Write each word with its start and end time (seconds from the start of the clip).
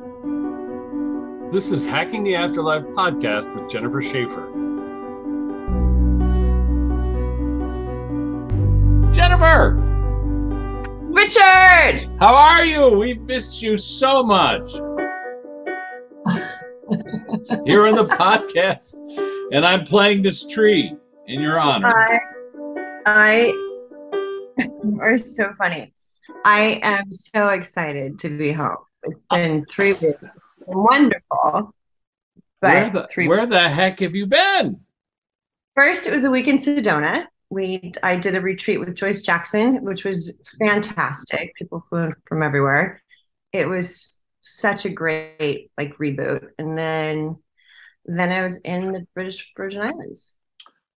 This 0.00 1.70
is 1.70 1.86
Hacking 1.86 2.24
the 2.24 2.34
Afterlife 2.34 2.82
podcast 2.96 3.54
with 3.54 3.70
Jennifer 3.70 4.02
Shaffer. 4.02 4.50
Jennifer, 9.12 9.76
Richard! 11.12 12.10
how 12.18 12.34
are 12.34 12.64
you? 12.64 12.98
We've 12.98 13.20
missed 13.20 13.62
you 13.62 13.78
so 13.78 14.24
much. 14.24 14.72
Here 17.64 17.86
on 17.86 17.94
the 17.94 18.08
podcast, 18.10 18.96
and 19.52 19.64
I'm 19.64 19.84
playing 19.84 20.22
this 20.22 20.44
tree 20.44 20.92
in 21.28 21.40
your 21.40 21.60
honor. 21.60 21.86
I, 21.86 22.18
I, 23.06 23.42
you 24.58 24.98
are 25.00 25.18
so 25.18 25.54
funny. 25.56 25.94
I 26.44 26.80
am 26.82 27.12
so 27.12 27.50
excited 27.50 28.18
to 28.18 28.36
be 28.36 28.50
home. 28.50 28.78
It's 29.04 29.20
been 29.30 29.64
three 29.66 29.92
weeks. 29.92 30.38
Wonderful. 30.66 31.74
But 32.60 32.72
where 32.74 32.90
the, 32.90 33.26
where 33.26 33.46
the 33.46 33.68
heck 33.68 34.00
have 34.00 34.14
you 34.14 34.26
been? 34.26 34.80
First, 35.74 36.06
it 36.06 36.12
was 36.12 36.24
a 36.24 36.30
week 36.30 36.48
in 36.48 36.56
Sedona. 36.56 37.26
We 37.50 37.92
I 38.02 38.16
did 38.16 38.34
a 38.34 38.40
retreat 38.40 38.80
with 38.80 38.94
Joyce 38.94 39.22
Jackson, 39.22 39.84
which 39.84 40.04
was 40.04 40.40
fantastic. 40.58 41.54
People 41.56 41.84
flew 41.88 42.12
from 42.26 42.42
everywhere. 42.42 43.02
It 43.52 43.68
was 43.68 44.20
such 44.40 44.84
a 44.84 44.90
great 44.90 45.70
like 45.76 45.96
reboot. 45.98 46.48
And 46.58 46.76
then 46.76 47.36
then 48.06 48.32
I 48.32 48.42
was 48.42 48.58
in 48.60 48.92
the 48.92 49.06
British 49.14 49.52
Virgin 49.56 49.82
Islands. 49.82 50.38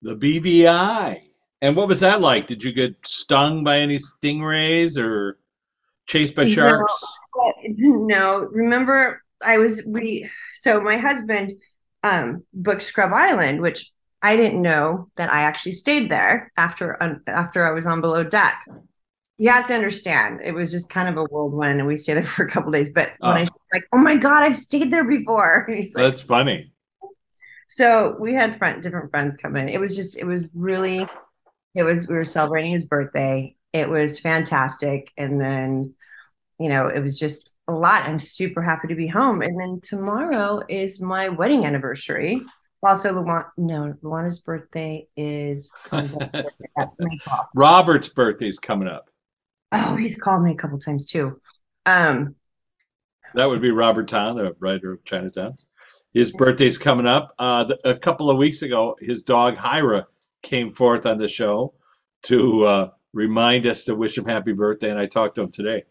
The 0.01 0.15
BVI. 0.15 1.21
And 1.61 1.75
what 1.75 1.87
was 1.87 2.01
that 2.01 2.21
like? 2.21 2.47
Did 2.47 2.63
you 2.63 2.73
get 2.73 2.95
stung 3.05 3.63
by 3.63 3.79
any 3.79 3.97
stingrays 3.97 4.99
or 4.99 5.39
chased 6.05 6.35
by 6.35 6.45
sharks? 6.45 6.93
No, 7.67 8.47
remember 8.51 9.21
I 9.45 9.57
was 9.57 9.83
we 9.85 10.29
so 10.55 10.79
my 10.79 10.97
husband 10.97 11.59
um 12.03 12.43
booked 12.53 12.83
Scrub 12.83 13.11
Island, 13.11 13.61
which 13.61 13.91
I 14.21 14.35
didn't 14.37 14.61
know 14.61 15.09
that 15.17 15.31
I 15.31 15.41
actually 15.41 15.73
stayed 15.73 16.09
there 16.09 16.51
after 16.57 17.01
um, 17.03 17.21
after 17.27 17.65
I 17.67 17.71
was 17.71 17.87
on 17.87 18.01
below 18.01 18.23
deck. 18.23 18.63
You 19.37 19.49
have 19.49 19.67
to 19.67 19.73
understand, 19.73 20.39
it 20.45 20.53
was 20.53 20.71
just 20.71 20.89
kind 20.89 21.09
of 21.09 21.17
a 21.17 21.25
whirlwind, 21.25 21.79
and 21.79 21.87
we 21.87 21.97
stayed 21.97 22.13
there 22.15 22.23
for 22.37 22.45
a 22.45 22.49
couple 22.49 22.71
days. 22.71 22.91
But 22.93 23.11
when 23.19 23.31
I 23.35 23.39
Oh. 23.39 23.41
was 23.41 23.51
like, 23.73 23.83
oh 23.91 23.97
my 23.97 24.15
god, 24.15 24.43
I've 24.43 24.57
stayed 24.57 24.91
there 24.91 25.03
before. 25.03 25.67
Like, 25.69 25.85
That's 25.93 26.21
funny. 26.21 26.71
so 27.67 28.15
we 28.19 28.33
had 28.33 28.57
friend, 28.57 28.81
different 28.81 29.11
friends 29.11 29.37
come 29.37 29.55
in. 29.55 29.69
It 29.69 29.79
was 29.79 29.95
just, 29.95 30.17
it 30.17 30.25
was 30.25 30.51
really, 30.55 31.05
it 31.75 31.83
was, 31.83 32.07
we 32.07 32.15
were 32.15 32.23
celebrating 32.23 32.71
his 32.71 32.85
birthday. 32.85 33.55
It 33.73 33.89
was 33.89 34.19
fantastic. 34.19 35.11
And 35.17 35.41
then, 35.41 35.93
you 36.59 36.69
know, 36.69 36.87
it 36.87 37.01
was 37.01 37.19
just 37.19 37.57
a 37.67 37.73
lot. 37.73 38.03
I'm 38.03 38.19
super 38.19 38.61
happy 38.61 38.87
to 38.87 38.95
be 38.95 39.07
home. 39.07 39.41
And 39.41 39.59
then 39.59 39.81
tomorrow 39.83 40.61
is 40.69 41.01
my 41.01 41.29
wedding 41.29 41.65
anniversary. 41.65 42.41
Also, 42.83 43.13
Luana, 43.13 43.45
no, 43.57 43.95
Luana's 44.03 44.39
birthday 44.39 45.07
is, 45.17 45.71
that's 45.91 46.95
May 46.99 47.17
12th. 47.17 47.47
Robert's 47.55 48.09
birthday's 48.09 48.59
coming 48.59 48.87
up. 48.87 49.09
Oh, 49.71 49.95
he's 49.95 50.15
called 50.21 50.43
me 50.43 50.51
a 50.51 50.55
couple 50.55 50.77
times 50.79 51.07
too. 51.09 51.41
Um, 51.85 52.35
That 53.33 53.49
would 53.49 53.61
be 53.61 53.71
Robert 53.71 54.07
Towne, 54.07 54.37
the 54.37 54.55
writer 54.59 54.93
of 54.93 55.03
Chinatown. 55.03 55.57
His 56.13 56.31
birthday's 56.31 56.77
coming 56.77 57.07
up. 57.07 57.33
Uh, 57.39 57.65
th- 57.65 57.79
a 57.83 57.95
couple 57.95 58.29
of 58.29 58.37
weeks 58.37 58.61
ago, 58.61 58.95
his 59.01 59.23
dog 59.23 59.57
Hyra 59.57 60.05
came 60.43 60.71
forth 60.71 61.05
on 61.05 61.17
the 61.17 61.27
show 61.27 61.73
to 62.23 62.65
uh, 62.65 62.89
remind 63.13 63.65
us 63.65 63.83
to 63.85 63.95
wish 63.95 64.17
him 64.17 64.25
happy 64.25 64.53
birthday, 64.53 64.91
and 64.91 64.99
I 64.99 65.07
talked 65.07 65.35
to 65.35 65.41
him 65.41 65.51
today. 65.51 65.83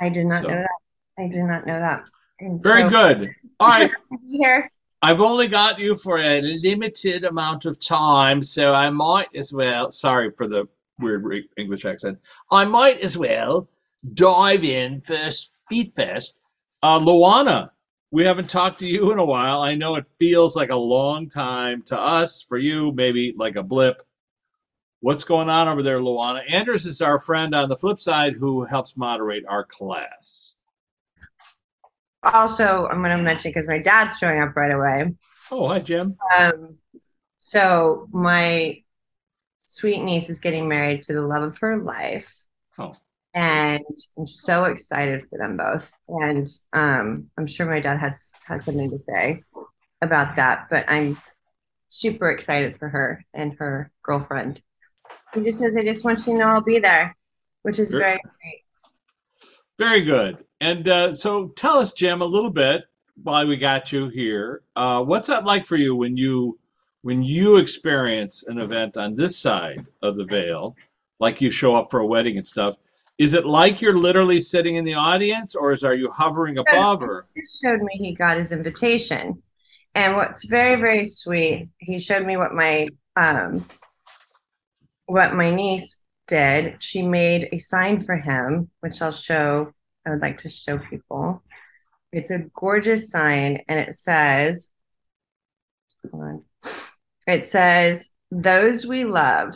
I 0.00 0.08
did 0.08 0.26
not 0.28 0.42
So- 0.42 0.48
know 0.48 0.54
that. 0.54 0.70
I 1.18 1.28
did 1.28 1.44
not 1.44 1.66
know 1.66 1.78
that. 1.78 2.04
And 2.40 2.62
Very 2.62 2.82
so- 2.82 2.90
good. 2.90 3.30
All 3.60 3.68
right. 3.68 3.90
Here. 4.24 4.70
I've 5.04 5.20
only 5.20 5.48
got 5.48 5.78
you 5.80 5.96
for 5.96 6.18
a 6.18 6.40
limited 6.40 7.24
amount 7.24 7.64
of 7.64 7.80
time, 7.80 8.44
so 8.44 8.72
I 8.72 8.88
might 8.90 9.28
as 9.34 9.52
well. 9.52 9.90
Sorry 9.90 10.30
for 10.36 10.46
the 10.46 10.68
weird 10.98 11.24
re- 11.24 11.48
English 11.56 11.84
accent. 11.84 12.18
I 12.50 12.64
might 12.64 13.00
as 13.00 13.16
well 13.18 13.68
dive 14.14 14.62
in 14.64 15.00
first, 15.00 15.50
feet 15.68 15.92
first. 15.96 16.34
Uh, 16.84 17.00
Luana, 17.00 17.70
we 18.12 18.24
haven't 18.24 18.48
talked 18.50 18.78
to 18.80 18.86
you 18.86 19.10
in 19.12 19.18
a 19.18 19.24
while. 19.24 19.60
I 19.60 19.74
know 19.74 19.96
it 19.96 20.04
feels 20.20 20.54
like 20.54 20.70
a 20.70 20.76
long 20.76 21.28
time 21.28 21.82
to 21.86 21.98
us. 22.00 22.40
For 22.42 22.58
you, 22.58 22.92
maybe 22.92 23.34
like 23.36 23.56
a 23.56 23.62
blip. 23.64 24.06
What's 25.02 25.24
going 25.24 25.50
on 25.50 25.66
over 25.66 25.82
there, 25.82 25.98
Luana? 25.98 26.42
Anders 26.48 26.86
is 26.86 27.02
our 27.02 27.18
friend 27.18 27.56
on 27.56 27.68
the 27.68 27.76
flip 27.76 27.98
side 27.98 28.34
who 28.34 28.64
helps 28.64 28.96
moderate 28.96 29.44
our 29.48 29.64
class. 29.64 30.54
also 32.22 32.86
I'm 32.86 33.02
going 33.02 33.16
to 33.18 33.20
mention 33.20 33.50
because 33.50 33.66
my 33.66 33.78
dad's 33.78 34.16
showing 34.16 34.40
up 34.40 34.54
right 34.54 34.70
away. 34.70 35.12
Oh, 35.50 35.66
hi, 35.66 35.80
Jim. 35.80 36.16
Um, 36.38 36.78
so 37.36 38.06
my 38.12 38.80
sweet 39.58 40.04
niece 40.04 40.30
is 40.30 40.38
getting 40.38 40.68
married 40.68 41.02
to 41.02 41.14
the 41.14 41.26
love 41.26 41.42
of 41.42 41.58
her 41.58 41.78
life, 41.78 42.32
Oh, 42.78 42.94
and 43.34 43.82
I'm 44.16 44.26
so 44.26 44.64
excited 44.66 45.24
for 45.24 45.36
them 45.36 45.56
both. 45.56 45.90
And 46.06 46.46
um, 46.72 47.28
I'm 47.36 47.48
sure 47.48 47.66
my 47.66 47.80
dad 47.80 47.98
has 47.98 48.34
has 48.44 48.64
something 48.64 48.88
to 48.90 49.00
say 49.00 49.42
about 50.00 50.36
that, 50.36 50.68
but 50.70 50.84
I'm 50.86 51.20
super 51.88 52.30
excited 52.30 52.76
for 52.76 52.88
her 52.88 53.24
and 53.34 53.54
her 53.54 53.90
girlfriend. 54.04 54.62
He 55.34 55.42
just 55.42 55.58
says, 55.58 55.76
"I 55.76 55.82
just 55.82 56.04
want 56.04 56.18
you 56.20 56.32
to 56.32 56.38
know 56.38 56.48
I'll 56.48 56.60
be 56.60 56.78
there," 56.78 57.16
which 57.62 57.78
is 57.78 57.90
Sure. 57.90 58.00
very 58.00 58.20
sweet. 58.28 58.64
Very 59.78 60.02
good. 60.02 60.44
And 60.60 60.88
uh, 60.88 61.14
so 61.14 61.48
tell 61.48 61.78
us, 61.78 61.92
Jim, 61.92 62.22
a 62.22 62.26
little 62.26 62.50
bit 62.50 62.84
while 63.22 63.46
we 63.46 63.56
got 63.56 63.92
you 63.92 64.08
here. 64.08 64.62
Uh, 64.76 65.02
what's 65.02 65.28
that 65.28 65.44
like 65.44 65.66
for 65.66 65.76
you 65.76 65.94
when 65.96 66.16
you 66.16 66.58
when 67.02 67.22
you 67.22 67.56
experience 67.56 68.44
an 68.46 68.58
event 68.58 68.96
on 68.96 69.16
this 69.16 69.36
side 69.36 69.84
of 70.02 70.16
the 70.16 70.24
veil, 70.24 70.76
like 71.18 71.40
you 71.40 71.50
show 71.50 71.74
up 71.74 71.90
for 71.90 72.00
a 72.00 72.06
wedding 72.06 72.36
and 72.36 72.46
stuff? 72.46 72.76
Is 73.18 73.34
it 73.34 73.44
like 73.44 73.80
you're 73.80 73.96
literally 73.96 74.40
sitting 74.40 74.76
in 74.76 74.84
the 74.84 74.94
audience, 74.94 75.54
or 75.54 75.72
is 75.72 75.84
are 75.84 75.94
you 75.94 76.10
hovering 76.10 76.58
above? 76.58 77.02
Or 77.02 77.26
just 77.36 77.62
showed 77.62 77.80
me 77.80 77.92
he 77.94 78.14
got 78.14 78.36
his 78.36 78.52
invitation. 78.52 79.42
And 79.94 80.16
what's 80.16 80.44
very, 80.44 80.80
very 80.80 81.04
sweet, 81.04 81.68
he 81.78 81.98
showed 81.98 82.24
me 82.26 82.36
what 82.36 82.54
my 82.54 82.88
um 83.16 83.66
what 85.12 85.34
my 85.34 85.50
niece 85.50 86.04
did. 86.26 86.82
She 86.82 87.02
made 87.02 87.48
a 87.52 87.58
sign 87.58 88.00
for 88.00 88.16
him, 88.16 88.70
which 88.80 89.02
I'll 89.02 89.12
show. 89.12 89.72
I 90.06 90.10
would 90.10 90.22
like 90.22 90.38
to 90.42 90.48
show 90.48 90.78
people. 90.78 91.42
It's 92.12 92.30
a 92.30 92.46
gorgeous 92.54 93.10
sign, 93.10 93.60
and 93.68 93.78
it 93.78 93.94
says, 93.94 94.70
hold 96.10 96.22
on. 96.24 96.44
It 97.26 97.42
says, 97.42 98.10
those 98.30 98.86
we 98.86 99.04
love 99.04 99.54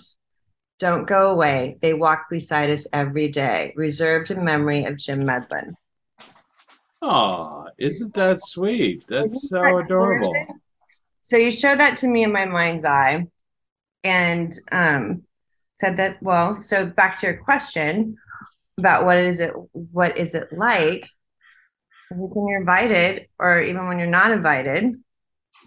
don't 0.78 1.06
go 1.06 1.31
away. 1.31 1.78
They 1.81 1.95
walk 1.95 2.27
beside 2.31 2.71
us 2.71 2.87
every 2.93 3.28
day, 3.28 3.72
reserved 3.77 4.31
in 4.31 4.45
memory 4.45 4.84
of 4.84 4.99
Jim 4.99 5.25
Medlin. 5.25 5.75
oh, 7.03 7.66
isn't 7.78 8.15
that 8.15 8.41
sweet? 8.43 9.05
That's 9.09 9.34
Isn't 9.34 9.49
so 9.49 9.62
that 9.62 9.75
adorable. 9.87 10.33
gorgeous? 10.33 10.61
So 11.22 11.37
you 11.37 11.50
showed 11.50 11.81
that 11.81 11.97
to 11.99 12.06
me 12.09 12.22
in 12.25 12.33
my 12.33 12.45
mind's 12.47 12.84
eye 12.84 13.27
and 14.05 14.55
um, 14.71 15.26
said 15.77 15.99
that, 15.99 16.23
well, 16.23 16.59
so 16.59 16.87
back 16.87 17.19
to 17.19 17.27
your 17.27 17.37
question 17.37 18.17
about 18.79 19.05
what 19.05 19.19
is 19.19 19.41
it 19.41 19.53
what 19.73 20.17
is 20.17 20.35
it 20.35 20.51
like? 20.51 21.07
When 22.11 22.49
you're 22.49 22.61
invited 22.61 23.29
or 23.39 23.61
even 23.61 23.87
when 23.87 23.99
you're 23.99 24.09
not 24.09 24.31
invited, 24.31 24.95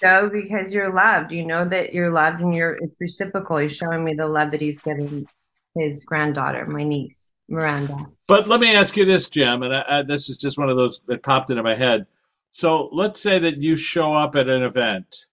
go 0.00 0.28
because 0.30 0.72
you're 0.72 0.94
loved. 0.94 1.32
You 1.32 1.44
know 1.44 1.64
that 1.64 1.92
you're 1.92 2.12
loved 2.12 2.42
and 2.42 2.54
you're 2.54 2.78
it's 2.80 3.00
reciprocal. 3.00 3.56
He's 3.56 3.76
showing 3.76 4.04
me 4.04 4.14
the 4.14 4.28
love 4.28 4.52
that 4.52 4.60
he's 4.60 4.80
giving 4.80 5.26
his 5.74 6.04
granddaughter, 6.04 6.64
my 6.66 6.84
niece, 6.84 7.32
Miranda. 7.48 8.06
But 8.28 8.46
let 8.46 8.60
me 8.60 8.72
ask 8.72 8.96
you 8.96 9.04
this, 9.04 9.28
Jim, 9.28 9.64
and 9.64 9.74
I, 9.74 9.84
I, 9.88 10.02
this 10.02 10.28
is 10.28 10.36
just 10.36 10.58
one 10.58 10.70
of 10.70 10.76
those 10.76 11.00
that 11.08 11.24
popped 11.24 11.50
into 11.50 11.64
my 11.64 11.74
head. 11.74 12.06
So 12.50 12.88
let's 12.92 13.20
say 13.20 13.40
that 13.40 13.56
you 13.56 13.74
show 13.74 14.12
up 14.12 14.36
at 14.36 14.48
an 14.48 14.62
event. 14.62 15.26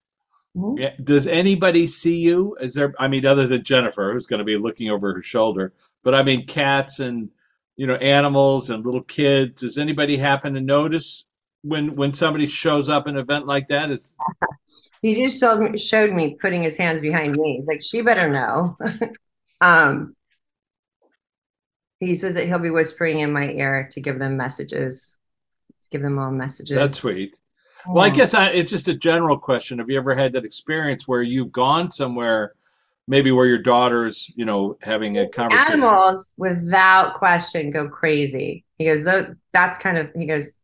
Mhm. 0.56 0.80
Yeah, 0.80 0.94
Does 1.04 1.28
anybody 1.28 1.88
see 1.88 2.18
you? 2.18 2.58
Is 2.60 2.74
there? 2.74 2.94
I 3.00 3.08
mean, 3.08 3.26
other 3.26 3.48
than 3.48 3.64
Jennifer, 3.64 4.14
who's 4.14 4.26
going 4.26 4.40
to 4.40 4.44
be 4.46 4.58
looking 4.58 4.90
over 4.90 5.14
her 5.14 5.22
shoulder, 5.22 5.74
but 6.04 6.16
I 6.16 6.24
mean, 6.24 6.48
cats 6.48 7.00
and 7.00 7.30
you 7.76 7.88
know, 7.88 7.96
animals 7.96 8.70
and 8.70 8.86
little 8.86 9.04
kids. 9.04 9.62
Does 9.62 9.78
anybody 9.78 10.18
happen 10.18 10.54
to 10.56 10.60
notice 10.60 11.24
when 11.62 11.96
when 11.96 12.14
somebody 12.14 12.46
shows 12.46 12.90
up 12.90 13.08
an 13.08 13.16
event 13.16 13.46
like 13.46 13.70
that? 13.70 13.90
Is 13.90 14.16
He 15.02 15.16
just 15.16 15.40
showed 15.40 15.60
me, 15.60 15.78
showed 15.78 16.12
me 16.12 16.36
putting 16.42 16.62
his 16.62 16.76
hands 16.78 17.02
behind 17.02 17.38
me. 17.38 17.56
He's 17.56 17.68
like, 17.68 17.82
she 17.82 18.02
better 18.02 18.30
know. 18.30 18.78
um, 19.62 20.14
he 22.02 22.16
says 22.16 22.36
that 22.36 22.48
he'll 22.48 22.60
be 22.60 22.70
whispering 22.70 23.22
in 23.22 23.32
my 23.32 23.50
ear 23.52 23.88
to 23.94 24.02
give 24.02 24.20
them 24.20 24.36
messages, 24.36 25.18
to 25.82 25.90
give 25.90 26.02
them 26.02 26.20
all 26.20 26.32
messages. 26.32 26.78
that's 26.78 26.96
sweet. 26.96 27.38
Well, 27.88 28.04
I 28.04 28.10
guess 28.10 28.34
I, 28.34 28.50
it's 28.50 28.72
just 28.72 28.88
a 28.88 28.94
general 28.94 29.38
question. 29.38 29.80
Have 29.80 29.90
you 29.90 29.98
ever 29.98 30.16
had 30.16 30.34
that 30.34 30.46
experience 30.46 31.08
where 31.08 31.22
you've 31.22 31.52
gone 31.52 31.92
somewhere, 31.92 32.54
maybe 33.08 33.32
where 33.32 33.46
your 33.46 33.58
daughter's, 33.58 34.32
you 34.36 34.46
know, 34.46 34.78
having 34.82 35.18
a 35.18 35.30
conversation? 35.30 35.74
animals, 35.74 36.34
without 36.38 37.14
question, 37.14 37.72
go 37.72 37.88
crazy. 37.88 38.66
He 38.78 38.86
goes, 38.86 39.04
though, 39.04 39.28
that's 39.54 39.78
kind 39.78 39.98
of. 39.98 40.10
He 40.14 40.26
goes, 40.26 40.58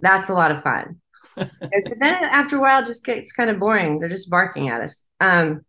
That's 0.00 0.28
a 0.28 0.34
lot 0.34 0.52
of 0.52 0.62
fun. 0.62 1.00
Yes, 1.36 1.88
but 1.88 1.98
then 2.00 2.22
after 2.24 2.56
a 2.56 2.60
while, 2.60 2.82
it 2.82 2.86
just 2.86 3.04
gets 3.04 3.32
kind 3.32 3.48
of 3.48 3.58
boring. 3.58 3.98
They're 3.98 4.08
just 4.08 4.30
barking 4.30 4.68
at 4.68 4.82
us. 4.82 5.08
Um, 5.20 5.64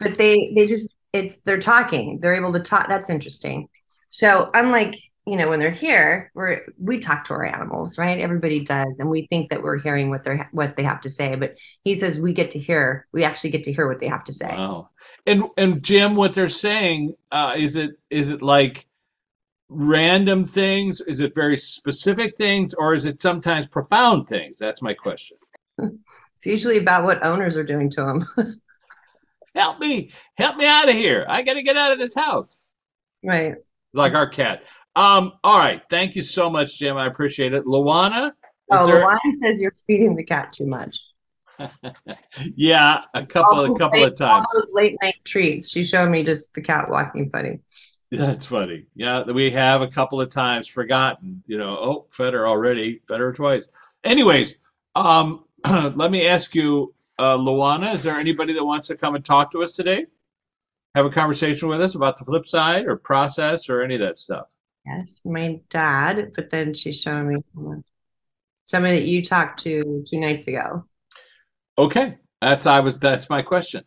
but 0.00 0.16
they 0.16 0.52
they 0.54 0.66
just 0.66 0.96
it's 1.12 1.36
they're 1.44 1.58
talking. 1.58 2.20
They're 2.20 2.36
able 2.36 2.52
to 2.52 2.60
talk. 2.60 2.88
That's 2.88 3.10
interesting. 3.10 3.68
So 4.08 4.50
unlike 4.54 4.98
you 5.28 5.36
know 5.36 5.48
when 5.48 5.60
they're 5.60 5.70
here, 5.70 6.30
we're 6.34 6.62
we 6.78 6.98
talk 6.98 7.24
to 7.24 7.34
our 7.34 7.44
animals, 7.44 7.98
right? 7.98 8.18
Everybody 8.18 8.64
does, 8.64 8.98
and 8.98 9.10
we 9.10 9.26
think 9.26 9.50
that 9.50 9.62
we're 9.62 9.78
hearing 9.78 10.10
what 10.10 10.24
they're 10.24 10.48
what 10.52 10.76
they 10.76 10.82
have 10.82 11.00
to 11.02 11.10
say. 11.10 11.36
But 11.36 11.58
he 11.84 11.94
says 11.94 12.18
we 12.18 12.32
get 12.32 12.50
to 12.52 12.58
hear. 12.58 13.06
We 13.12 13.24
actually 13.24 13.50
get 13.50 13.64
to 13.64 13.72
hear 13.72 13.88
what 13.88 14.00
they 14.00 14.08
have 14.08 14.24
to 14.24 14.32
say. 14.32 14.48
Wow. 14.48 14.90
And 15.26 15.44
and 15.56 15.82
Jim, 15.82 16.14
what 16.16 16.32
they're 16.32 16.48
saying 16.48 17.14
uh, 17.30 17.54
is 17.56 17.76
it 17.76 17.92
is 18.10 18.30
it 18.30 18.42
like 18.42 18.86
random 19.68 20.46
things? 20.46 21.00
Is 21.02 21.20
it 21.20 21.34
very 21.34 21.56
specific 21.56 22.36
things, 22.36 22.74
or 22.74 22.94
is 22.94 23.04
it 23.04 23.20
sometimes 23.20 23.66
profound 23.66 24.28
things? 24.28 24.58
That's 24.58 24.82
my 24.82 24.94
question. 24.94 25.36
It's 26.36 26.46
usually 26.46 26.78
about 26.78 27.02
what 27.02 27.24
owners 27.24 27.56
are 27.56 27.64
doing 27.64 27.90
to 27.90 28.00
them. 28.36 28.60
Help 29.56 29.80
me, 29.80 30.12
help 30.36 30.56
me 30.56 30.66
out 30.66 30.88
of 30.88 30.94
here. 30.94 31.26
I 31.28 31.42
got 31.42 31.54
to 31.54 31.62
get 31.64 31.76
out 31.76 31.90
of 31.90 31.98
this 31.98 32.14
house. 32.14 32.56
right. 33.24 33.56
Like 33.92 34.14
our 34.14 34.28
cat. 34.28 34.62
Um. 34.96 35.32
All 35.44 35.58
right. 35.58 35.82
Thank 35.90 36.16
you 36.16 36.22
so 36.22 36.50
much, 36.50 36.78
Jim. 36.78 36.96
I 36.96 37.06
appreciate 37.06 37.52
it. 37.54 37.64
Luana. 37.64 38.32
Oh, 38.70 38.86
there- 38.86 39.04
Luana 39.04 39.32
says 39.32 39.60
you're 39.60 39.74
feeding 39.86 40.16
the 40.16 40.24
cat 40.24 40.52
too 40.52 40.66
much. 40.66 40.98
yeah, 42.56 43.02
a 43.14 43.26
couple 43.26 43.64
a 43.64 43.78
couple 43.78 44.00
late- 44.00 44.12
of 44.12 44.16
times. 44.16 44.46
All 44.52 44.60
those 44.60 44.70
late 44.74 44.96
night 45.02 45.16
treats. 45.24 45.70
She 45.70 45.82
showed 45.84 46.08
me 46.10 46.22
just 46.22 46.54
the 46.54 46.60
cat 46.60 46.88
walking 46.90 47.30
funny. 47.30 47.60
That's 48.10 48.46
funny. 48.46 48.86
Yeah, 48.94 49.22
we 49.24 49.50
have 49.50 49.82
a 49.82 49.88
couple 49.88 50.20
of 50.20 50.30
times 50.30 50.66
forgotten. 50.66 51.42
You 51.46 51.58
know, 51.58 51.76
oh, 51.78 52.06
fed 52.10 52.32
her 52.34 52.46
already, 52.46 53.02
fed 53.06 53.20
her 53.20 53.32
twice. 53.32 53.68
Anyways, 54.04 54.56
um, 54.94 55.44
let 55.68 56.10
me 56.10 56.26
ask 56.26 56.54
you, 56.54 56.94
uh, 57.18 57.36
Luana, 57.36 57.92
is 57.92 58.02
there 58.02 58.16
anybody 58.16 58.52
that 58.54 58.64
wants 58.64 58.86
to 58.88 58.96
come 58.96 59.14
and 59.14 59.24
talk 59.24 59.50
to 59.52 59.62
us 59.62 59.72
today? 59.72 60.06
Have 60.94 61.04
a 61.06 61.10
conversation 61.10 61.68
with 61.68 61.80
us 61.82 61.94
about 61.94 62.16
the 62.16 62.24
flip 62.24 62.46
side 62.46 62.86
or 62.86 62.96
process 62.96 63.68
or 63.68 63.82
any 63.82 63.94
of 63.94 64.00
that 64.00 64.16
stuff. 64.16 64.54
Yes, 64.88 65.20
my 65.24 65.60
dad. 65.68 66.32
But 66.34 66.50
then 66.50 66.74
she's 66.74 67.00
showing 67.00 67.28
me 67.28 67.42
someone 67.54 67.84
somebody 68.64 69.00
that 69.00 69.06
you 69.06 69.24
talked 69.24 69.62
to 69.62 70.04
two 70.08 70.20
nights 70.20 70.46
ago. 70.46 70.84
Okay, 71.76 72.18
that's 72.40 72.66
I 72.66 72.80
was 72.80 72.98
that's 72.98 73.28
my 73.28 73.42
question. 73.42 73.84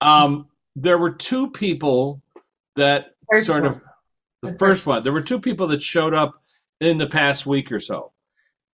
Um, 0.00 0.46
there 0.76 0.98
were 0.98 1.12
two 1.12 1.50
people 1.50 2.22
that 2.76 3.14
First 3.30 3.46
sort 3.46 3.66
of 3.66 3.72
one. 3.74 3.82
the 4.42 4.52
The 4.52 4.58
first 4.58 4.86
one. 4.86 5.02
There 5.02 5.12
were 5.12 5.22
two 5.22 5.40
people 5.40 5.66
that 5.68 5.82
showed 5.82 6.14
up 6.14 6.42
in 6.80 6.98
the 6.98 7.06
past 7.06 7.46
week 7.46 7.70
or 7.70 7.78
so, 7.78 8.12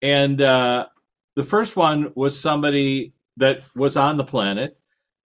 and 0.01 0.41
uh, 0.41 0.87
the 1.35 1.43
first 1.43 1.75
one 1.75 2.11
was 2.15 2.39
somebody 2.39 3.13
that 3.37 3.61
was 3.75 3.97
on 3.97 4.17
the 4.17 4.23
planet, 4.23 4.77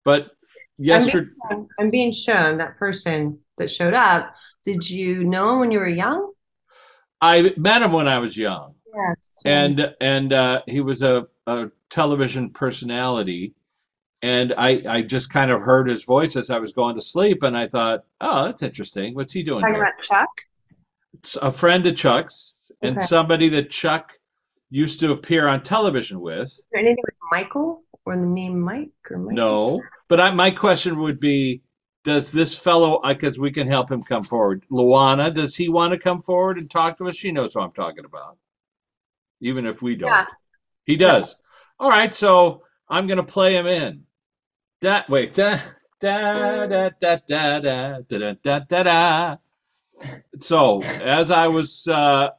but 0.04 0.32
yesterday. 0.78 1.30
I'm, 1.50 1.68
I'm 1.80 1.90
being 1.90 2.12
shown 2.12 2.58
that 2.58 2.78
person 2.78 3.40
that 3.58 3.72
showed 3.72 3.94
up. 3.94 4.36
Did 4.64 4.90
you 4.90 5.24
know 5.24 5.54
him 5.54 5.60
when 5.60 5.72
you 5.72 5.80
were 5.80 5.88
young? 5.88 6.32
I 7.22 7.54
met 7.58 7.82
him 7.82 7.92
when 7.92 8.08
I 8.08 8.20
was 8.20 8.36
young, 8.38 8.76
Yeah. 8.96 9.14
and 9.46 9.96
and 10.02 10.34
uh, 10.34 10.62
he 10.68 10.82
was 10.82 11.04
a, 11.04 11.28
a 11.48 11.68
television 11.90 12.50
personality, 12.50 13.54
and 14.22 14.54
I 14.58 14.82
I 14.88 15.02
just 15.04 15.30
kind 15.32 15.52
of 15.52 15.62
heard 15.62 15.88
his 15.88 16.04
voice 16.04 16.36
as 16.36 16.50
I 16.50 16.60
was 16.60 16.72
going 16.72 16.96
to 16.96 17.02
sleep, 17.02 17.44
and 17.44 17.58
I 17.58 17.68
thought, 17.68 18.06
oh, 18.20 18.46
that's 18.46 18.64
interesting. 18.64 19.14
What's 19.14 19.34
he 19.34 19.44
doing 19.44 19.62
talking 19.62 19.76
here? 19.76 19.84
about 19.84 20.00
Chuck. 20.00 20.30
It's 21.14 21.36
a 21.36 21.52
friend 21.52 21.86
of 21.86 21.96
Chuck's, 21.96 22.72
and 22.82 23.00
somebody 23.02 23.50
that 23.50 23.70
Chuck 23.70 24.18
used 24.70 25.00
to 25.02 25.12
appear 25.12 25.48
on 25.48 25.62
television 25.62 26.20
with. 26.22 26.44
Is 26.48 26.64
there 26.72 26.80
anything 26.82 27.04
with 27.04 27.14
Michael 27.32 27.84
or 28.06 28.16
the 28.16 28.26
name 28.26 28.60
Mike 28.60 28.90
or 29.12 29.18
Mike? 29.20 29.36
No, 29.36 29.82
but 30.08 30.20
I, 30.20 30.32
my 30.32 30.50
question 30.50 30.98
would 31.00 31.20
be, 31.20 31.62
does 32.04 32.32
this 32.32 32.58
fellow, 32.58 33.00
because 33.08 33.38
we 33.38 33.52
can 33.52 33.68
help 33.68 33.92
him 33.92 34.02
come 34.04 34.24
forward, 34.24 34.66
Luana, 34.72 35.34
does 35.34 35.56
he 35.56 35.70
want 35.70 35.94
to 35.94 36.00
come 36.00 36.22
forward 36.22 36.58
and 36.58 36.70
talk 36.70 36.98
to 36.98 37.08
us? 37.08 37.16
She 37.16 37.32
knows 37.32 37.54
who 37.54 37.60
I'm 37.60 37.72
talking 37.72 38.06
about, 38.06 38.38
even 39.40 39.66
if 39.66 39.82
we 39.82 39.96
don't. 39.96 40.10
Yeah. 40.10 40.26
He 40.84 40.98
does. 40.98 41.36
All 41.80 41.90
right, 41.90 42.14
so 42.14 42.64
I'm 42.90 43.08
gonna 43.08 43.24
play 43.24 43.56
him 43.56 43.68
in. 43.68 44.04
That 44.82 45.08
wait, 45.10 45.34
da 45.36 45.60
da 46.00 46.66
da 46.66 46.90
da 47.00 47.18
da 47.28 47.60
da 47.60 48.00
da 48.02 48.34
da 48.34 48.60
da 48.60 48.84
da. 48.84 49.38
So 50.40 50.82
as 50.82 51.30
I 51.30 51.48
was, 51.48 51.88
uh, 51.88 52.30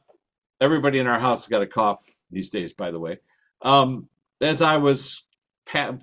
everybody 0.59 0.99
in 0.99 1.07
our 1.07 1.19
house 1.19 1.47
got 1.47 1.61
a 1.61 1.67
cough 1.67 2.03
these 2.29 2.49
days, 2.49 2.73
by 2.73 2.91
the 2.91 2.99
way. 2.99 3.19
Um, 3.61 4.09
as 4.41 4.61
I 4.61 4.77
was 4.77 5.22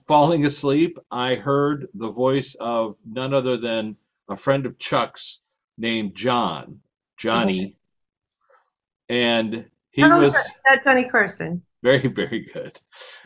falling 0.06 0.44
asleep, 0.44 0.98
I 1.10 1.36
heard 1.36 1.88
the 1.94 2.10
voice 2.10 2.56
of 2.60 2.96
none 3.06 3.34
other 3.34 3.56
than 3.56 3.96
a 4.28 4.36
friend 4.36 4.66
of 4.66 4.78
Chuck's 4.78 5.40
named 5.78 6.14
John, 6.14 6.80
Johnny, 7.16 7.76
and 9.08 9.66
he 9.90 10.04
Oh, 10.04 10.20
was 10.20 10.32
That's 10.32 10.84
Johnny 10.84 11.08
Carson. 11.08 11.62
very, 11.82 12.06
very 12.08 12.48
good. 12.52 12.80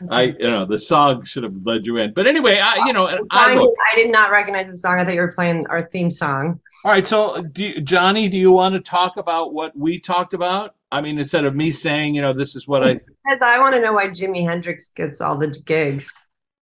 I, 0.09 0.23
you 0.39 0.49
know, 0.49 0.65
the 0.65 0.79
song 0.79 1.23
should 1.25 1.43
have 1.43 1.55
led 1.63 1.85
you 1.85 1.97
in, 1.97 2.13
but 2.13 2.27
anyway, 2.27 2.59
I, 2.59 2.85
you 2.87 2.93
know, 2.93 3.05
The 3.07 3.27
I 3.31 3.53
look. 3.53 3.73
I 3.91 3.95
did 3.95 4.11
not 4.11 4.31
recognize 4.31 4.69
the 4.69 4.77
song. 4.77 4.99
I 4.99 5.05
thought 5.05 5.13
you 5.13 5.21
were 5.21 5.31
playing 5.31 5.67
our 5.67 5.83
theme 5.83 6.09
song. 6.09 6.59
All 6.83 6.91
right, 6.91 7.05
so 7.05 7.41
do 7.41 7.63
you, 7.63 7.81
Johnny, 7.81 8.29
do 8.29 8.37
you 8.37 8.51
want 8.51 8.75
to 8.75 8.81
talk 8.81 9.17
about 9.17 9.53
what 9.53 9.75
we 9.77 9.99
talked 9.99 10.33
about? 10.33 10.75
I 10.91 11.01
mean, 11.01 11.17
instead 11.17 11.45
of 11.45 11.55
me 11.55 11.71
saying, 11.71 12.15
you 12.15 12.21
know, 12.21 12.31
this 12.31 12.55
is 12.55 12.67
what 12.67 12.83
I 12.83 12.93
Because 12.93 13.41
I 13.41 13.59
want 13.59 13.75
to 13.75 13.81
know 13.81 13.93
why 13.93 14.07
Jimi 14.07 14.45
Hendrix 14.47 14.89
gets 14.89 15.19
all 15.19 15.37
the 15.37 15.47
gigs. 15.65 16.13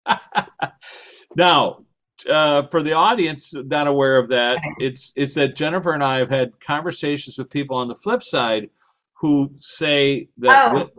now 1.37 1.85
uh, 2.29 2.67
for 2.69 2.83
the 2.83 2.93
audience 2.93 3.55
not 3.55 3.87
aware 3.87 4.19
of 4.19 4.29
that, 4.29 4.59
it's 4.79 5.13
it's 5.17 5.35
that 5.35 5.57
Jennifer 5.57 5.93
and 5.93 6.03
I 6.03 6.19
have 6.19 6.31
had 6.31 6.61
conversations 6.61 7.39
with 7.39 7.51
people 7.51 7.77
on 7.77 7.89
the 7.89 7.95
flip 7.95 8.23
side 8.23 8.71
who 9.15 9.53
say 9.59 10.29
that. 10.39 10.73
Oh. 10.73 10.91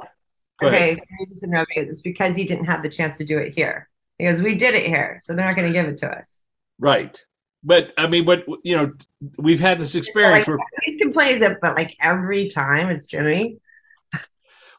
Okay, 0.64 0.92
let 0.92 0.98
me 0.98 1.26
just 1.30 1.44
interrupt 1.44 1.76
you. 1.76 1.82
It's 1.82 2.02
because 2.02 2.36
he 2.36 2.46
didn't 2.46 2.66
have 2.66 2.82
the 2.82 2.88
chance 2.88 3.18
to 3.18 3.26
do 3.26 3.38
it 3.38 3.54
here. 3.54 3.90
Because 4.18 4.42
we 4.42 4.56
did 4.56 4.74
it 4.74 4.86
here, 4.86 5.18
so 5.20 5.36
they're 5.36 5.46
not 5.46 5.58
going 5.58 5.68
to 5.68 5.74
give 5.74 5.90
it 5.90 5.98
to 5.98 6.08
us. 6.08 6.40
Right, 6.80 7.22
but 7.62 7.92
I 7.98 8.08
mean, 8.08 8.24
but 8.24 8.46
you 8.64 8.78
know, 8.78 8.94
we've 9.38 9.60
had 9.60 9.82
this 9.82 9.96
experience 9.96 10.48
Like, 10.48 10.58
where 10.58 10.68
he's 10.84 11.02
complaining 11.02 11.44
it, 11.44 11.58
but 11.62 11.76
like 11.76 11.94
every 12.00 12.48
time 12.48 12.90
it's 12.90 13.08
Jimi. 13.08 13.58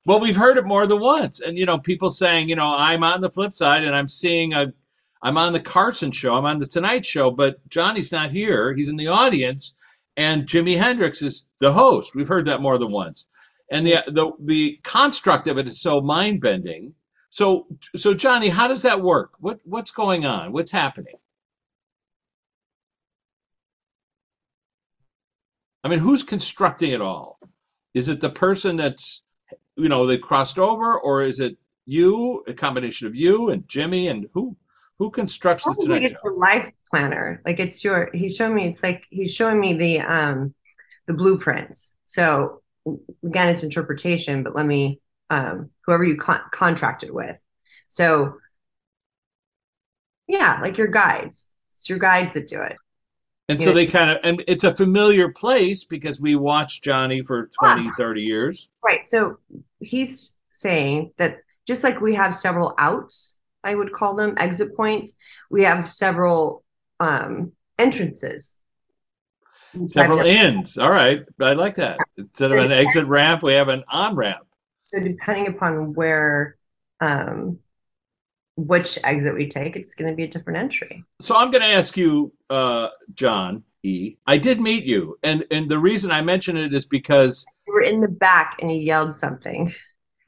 Well, 0.07 0.21
we've 0.21 0.37
heard 0.37 0.57
it 0.57 0.65
more 0.65 0.87
than 0.87 1.01
once, 1.01 1.41
and 1.41 1.59
you 1.59 1.67
know, 1.67 1.79
people 1.79 2.11
saying, 2.11 2.49
you 2.49 2.55
know, 2.55 2.73
I'm 2.77 3.03
on 3.03 3.21
the 3.21 3.31
flip 3.31 3.53
side, 3.53 3.83
and 3.83 3.97
I'm 3.97 4.07
seeing 4.07 4.55
a, 4.55 4.73
I'm 5.21 5.37
on 5.37 5.53
the 5.53 5.59
Carson 5.59 6.13
show, 6.13 6.37
I'm 6.37 6.47
on 6.47 6.61
the 6.61 6.67
Tonight 6.67 7.05
Show, 7.05 7.33
but 7.33 7.69
Johnny's 7.69 8.13
not 8.13 8.31
here; 8.31 8.73
he's 8.73 8.89
in 8.89 8.99
the 8.99 9.09
audience, 9.09 9.75
and 10.17 10.47
Jimi 10.47 10.79
Hendrix 10.79 11.23
is 11.23 11.49
the 11.59 11.73
host. 11.73 12.15
We've 12.15 12.29
heard 12.29 12.47
that 12.47 12.63
more 12.63 12.79
than 12.79 12.93
once, 12.93 13.27
and 13.69 13.85
the 13.85 14.05
the 14.07 14.31
the 14.39 14.79
construct 14.85 15.49
of 15.49 15.59
it 15.59 15.67
is 15.67 15.81
so 15.81 16.01
mind 16.01 16.41
bending. 16.41 16.95
So, 17.31 17.67
so 17.97 18.15
Johnny, 18.15 18.51
how 18.51 18.69
does 18.69 18.83
that 18.83 19.03
work? 19.03 19.33
What 19.41 19.59
what's 19.65 19.91
going 19.91 20.25
on? 20.25 20.53
What's 20.53 20.71
happening? 20.71 21.17
I 25.83 25.89
mean, 25.89 25.99
who's 25.99 26.23
constructing 26.23 26.93
it 26.93 27.01
all? 27.01 27.41
Is 27.93 28.09
it 28.09 28.21
the 28.21 28.31
person 28.31 28.77
that's 28.77 29.23
you 29.77 29.89
know 29.89 30.07
they 30.07 30.19
crossed 30.19 30.59
over 30.59 30.99
or 30.99 31.23
is 31.23 31.41
it 31.41 31.57
you 31.85 32.43
a 32.49 32.55
combination 32.55 33.07
of 33.07 33.15
you 33.15 33.51
and 33.51 33.67
Jimi 33.69 34.11
and 34.11 34.27
who 34.35 34.57
who 34.99 35.11
constructs 35.11 35.65
the 35.65 35.75
tonight 35.75 35.99
think 35.99 36.09
show 36.09 36.15
it's 36.15 36.25
your 36.25 36.39
life 36.39 36.71
planner. 36.91 37.43
Like 37.45 37.61
it's 37.61 37.85
your. 37.85 38.09
He's 38.15 38.35
showing 38.35 38.55
me. 38.55 38.67
It's 38.67 38.83
like 38.83 39.05
he's 39.11 39.35
showing 39.35 39.61
me 39.61 39.75
the 39.75 40.01
um 40.01 40.55
the 41.07 41.13
blueprints. 41.13 41.95
So 42.07 42.63
again, 43.23 43.51
it's 43.51 43.63
interpretation. 43.63 44.43
But 44.43 44.57
let 44.57 44.65
me 44.67 45.01
um 45.29 45.71
whoever 45.85 46.03
you 46.03 46.17
con- 46.17 46.41
contracted 46.51 47.11
with. 47.11 47.37
So 47.89 48.39
yeah, 50.29 50.59
like 50.61 50.79
your 50.79 50.89
guides. 50.89 51.49
It's 51.71 51.89
your 51.89 51.99
guides 51.99 52.35
that 52.35 52.49
do 52.49 52.61
it. 52.63 52.77
and 53.49 53.63
so 53.63 53.69
Yeah. 53.69 53.75
they 53.75 53.87
kind 53.87 54.11
of 54.11 54.19
and 54.25 54.43
it's 54.49 54.65
a 54.65 54.75
familiar 54.75 55.29
place 55.29 55.85
because 55.85 56.19
we 56.19 56.35
watched 56.35 56.83
johnny 56.83 57.23
for 57.23 57.49
20 57.61 57.85
Yeah. 57.85 57.91
30 57.97 58.23
years 58.23 58.69
Right. 58.83 59.07
So 59.07 59.39
he's 59.81 60.39
saying 60.51 61.13
that 61.19 61.39
just 61.67 61.83
like 61.85 62.01
we 62.01 62.15
have 62.15 62.35
several 62.35 62.75
outs, 62.79 63.41
I 63.65 63.75
would 63.75 63.93
call 63.93 64.15
them 64.15 64.35
exit 64.39 64.77
points, 64.77 65.15
we 65.51 65.65
have 65.65 65.89
several 65.89 66.63
um 67.01 67.53
entrances. 67.79 68.63
several 69.89 70.21
ends. 70.21 70.79
All 70.79 70.91
right. 70.91 71.21
I 71.41 71.53
like 71.53 71.75
that. 71.77 71.99
Instead 72.17 72.53
of 72.53 72.59
an 72.59 72.73
exit 72.73 73.07
ramp 73.07 73.43
we 73.43 73.53
have 73.55 73.69
an 73.69 73.85
on 73.89 74.15
ramp. 74.17 74.47
So 74.83 75.01
depending 75.01 75.49
upon 75.49 75.93
where 75.95 76.57
um 77.01 77.59
which 78.57 78.99
exit 79.05 79.35
we 79.35 79.49
take, 79.49 79.77
it's 79.77 79.95
going 79.95 80.11
to 80.11 80.17
be 80.17 80.25
a 80.25 80.29
different 80.29 80.59
entry. 80.59 81.05
so 81.21 81.37
i'm 81.37 81.51
going 81.51 81.61
to 81.61 81.69
ask 81.69 81.95
you 81.97 82.33
uh 82.49 82.89
john 83.13 83.63
e. 83.83 84.17
I 84.27 84.39
did 84.39 84.61
meet 84.61 84.85
you 84.85 85.19
and 85.23 85.45
and 85.51 85.71
the 85.71 85.79
reason 85.79 86.11
i 86.11 86.23
mention 86.23 86.57
it 86.57 86.73
is 86.73 86.87
because 86.87 87.45
You 87.67 87.73
were 87.73 87.83
in 87.83 88.01
the 88.01 88.09
back 88.09 88.59
and 88.61 88.73
you 88.73 88.81
yelled 88.81 89.15
something. 89.15 89.73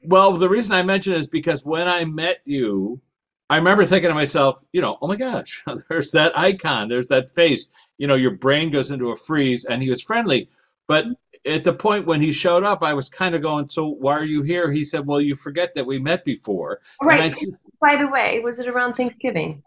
Well, 0.01 0.33
the 0.33 0.49
reason 0.49 0.73
I 0.73 0.83
mention 0.83 1.13
is 1.13 1.27
because 1.27 1.65
when 1.65 1.87
I 1.87 2.05
met 2.05 2.39
you, 2.45 3.01
I 3.49 3.57
remember 3.57 3.85
thinking 3.85 4.09
to 4.09 4.13
myself, 4.13 4.63
you 4.71 4.81
know, 4.81 4.97
oh 5.01 5.07
my 5.07 5.15
gosh, 5.15 5.63
there's 5.89 6.11
that 6.11 6.37
icon, 6.37 6.87
there's 6.87 7.07
that 7.07 7.29
face. 7.29 7.67
You 7.97 8.07
know, 8.07 8.15
your 8.15 8.31
brain 8.31 8.71
goes 8.71 8.91
into 8.91 9.09
a 9.09 9.15
freeze, 9.15 9.65
and 9.65 9.81
he 9.81 9.89
was 9.89 10.01
friendly. 10.01 10.49
But 10.87 11.05
at 11.45 11.63
the 11.63 11.73
point 11.73 12.05
when 12.05 12.21
he 12.21 12.31
showed 12.31 12.63
up, 12.63 12.83
I 12.83 12.93
was 12.93 13.09
kind 13.09 13.35
of 13.35 13.41
going, 13.41 13.69
so 13.69 13.87
why 13.87 14.13
are 14.13 14.25
you 14.25 14.41
here? 14.43 14.71
He 14.71 14.83
said, 14.83 15.05
well, 15.05 15.21
you 15.21 15.35
forget 15.35 15.73
that 15.75 15.85
we 15.85 15.99
met 15.99 16.23
before. 16.23 16.79
Right. 17.01 17.19
And 17.19 17.33
I, 17.33 17.95
By 17.95 17.95
the 18.01 18.09
way, 18.09 18.39
was 18.39 18.59
it 18.59 18.67
around 18.67 18.93
Thanksgiving? 18.93 19.63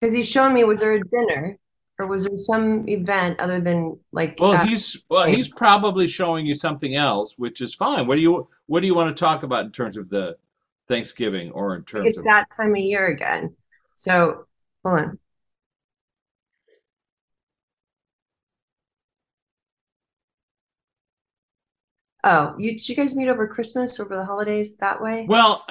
Because 0.00 0.14
he's 0.14 0.28
showing 0.28 0.54
me, 0.54 0.64
was 0.64 0.80
there 0.80 0.94
a 0.94 1.04
dinner 1.04 1.58
or 2.02 2.06
was 2.06 2.24
there 2.24 2.36
some 2.36 2.88
event 2.88 3.40
other 3.40 3.60
than 3.60 3.98
like? 4.10 4.36
well, 4.38 4.66
he's 4.66 5.00
well, 5.08 5.24
he's 5.24 5.48
probably 5.48 6.08
showing 6.08 6.44
you 6.44 6.54
something 6.54 6.96
else, 6.96 7.34
which 7.38 7.60
is 7.60 7.74
fine. 7.74 8.06
What 8.06 8.16
do 8.16 8.20
you 8.20 8.48
what 8.66 8.80
do 8.80 8.86
you 8.86 8.94
want 8.94 9.16
to 9.16 9.20
talk 9.20 9.44
about 9.44 9.64
in 9.64 9.70
terms 9.70 9.96
of 9.96 10.08
the 10.08 10.36
Thanksgiving 10.88 11.52
or 11.52 11.76
in 11.76 11.84
terms 11.84 12.08
it's 12.08 12.18
of 12.18 12.24
that 12.24 12.50
time 12.50 12.72
of 12.72 12.78
year 12.78 13.06
again. 13.06 13.54
So 13.94 14.46
hold 14.84 15.00
on. 15.00 15.18
Oh, 22.24 22.54
you 22.58 22.72
did 22.72 22.88
you 22.88 22.94
guys 22.94 23.16
meet 23.16 23.28
over 23.28 23.48
Christmas, 23.48 23.98
over 23.98 24.14
the 24.14 24.24
holidays 24.24 24.76
that 24.76 25.00
way? 25.00 25.26
Well, 25.28 25.66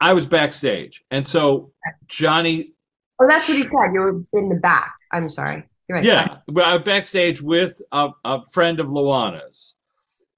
I 0.00 0.12
was 0.12 0.24
backstage, 0.24 1.04
and 1.10 1.26
so 1.26 1.72
Johnny 2.06 2.73
Oh, 3.20 3.26
that's 3.28 3.48
what 3.48 3.56
he 3.56 3.62
said. 3.62 3.92
You 3.92 4.00
were 4.00 4.22
in 4.40 4.48
the 4.48 4.56
back. 4.56 4.94
I'm 5.12 5.28
sorry. 5.30 5.64
You're 5.88 5.96
right. 5.98 6.04
Yeah, 6.04 6.38
well, 6.48 6.74
I'm 6.74 6.82
backstage 6.82 7.40
with 7.42 7.80
a, 7.92 8.10
a 8.24 8.42
friend 8.44 8.80
of 8.80 8.86
Luana's, 8.88 9.74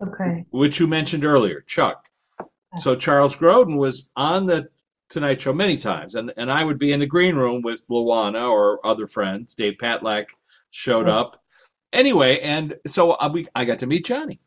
Okay. 0.02 0.44
which 0.50 0.80
you 0.80 0.86
mentioned 0.86 1.24
earlier, 1.24 1.60
Chuck. 1.62 2.04
So 2.78 2.94
Charles 2.96 3.36
Grodin 3.36 3.76
was 3.78 4.08
on 4.16 4.46
the 4.46 4.68
Tonight 5.08 5.40
Show 5.40 5.52
many 5.52 5.76
times, 5.76 6.16
and, 6.16 6.32
and 6.36 6.50
I 6.50 6.64
would 6.64 6.78
be 6.78 6.92
in 6.92 7.00
the 7.00 7.06
green 7.06 7.36
room 7.36 7.62
with 7.62 7.86
Luana 7.88 8.50
or 8.50 8.84
other 8.84 9.06
friends. 9.06 9.54
Dave 9.54 9.74
Patlack 9.80 10.26
showed 10.72 11.08
Oh. 11.08 11.12
up. 11.12 11.42
Anyway, 11.92 12.40
and 12.40 12.74
so 12.86 13.12
I, 13.12 13.28
we, 13.28 13.46
I 13.54 13.64
got 13.64 13.78
to 13.78 13.86
meet 13.86 14.04
Johnny. 14.04 14.40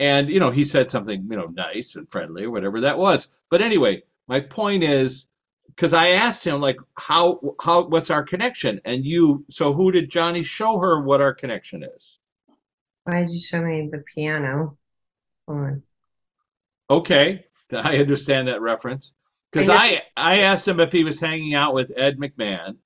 And, 0.00 0.28
you 0.28 0.40
know, 0.40 0.50
he 0.50 0.64
said 0.64 0.90
something, 0.90 1.26
you 1.30 1.36
know, 1.36 1.46
nice 1.46 1.94
and 1.94 2.10
friendly 2.10 2.44
or 2.44 2.50
whatever 2.50 2.80
that 2.80 2.98
was. 2.98 3.28
But 3.50 3.62
anyway, 3.62 4.02
my 4.28 4.40
point 4.40 4.82
is, 4.82 5.26
because 5.74 5.92
I 5.92 6.08
asked 6.10 6.46
him 6.46 6.60
like 6.60 6.78
how 6.96 7.40
how 7.60 7.86
what's 7.86 8.10
our 8.10 8.22
connection 8.22 8.80
and 8.84 9.04
you 9.04 9.44
so 9.50 9.72
who 9.72 9.90
did 9.92 10.10
Johnny 10.10 10.42
show 10.42 10.78
her 10.78 11.00
what 11.02 11.20
our 11.20 11.34
connection 11.34 11.82
is? 11.82 12.18
Why 13.04 13.20
did 13.20 13.30
you 13.30 13.40
show 13.40 13.62
me 13.62 13.88
the 13.90 13.98
piano? 13.98 14.78
Hold 15.46 15.58
on. 15.60 15.82
Okay, 16.88 17.46
I 17.72 17.96
understand 17.98 18.48
that 18.48 18.60
reference 18.60 19.14
because 19.50 19.68
And 19.68 19.78
I 19.78 20.02
I 20.16 20.38
asked 20.38 20.66
him 20.66 20.80
if 20.80 20.92
he 20.92 21.04
was 21.04 21.20
hanging 21.20 21.54
out 21.54 21.74
with 21.74 21.92
Ed 21.96 22.18
McMahon, 22.18 22.76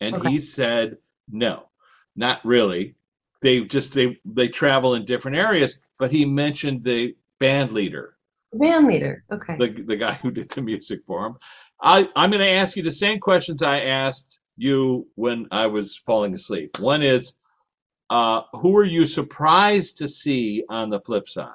and 0.00 0.16
Okay. 0.16 0.30
he 0.30 0.38
said 0.40 0.98
no, 1.30 1.68
not 2.16 2.44
really. 2.44 2.94
They 3.40 3.60
just 3.62 3.92
they 3.92 4.20
they 4.24 4.48
travel 4.48 4.94
in 4.94 5.04
different 5.04 5.36
areas, 5.36 5.78
but 5.98 6.12
he 6.12 6.24
mentioned 6.24 6.84
the 6.84 7.16
band 7.38 7.72
leader, 7.72 8.16
Band 8.52 8.86
leader. 8.86 9.24
Okay. 9.32 9.56
the 9.56 9.82
the 9.82 9.96
guy 9.96 10.14
who 10.14 10.30
did 10.30 10.50
the 10.50 10.62
music 10.62 11.00
for 11.06 11.26
him. 11.26 11.36
I 11.82 12.08
I'm 12.14 12.30
going 12.30 12.40
to 12.44 12.48
ask 12.50 12.76
you 12.76 12.82
the 12.82 12.90
same 12.90 13.18
questions 13.18 13.62
I 13.62 13.80
asked 13.80 14.38
you 14.56 15.08
when 15.14 15.46
I 15.50 15.66
was 15.66 15.96
falling 15.96 16.34
asleep. 16.34 16.78
One 16.78 17.02
is, 17.02 17.34
uh, 18.10 18.42
who 18.52 18.76
are 18.76 18.84
you 18.84 19.06
surprised 19.06 19.98
to 19.98 20.08
see 20.08 20.62
on 20.68 20.90
the 20.90 21.00
flip 21.00 21.28
side? 21.28 21.50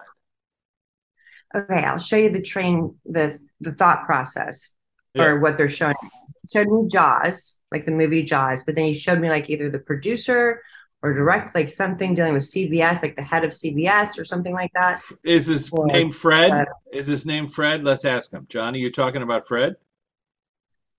Okay, 1.56 1.76
I'll 1.84 2.00
show 2.00 2.18
you 2.18 2.30
the 2.30 2.42
train, 2.42 2.96
the 3.06 3.40
the 3.62 3.72
thought 3.72 4.06
process 4.06 4.74
Yeah. 5.14 5.24
or 5.26 5.40
what 5.40 5.58
they're 5.58 5.70
showing. 5.70 5.96
He 6.02 6.48
showed 6.52 6.68
me 6.68 6.88
Jaws, 6.90 7.58
like 7.72 7.86
the 7.86 7.92
movie 7.92 8.24
Jaws, 8.24 8.64
but 8.64 8.76
then 8.76 8.86
he 8.86 8.94
showed 8.94 9.20
me 9.20 9.30
like 9.30 9.50
either 9.50 9.70
the 9.70 9.80
producer 9.80 10.62
or 11.08 11.14
direct, 11.14 11.56
like 11.56 11.70
something 11.70 12.14
dealing 12.14 12.34
with 12.34 12.44
CBS, 12.44 13.02
like 13.02 13.16
the 13.16 13.22
head 13.24 13.44
of 13.46 13.52
CBS 13.52 14.20
or 14.20 14.26
something 14.26 14.54
like 14.54 14.72
that. 14.74 15.02
Is 15.24 15.46
his 15.48 15.70
Or- 15.72 15.86
name 15.88 16.12
Fred? 16.12 16.52
uh, 16.52 16.66
Is 16.92 17.08
his 17.08 17.26
name 17.26 17.48
Fred? 17.48 17.84
Let's 17.84 18.04
ask 18.06 18.32
him. 18.32 18.46
Johnny, 18.50 18.80
you're 18.80 18.92
talking 18.92 19.22
about 19.22 19.48
Fred? 19.48 19.76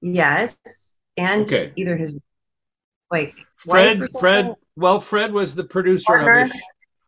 Yes, 0.01 0.97
and 1.17 1.43
Okay. 1.43 1.73
either 1.77 1.97
his 1.97 2.19
like 3.11 3.35
Fred. 3.57 4.03
Fred. 4.21 4.55
Well, 4.77 5.01
Fred 5.01 5.33
was 5.33 5.55
the 5.55 5.65
producer 5.65 6.15
of 6.15 6.49
his. 6.51 6.53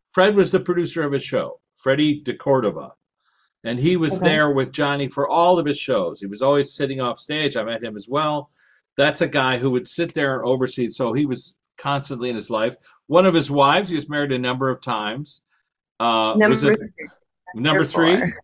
Fred 0.08 0.34
was 0.34 0.50
the 0.50 0.60
producer 0.60 1.02
of 1.02 1.12
his 1.12 1.22
show, 1.22 1.60
Freddie 1.74 2.20
de 2.20 2.34
Cordova, 2.34 2.92
and 3.62 3.78
he 3.78 3.96
was 3.96 4.16
Okay. 4.16 4.24
there 4.26 4.50
with 4.50 4.72
Johnny 4.72 5.08
for 5.08 5.28
all 5.28 5.58
of 5.58 5.66
his 5.66 5.78
shows. 5.78 6.20
He 6.20 6.26
was 6.26 6.42
always 6.42 6.72
sitting 6.72 7.00
off 7.00 7.18
stage. 7.20 7.54
I 7.56 7.62
met 7.64 7.84
him 7.84 7.96
as 7.96 8.08
well. 8.08 8.50
That's 8.96 9.20
a 9.20 9.28
guy 9.28 9.58
who 9.58 9.70
would 9.70 9.86
sit 9.86 10.14
there 10.14 10.34
and 10.40 10.48
oversee. 10.48 10.88
So 10.88 11.12
he 11.12 11.26
was 11.26 11.54
constantly 11.80 12.28
in 12.30 12.36
his 12.36 12.50
life. 12.50 12.76
One 13.06 13.26
of 13.26 13.34
his 13.34 13.50
wives, 13.50 13.90
he 13.90 13.96
was 13.96 14.08
married 14.08 14.32
a 14.32 14.38
number 14.38 14.68
of 14.70 14.80
times. 14.80 15.40
Uh, 15.98 16.34
Number 16.36 16.48
was 16.50 16.62
it 16.64 16.76
three 16.78 17.08
number 17.54 17.84
three, 17.84 18.16
four. 18.18 18.34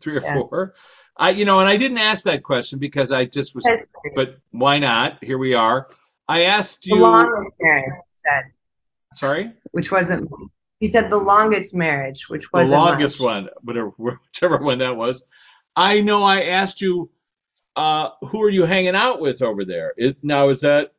three 0.00 0.16
or 0.18 0.22
Yeah. 0.22 0.34
four? 0.34 0.74
I, 1.16 1.30
you 1.30 1.44
know, 1.44 1.60
and 1.60 1.68
I 1.68 1.76
didn't 1.76 1.98
ask 1.98 2.24
that 2.24 2.42
question 2.42 2.78
because 2.78 3.12
I 3.12 3.24
just 3.24 3.54
was 3.54 3.64
Yes. 3.66 3.86
but 4.14 4.38
why 4.50 4.78
not? 4.78 5.22
Here 5.22 5.38
we 5.38 5.54
are. 5.54 5.88
I 6.28 6.42
asked 6.44 6.86
you. 6.86 6.96
The 6.96 7.02
longest 7.02 7.56
marriage, 7.60 7.92
said, 8.14 8.44
Sorry, 9.14 9.52
which 9.72 9.92
wasn't. 9.92 10.28
He 10.80 10.88
said 10.88 11.10
the 11.10 11.18
longest 11.18 11.74
marriage, 11.74 12.28
which 12.28 12.52
wasn't 12.52 12.70
the 12.72 12.76
longest 12.84 13.20
much. 13.20 13.24
one, 13.26 13.48
whatever, 13.62 13.88
whichever 13.96 14.58
one 14.58 14.78
that 14.78 14.96
was. 14.96 15.22
I 15.76 16.00
know. 16.00 16.22
I 16.22 16.42
asked 16.44 16.80
you, 16.80 17.10
uh, 17.76 18.10
who 18.22 18.42
are 18.42 18.50
you 18.50 18.64
hanging 18.64 18.94
out 18.96 19.20
with 19.20 19.40
over 19.42 19.64
there? 19.64 19.92
Is 19.96 20.14
now 20.22 20.48
is 20.48 20.62
that? 20.62 20.93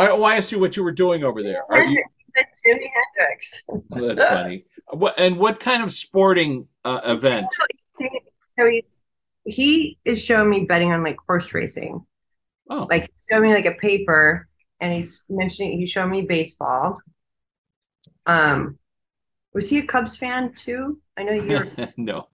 I, 0.00 0.10
oh, 0.10 0.22
I 0.22 0.36
asked 0.36 0.52
you 0.52 0.58
what 0.58 0.76
you 0.76 0.84
were 0.84 0.92
doing 0.92 1.24
over 1.24 1.42
there. 1.42 1.62
Are 1.70 1.84
you? 1.84 2.02
He 2.18 2.32
said 2.34 2.46
Jimi 2.66 2.90
Hendrix. 3.16 3.64
oh, 3.68 4.14
that's 4.14 4.22
funny. 4.22 4.64
What 4.92 5.14
and 5.18 5.36
what 5.38 5.60
kind 5.60 5.82
of 5.82 5.92
sporting 5.92 6.66
uh, 6.84 7.00
event? 7.04 7.46
So 8.58 8.68
he's 8.68 9.04
he 9.44 9.98
is 10.04 10.22
showing 10.22 10.50
me 10.50 10.64
betting 10.64 10.92
on 10.92 11.02
like 11.02 11.16
horse 11.26 11.52
racing. 11.54 12.04
Oh, 12.68 12.86
Like 12.88 13.10
showing 13.28 13.44
me 13.44 13.54
like 13.54 13.66
a 13.66 13.74
paper 13.74 14.48
and 14.80 14.92
he's 14.92 15.24
mentioning 15.28 15.78
he's 15.78 15.90
showing 15.90 16.10
me 16.10 16.22
baseball. 16.22 17.00
Um 18.26 18.78
was 19.52 19.68
he 19.68 19.78
a 19.78 19.86
Cubs 19.86 20.16
fan 20.16 20.52
too? 20.54 21.00
I 21.16 21.24
know 21.24 21.32
you're 21.32 21.68
no, 21.96 22.28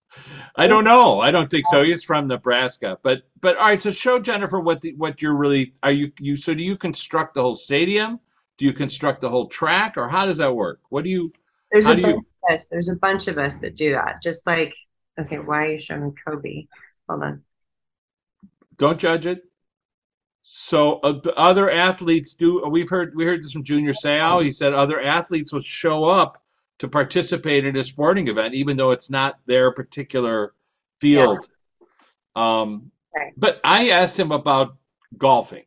I 0.55 0.67
don't 0.67 0.83
know. 0.83 1.19
I 1.19 1.31
don't 1.31 1.49
think 1.49 1.65
so. 1.67 1.83
He's 1.83 2.03
from 2.03 2.27
Nebraska, 2.27 2.97
but 3.03 3.23
but 3.39 3.57
all 3.57 3.65
right. 3.65 3.81
So 3.81 3.91
show 3.91 4.19
Jennifer 4.19 4.59
what 4.59 4.81
the, 4.81 4.93
what 4.93 5.21
you're 5.21 5.35
really 5.35 5.73
are 5.83 5.91
you 5.91 6.11
you. 6.19 6.35
So 6.35 6.53
do 6.53 6.63
you 6.63 6.75
construct 6.75 7.35
the 7.35 7.41
whole 7.41 7.55
stadium? 7.55 8.19
Do 8.57 8.65
you 8.65 8.73
construct 8.73 9.21
the 9.21 9.29
whole 9.29 9.47
track, 9.47 9.97
or 9.97 10.07
how 10.07 10.25
does 10.25 10.37
that 10.37 10.55
work? 10.55 10.79
What 10.89 11.03
do 11.03 11.09
you? 11.09 11.31
there's 11.71 11.85
a 11.85 11.89
bunch 11.89 12.05
you- 12.05 12.17
of 12.17 12.53
us. 12.53 12.67
There's 12.67 12.89
a 12.89 12.95
bunch 12.95 13.27
of 13.27 13.37
us 13.37 13.59
that 13.59 13.75
do 13.75 13.91
that. 13.91 14.21
Just 14.23 14.47
like 14.47 14.75
okay, 15.19 15.39
why 15.39 15.65
are 15.65 15.71
you 15.71 15.77
showing 15.77 16.15
Kobe? 16.25 16.67
Hold 17.09 17.23
on. 17.23 17.43
Don't 18.77 18.99
judge 18.99 19.25
it. 19.25 19.43
So 20.43 20.99
uh, 20.99 21.19
other 21.35 21.69
athletes 21.69 22.33
do. 22.33 22.65
We've 22.67 22.89
heard 22.89 23.15
we 23.15 23.25
heard 23.25 23.43
this 23.43 23.51
from 23.51 23.63
Junior 23.63 23.93
Seau. 23.93 24.43
He 24.43 24.51
said 24.51 24.73
other 24.73 25.01
athletes 25.01 25.51
will 25.51 25.61
show 25.61 26.05
up 26.05 26.41
to 26.79 26.87
participate 26.87 27.65
in 27.65 27.75
a 27.75 27.83
sporting 27.83 28.27
event, 28.27 28.53
even 28.53 28.77
though 28.77 28.91
it's 28.91 29.09
not 29.09 29.39
their 29.45 29.71
particular 29.71 30.53
field. 30.99 31.47
Um, 32.35 32.91
Right. 33.15 33.33
But 33.35 33.59
I 33.63 33.89
asked 33.89 34.19
him 34.19 34.31
about 34.31 34.75
golfing. 35.17 35.63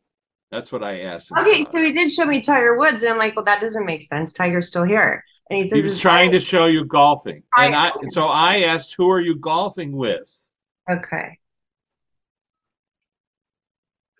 That's 0.51 0.71
what 0.71 0.83
I 0.83 1.01
asked 1.01 1.31
him. 1.31 1.39
Okay, 1.39 1.61
about. 1.63 1.71
so 1.73 1.83
he 1.83 1.91
did 1.91 2.09
show 2.09 2.23
me 2.25 2.39
Tiger 2.39 2.77
Woods, 2.77 3.03
and 3.03 3.11
I'm 3.11 3.17
like, 3.17 3.35
well, 3.35 3.43
that 3.43 3.59
doesn't 3.59 3.85
make 3.85 4.01
sense. 4.01 4.31
Tiger's 4.31 4.67
still 4.67 4.85
here. 4.85 5.25
And 5.49 5.57
he 5.57 5.65
says 5.65 5.71
he 5.79 5.83
was 5.83 5.93
his 5.93 5.99
trying 5.99 6.31
to 6.31 6.39
show 6.39 6.67
you 6.67 6.85
golfing, 6.85 7.43
and 7.57 7.75
I- 7.75 7.91
so 8.07 8.27
I 8.27 8.59
asked, 8.61 8.93
"Who 8.93 9.09
are 9.11 9.19
you 9.19 9.35
golfing 9.35 9.91
with?" 9.97 10.45
Okay. 10.89 11.39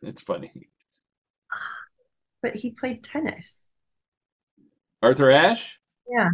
It's 0.02 0.22
funny. 0.22 0.52
But 2.42 2.56
he 2.56 2.72
played 2.72 3.02
tennis. 3.04 3.70
Arthur 5.02 5.32
Ashe. 5.32 5.80
Yeah. 6.10 6.30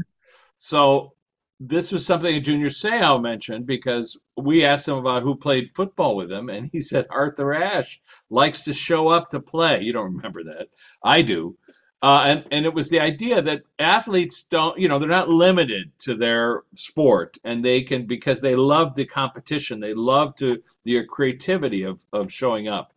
So 0.57 1.13
this 1.59 1.91
was 1.91 2.05
something 2.05 2.41
Junior 2.43 2.67
Seau 2.67 3.21
mentioned 3.21 3.65
because 3.65 4.19
we 4.35 4.65
asked 4.65 4.87
him 4.87 4.97
about 4.97 5.23
who 5.23 5.35
played 5.35 5.71
football 5.73 6.15
with 6.15 6.31
him, 6.31 6.49
and 6.49 6.69
he 6.71 6.81
said 6.91 7.07
Arthur 7.09 7.53
Ashe 7.53 8.01
likes 8.29 8.63
to 8.65 8.73
show 8.73 9.07
up 9.07 9.29
to 9.29 9.39
play. 9.39 9.81
You 9.81 9.93
don't 9.93 10.15
remember 10.15 10.43
that? 10.43 10.67
I 11.03 11.21
do. 11.21 11.57
Uh, 11.99 12.23
and 12.27 12.45
and 12.51 12.65
it 12.65 12.73
was 12.75 12.89
the 12.89 12.99
idea 12.99 13.41
that 13.41 13.63
athletes 13.79 14.43
don't, 14.43 14.77
you 14.77 14.87
know, 14.87 14.99
they're 14.99 15.09
not 15.09 15.29
limited 15.29 15.91
to 15.97 16.13
their 16.13 16.61
sport, 16.75 17.39
and 17.43 17.65
they 17.65 17.81
can 17.81 18.05
because 18.05 18.39
they 18.39 18.55
love 18.55 18.93
the 18.93 19.05
competition, 19.05 19.79
they 19.79 19.95
love 19.95 20.35
to 20.35 20.61
the 20.83 21.03
creativity 21.05 21.81
of 21.81 22.03
of 22.13 22.31
showing 22.31 22.67
up. 22.67 22.93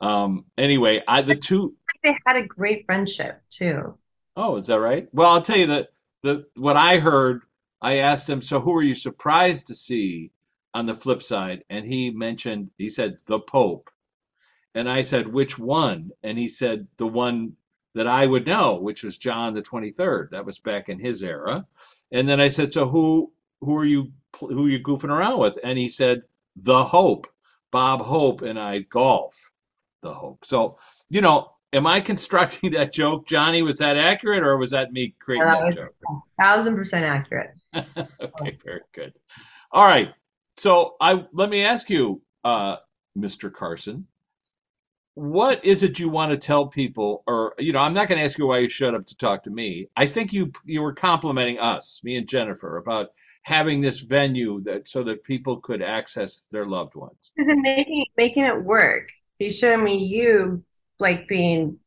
Um, 0.00 0.46
anyway, 0.56 1.02
I 1.06 1.20
the 1.20 1.36
two 1.36 1.74
They 2.02 2.16
had 2.26 2.36
a 2.36 2.46
great 2.46 2.86
friendship 2.86 3.42
too. 3.50 3.98
Oh, 4.34 4.56
is 4.56 4.68
that 4.68 4.80
right? 4.80 5.08
Well, 5.12 5.30
I'll 5.30 5.42
tell 5.42 5.58
you 5.58 5.66
that 5.66 5.91
the 6.22 6.46
what 6.56 6.76
I 6.76 6.98
heard 6.98 7.42
I 7.82 7.96
asked 7.96 8.28
him, 8.28 8.40
so 8.40 8.60
who 8.60 8.76
are 8.76 8.82
you 8.82 8.94
surprised 8.94 9.66
to 9.66 9.74
see 9.74 10.30
on 10.72 10.86
the 10.86 10.94
flip 10.94 11.22
side? 11.22 11.64
And 11.68 11.84
he 11.84 12.10
mentioned, 12.10 12.70
he 12.78 12.88
said, 12.88 13.16
the 13.26 13.40
Pope. 13.40 13.90
And 14.74 14.88
I 14.88 15.02
said, 15.02 15.26
which 15.26 15.58
one? 15.58 16.12
And 16.22 16.38
he 16.38 16.48
said, 16.48 16.86
the 16.96 17.08
one 17.08 17.56
that 17.94 18.06
I 18.06 18.26
would 18.26 18.46
know, 18.46 18.76
which 18.76 19.02
was 19.02 19.18
John 19.18 19.52
the 19.52 19.62
23rd. 19.62 20.30
That 20.30 20.46
was 20.46 20.58
back 20.58 20.88
in 20.88 20.98
his 20.98 21.22
era. 21.22 21.66
And 22.12 22.28
then 22.28 22.40
I 22.40 22.48
said, 22.48 22.72
so 22.72 22.88
who 22.88 23.32
who 23.60 23.76
are 23.76 23.84
you 23.84 24.12
who 24.38 24.66
are 24.66 24.70
you 24.70 24.80
goofing 24.80 25.10
around 25.10 25.38
with? 25.38 25.58
And 25.62 25.78
he 25.78 25.88
said, 25.88 26.22
the 26.56 26.84
Hope, 26.84 27.26
Bob 27.70 28.00
Hope, 28.00 28.42
and 28.42 28.58
I 28.58 28.80
golf 28.80 29.50
the 30.02 30.12
Hope. 30.12 30.44
So, 30.44 30.78
you 31.10 31.20
know, 31.20 31.52
am 31.72 31.86
I 31.86 32.00
constructing 32.00 32.72
that 32.72 32.92
joke, 32.92 33.26
Johnny? 33.26 33.62
Was 33.62 33.78
that 33.78 33.96
accurate, 33.96 34.42
or 34.42 34.56
was 34.56 34.70
that 34.70 34.92
me 34.92 35.14
creating 35.18 35.46
that 35.46 35.60
that 35.60 35.66
was 35.66 35.74
joke? 35.76 36.22
thousand 36.40 36.76
percent 36.76 37.04
accurate. 37.04 37.54
okay, 37.74 38.58
very 38.64 38.82
good. 38.92 39.14
All 39.70 39.86
right. 39.86 40.10
So 40.54 40.96
I 41.00 41.24
let 41.32 41.48
me 41.48 41.64
ask 41.64 41.88
you, 41.88 42.22
uh, 42.44 42.76
Mr. 43.16 43.52
Carson, 43.52 44.06
what 45.14 45.64
is 45.64 45.82
it 45.82 45.98
you 45.98 46.08
want 46.08 46.32
to 46.32 46.38
tell 46.38 46.66
people? 46.66 47.22
Or 47.26 47.54
you 47.58 47.72
know, 47.72 47.80
I'm 47.80 47.94
not 47.94 48.08
going 48.08 48.18
to 48.18 48.24
ask 48.24 48.38
you 48.38 48.46
why 48.46 48.58
you 48.58 48.68
showed 48.68 48.94
up 48.94 49.06
to 49.06 49.16
talk 49.16 49.42
to 49.44 49.50
me. 49.50 49.88
I 49.96 50.06
think 50.06 50.32
you 50.32 50.52
you 50.64 50.82
were 50.82 50.94
complimenting 50.94 51.58
us, 51.58 52.00
me 52.04 52.16
and 52.16 52.28
Jennifer, 52.28 52.76
about 52.76 53.08
having 53.44 53.80
this 53.80 54.00
venue 54.00 54.60
that 54.62 54.88
so 54.88 55.02
that 55.02 55.24
people 55.24 55.56
could 55.56 55.82
access 55.82 56.46
their 56.52 56.66
loved 56.66 56.94
ones. 56.94 57.32
Because 57.36 57.52
making 57.62 58.06
making 58.16 58.44
it 58.44 58.62
work. 58.62 59.10
He 59.38 59.50
showed 59.50 59.82
me 59.82 59.96
you 59.96 60.62
like 61.02 61.28
being 61.28 61.78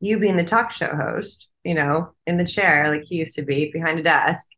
you 0.00 0.18
being 0.18 0.36
the 0.36 0.44
talk 0.44 0.70
show 0.70 0.96
host, 0.96 1.50
you 1.64 1.74
know, 1.74 2.12
in 2.26 2.38
the 2.38 2.46
chair 2.46 2.88
like 2.88 3.04
he 3.04 3.16
used 3.16 3.34
to 3.34 3.42
be 3.42 3.70
behind 3.70 3.98
a 3.98 4.02
desk. 4.02 4.48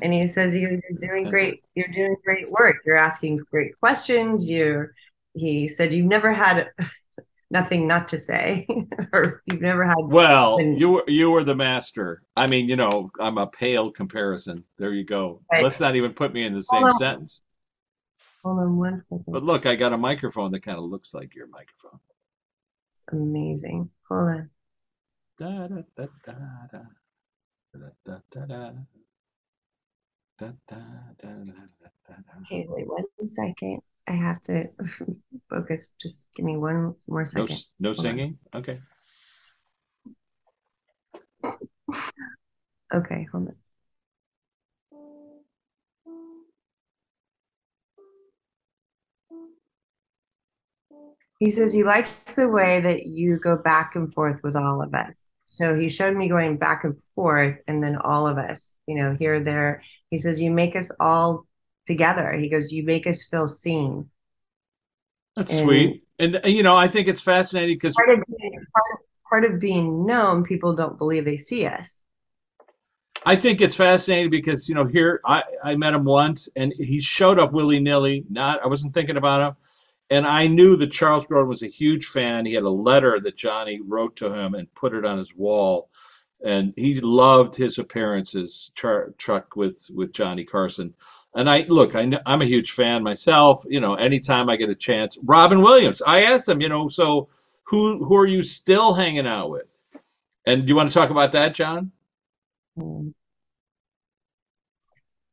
And 0.00 0.12
he 0.12 0.26
says 0.26 0.54
you're 0.54 0.78
doing 0.98 1.28
great. 1.28 1.62
You're 1.74 1.88
doing 1.88 2.16
great 2.24 2.50
work. 2.50 2.76
You're 2.84 2.96
asking 2.96 3.38
great 3.50 3.78
questions. 3.78 4.50
You're. 4.50 4.94
He 5.34 5.66
said 5.68 5.92
you've 5.92 6.06
never 6.06 6.32
had 6.32 6.70
nothing 7.50 7.86
not 7.86 8.08
to 8.08 8.18
say, 8.18 8.66
or 9.12 9.42
you've 9.46 9.60
never 9.60 9.84
had. 9.84 9.96
Well, 9.98 10.56
And- 10.58 10.78
you 10.80 10.90
were 10.90 11.04
you 11.06 11.30
were 11.30 11.44
the 11.44 11.54
master. 11.54 12.22
I 12.36 12.46
mean, 12.46 12.68
you 12.68 12.76
know, 12.76 13.10
I'm 13.20 13.38
a 13.38 13.46
pale 13.46 13.90
comparison. 13.90 14.64
There 14.78 14.92
you 14.92 15.04
go. 15.04 15.42
Right. 15.52 15.62
Let's 15.62 15.80
not 15.80 15.96
even 15.96 16.12
put 16.14 16.32
me 16.32 16.44
in 16.44 16.54
the 16.54 16.62
same 16.62 16.82
Hold 16.82 16.96
sentence. 16.96 17.40
Hold 18.42 18.58
on 18.60 18.76
one 18.76 19.04
second. 19.10 19.24
But 19.28 19.44
look, 19.44 19.66
I 19.66 19.76
got 19.76 19.92
a 19.92 19.98
microphone 19.98 20.52
that 20.52 20.62
kind 20.62 20.78
of 20.78 20.84
looks 20.84 21.14
like 21.14 21.34
your 21.34 21.48
microphone. 21.48 22.00
It's 23.02 23.12
amazing. 23.12 23.90
Hold 24.08 24.28
on. 24.28 24.50
Da, 25.38 25.66
da, 25.68 25.82
da, 25.96 26.06
da, 26.24 26.32
da. 26.72 26.82
Da, 27.74 27.88
da, 28.04 28.18
da, 28.30 28.46
da. 28.46 28.70
Da, 30.38 30.46
da, 30.68 30.76
da, 31.20 31.28
da, 31.28 31.28
da, 31.28 31.88
da, 32.06 32.14
da. 32.14 32.40
Okay, 32.42 32.66
wait 32.68 32.86
one 32.88 33.04
second. 33.26 33.80
I 34.08 34.12
have 34.12 34.40
to 34.42 34.68
focus. 35.50 35.94
Just 36.00 36.26
give 36.34 36.44
me 36.44 36.56
one 36.56 36.94
more 37.08 37.26
second. 37.26 37.50
s- 37.52 37.66
no 37.80 37.90
on. 37.90 37.94
singing. 37.94 38.38
Okay. 38.54 38.78
Okay, 42.94 43.26
hold 43.32 43.48
on. 43.48 43.56
He 51.42 51.50
says 51.50 51.72
he 51.72 51.82
likes 51.82 52.20
the 52.34 52.48
way 52.48 52.78
that 52.78 53.04
you 53.06 53.36
go 53.36 53.56
back 53.56 53.96
and 53.96 54.12
forth 54.14 54.38
with 54.44 54.54
all 54.54 54.80
of 54.80 54.94
us. 54.94 55.28
So 55.48 55.74
he 55.74 55.88
showed 55.88 56.16
me 56.16 56.28
going 56.28 56.56
back 56.56 56.84
and 56.84 56.96
forth, 57.16 57.58
and 57.66 57.82
then 57.82 57.96
all 57.96 58.28
of 58.28 58.38
us, 58.38 58.78
you 58.86 58.94
know, 58.94 59.16
here, 59.18 59.40
there. 59.40 59.82
He 60.08 60.18
says, 60.18 60.40
You 60.40 60.52
make 60.52 60.76
us 60.76 60.92
all 61.00 61.48
together. 61.88 62.30
He 62.32 62.48
goes, 62.48 62.70
You 62.70 62.84
make 62.84 63.08
us 63.08 63.24
feel 63.24 63.48
seen. 63.48 64.08
That's 65.34 65.52
And- 65.52 65.66
sweet. 65.66 66.04
And 66.20 66.36
uh, 66.36 66.46
you 66.46 66.62
know, 66.62 66.76
I 66.76 66.86
think 66.86 67.08
it's 67.08 67.20
fascinating 67.22 67.74
because 67.74 67.96
Part 67.96 68.10
of, 68.20 68.24
being, 68.38 68.52
part, 68.72 69.00
part 69.28 69.44
of 69.44 69.58
being 69.58 70.06
known, 70.06 70.44
people 70.44 70.74
don't 70.74 70.96
believe 70.96 71.24
they 71.24 71.38
see 71.38 71.66
us. 71.66 72.04
I 73.26 73.34
think 73.34 73.60
it's 73.60 73.74
fascinating 73.74 74.30
because 74.30 74.68
you 74.68 74.76
know 74.76 74.84
here 74.84 75.20
I 75.24 75.42
I 75.64 75.74
met 75.74 75.92
him 75.92 76.04
once 76.04 76.48
and 76.54 76.72
he 76.78 77.00
showed 77.00 77.40
up 77.40 77.50
willy 77.50 77.80
nilly. 77.80 78.26
Not 78.30 78.62
I 78.62 78.68
wasn't 78.68 78.94
thinking 78.94 79.16
about 79.16 79.40
him, 79.40 79.56
and 80.12 80.26
I 80.26 80.46
knew 80.46 80.76
that 80.76 80.92
Charles 80.92 81.24
Grodin 81.24 81.48
was 81.48 81.62
a 81.62 81.68
huge 81.68 82.04
fan. 82.04 82.44
He 82.44 82.52
had 82.52 82.64
a 82.64 82.70
letter 82.70 83.18
that 83.18 83.34
Johnny 83.34 83.80
wrote 83.82 84.14
to 84.16 84.30
him 84.30 84.54
and 84.54 84.72
put 84.74 84.92
it 84.92 85.06
on 85.06 85.16
his 85.16 85.34
wall, 85.34 85.88
and 86.44 86.74
he 86.76 87.00
loved 87.00 87.54
his 87.54 87.78
appearances. 87.78 88.72
Char, 88.74 89.14
Chuck 89.16 89.56
with 89.56 89.86
with 89.94 90.12
Johnny 90.12 90.44
Carson, 90.44 90.92
and 91.34 91.48
I 91.48 91.60
look 91.66 91.94
I 91.94 92.12
I'm 92.26 92.42
a 92.42 92.44
huge 92.44 92.72
fan 92.72 93.02
myself. 93.02 93.64
You 93.66 93.80
know, 93.80 93.94
anytime 93.94 94.50
I 94.50 94.56
get 94.56 94.68
a 94.68 94.74
chance, 94.74 95.16
Robin 95.24 95.62
Williams. 95.62 96.02
I 96.06 96.24
asked 96.24 96.46
him, 96.46 96.60
you 96.60 96.68
know, 96.68 96.88
so 96.90 97.30
who 97.64 98.04
who 98.04 98.14
are 98.18 98.26
you 98.26 98.42
still 98.42 98.92
hanging 98.92 99.26
out 99.26 99.48
with? 99.48 99.82
And 100.44 100.62
do 100.62 100.68
you 100.68 100.76
want 100.76 100.90
to 100.90 100.94
talk 100.94 101.08
about 101.08 101.32
that, 101.32 101.54
John? 101.54 101.90
Mm. 102.78 103.14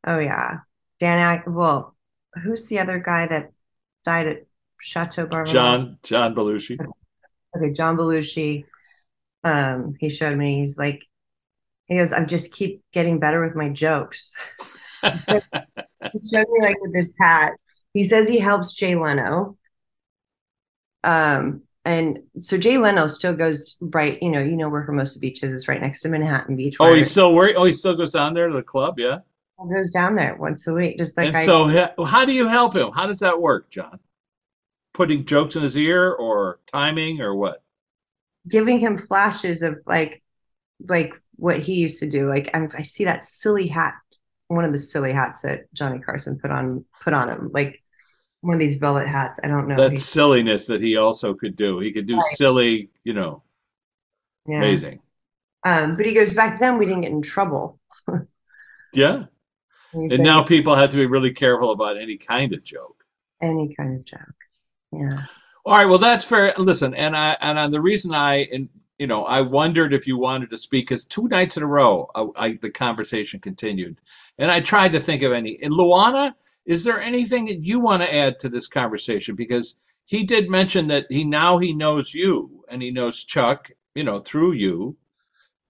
Oh 0.08 0.20
yeah, 0.20 0.60
Dan. 1.02 1.44
Well, 1.48 1.98
who's 2.42 2.68
the 2.68 2.80
other 2.80 3.00
guy 3.00 3.28
that 3.28 3.52
died 4.06 4.28
at 4.28 4.49
Chateau 4.82 5.26
Barnard? 5.26 5.48
John 5.48 5.98
John 6.04 6.36
Belushi. 6.36 6.78
Okay, 7.56 7.74
John 7.74 7.98
Belushi. 7.98 8.66
Um, 9.44 9.96
he 10.00 10.10
showed 10.10 10.38
me. 10.38 10.60
He's 10.60 10.78
like, 10.78 11.06
he 11.88 11.98
goes, 11.98 12.14
"I'm 12.14 12.28
just 12.28 12.54
keep 12.54 12.84
getting 12.94 13.20
better 13.20 13.44
with 13.46 13.56
my 13.56 13.70
jokes." 13.70 14.34
He 16.14 16.20
showed 16.34 16.48
me 16.50 16.62
like 16.62 16.82
with 16.82 16.94
this 16.94 17.14
hat. 17.20 17.54
He 17.94 18.04
says 18.04 18.28
he 18.28 18.40
helps 18.40 18.74
Jay 18.74 18.96
Leno. 18.96 19.58
Um, 21.04 21.64
and 21.86 22.20
so 22.38 22.58
Jay 22.58 22.78
Leno 22.78 23.08
still 23.08 23.34
goes 23.34 23.78
right. 23.82 24.22
You 24.22 24.30
know, 24.30 24.42
you 24.42 24.56
know 24.56 24.70
where 24.70 24.82
Hermosa 24.82 25.20
Beach 25.20 25.44
is. 25.44 25.54
It's 25.54 25.68
right 25.68 25.82
next 25.82 26.02
to 26.02 26.10
Manhattan 26.10 26.56
Beach. 26.56 26.78
Oh, 26.80 26.94
he 26.94 27.04
still 27.04 27.34
working. 27.34 27.58
Oh, 27.58 27.66
he 27.66 27.74
still 27.74 27.96
goes 27.96 28.14
down 28.14 28.34
there 28.34 28.48
to 28.48 28.54
the 28.54 28.64
club, 28.64 29.00
yeah. 29.00 29.20
he 29.62 29.74
goes 29.74 29.90
down 29.90 30.16
there 30.16 30.36
once 30.36 30.68
a 30.68 30.74
week, 30.74 30.98
just 30.98 31.18
like 31.18 31.30
and 31.30 31.38
I. 31.38 31.46
so, 31.46 32.06
how 32.06 32.26
do 32.26 32.34
you 32.34 32.48
help 32.48 32.76
him? 32.76 32.92
How 32.92 33.08
does 33.08 33.20
that 33.20 33.42
work, 33.42 33.70
John? 33.70 34.00
Putting 34.94 35.26
jokes 35.26 35.56
in 35.56 35.64
his 35.64 35.76
ear, 35.78 36.12
or 36.14 36.60
timing, 36.68 37.22
or 37.22 37.34
what? 37.34 37.64
giving 38.48 38.80
him 38.80 38.98
flashes 38.98 39.62
of 39.62 39.78
like 39.86 40.24
like 40.88 41.14
what 41.38 41.60
he 41.60 41.76
used 41.76 42.00
to 42.00 42.10
do 42.10 42.30
like 42.30 42.50
I'm, 42.54 42.70
i 42.78 42.84
see 42.84 43.06
that 43.06 43.24
silly 43.24 43.68
hat 43.68 43.96
one 44.48 44.66
of 44.66 44.72
the 44.74 44.80
silly 44.80 45.14
hats 45.14 45.42
that 45.44 45.74
johnny 45.74 46.00
carson 46.00 46.40
put 46.40 46.52
on 46.52 46.86
put 47.02 47.14
on 47.14 47.30
him 47.30 47.52
like 47.54 47.84
one 48.42 48.56
of 48.56 48.60
these 48.62 48.78
velvet 48.78 49.08
hats 49.08 49.40
i 49.44 49.48
don't 49.48 49.68
know 49.68 49.78
That 49.78 49.98
silliness 49.98 50.68
that 50.68 50.80
he 50.82 50.96
also 50.96 51.34
could 51.34 51.56
do. 51.56 51.80
He 51.80 51.92
could 51.92 52.06
do 52.08 52.22
Right. 52.22 52.22
silly, 52.22 52.90
you 53.04 53.14
know, 53.14 53.44
yeah. 54.48 54.78
amazing. 54.78 55.02
um 55.66 55.98
but 55.98 56.06
he 56.06 56.14
goes 56.14 56.34
back 56.34 56.60
then 56.60 56.78
we 56.78 56.86
didn't 56.86 57.02
get 57.02 57.12
in 57.12 57.22
trouble 57.22 57.80
Yeah. 58.94 59.26
He 59.92 60.10
And 60.10 60.24
said 60.24 60.24
now 60.24 60.44
people 60.44 60.76
have 60.76 60.92
to 60.92 60.98
be 60.98 61.06
really 61.08 61.34
careful 61.34 61.72
about 61.72 61.98
any 61.98 62.18
kind 62.18 62.54
of 62.54 62.64
joke. 62.64 63.06
any 63.42 63.74
kind 63.76 63.96
of 63.96 64.06
joke 64.06 64.39
yeah 64.92 65.10
All 65.66 65.76
right, 65.76 65.86
well 65.86 66.00
that's 66.00 66.24
fair. 66.24 66.54
Listen, 66.58 66.94
and 66.94 67.16
I 67.16 67.38
and 67.42 67.58
uh, 67.58 67.68
the 67.68 67.82
reason 67.82 68.14
I 68.14 68.48
and 68.52 68.70
you 68.98 69.08
know 69.08 69.26
I 69.26 69.42
wondered 69.42 69.94
if 69.94 70.08
you 70.08 70.18
wanted 70.18 70.50
to 70.50 70.58
speak 70.58 70.88
because 70.88 71.04
two 71.04 71.28
nights 71.28 71.58
in 71.58 71.64
a 71.64 71.68
row 71.68 72.10
I, 72.16 72.28
I, 72.36 72.54
the 72.54 72.72
conversation 72.72 73.40
continued, 73.40 74.00
and 74.38 74.50
I 74.50 74.62
tried 74.62 74.94
to 74.94 75.00
think 75.00 75.22
of 75.22 75.32
any. 75.32 75.60
And 75.62 75.74
Luana, 75.74 76.34
is 76.66 76.84
there 76.84 77.02
anything 77.02 77.46
that 77.46 77.64
you 77.64 77.80
want 77.80 78.02
to 78.02 78.14
add 78.14 78.40
to 78.40 78.50
this 78.50 78.68
conversation? 78.68 79.36
Because 79.36 79.76
he 80.06 80.24
did 80.24 80.50
mention 80.50 80.88
that 80.88 81.06
he 81.10 81.24
now 81.24 81.58
he 81.60 81.74
knows 81.74 82.14
you 82.14 82.66
and 82.70 82.82
he 82.82 82.90
knows 82.90 83.24
Chuck, 83.24 83.70
you 83.94 84.04
know, 84.04 84.20
through 84.20 84.54
you. 84.54 84.98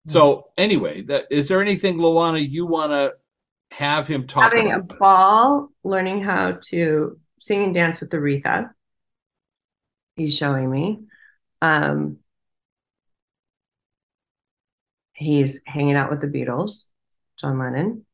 So 0.05 0.47
anyway, 0.58 1.01
that 1.03 1.25
is 1.29 1.49
there 1.49 1.62
anything 1.62 1.97
Luana 1.97 2.47
you 2.47 2.65
want 2.65 2.91
to 2.91 3.13
have 3.71 4.08
him 4.08 4.25
talk 4.25 4.43
having 4.43 4.71
a 4.71 4.79
ball 4.79 5.69
learning 5.84 6.21
how 6.21 6.53
to 6.53 7.19
sing 7.38 7.65
and 7.65 7.73
dance 7.73 8.01
with 8.01 8.10
aretha 8.12 8.71
he's 10.19 10.38
showing 10.38 10.69
me. 10.69 10.99
Um 11.62 12.17
he's 15.13 15.62
hanging 15.65 15.95
out 15.95 16.10
with 16.10 16.21
the 16.21 16.27
beatles 16.27 16.86
john 17.38 17.60
lennon. 17.60 18.05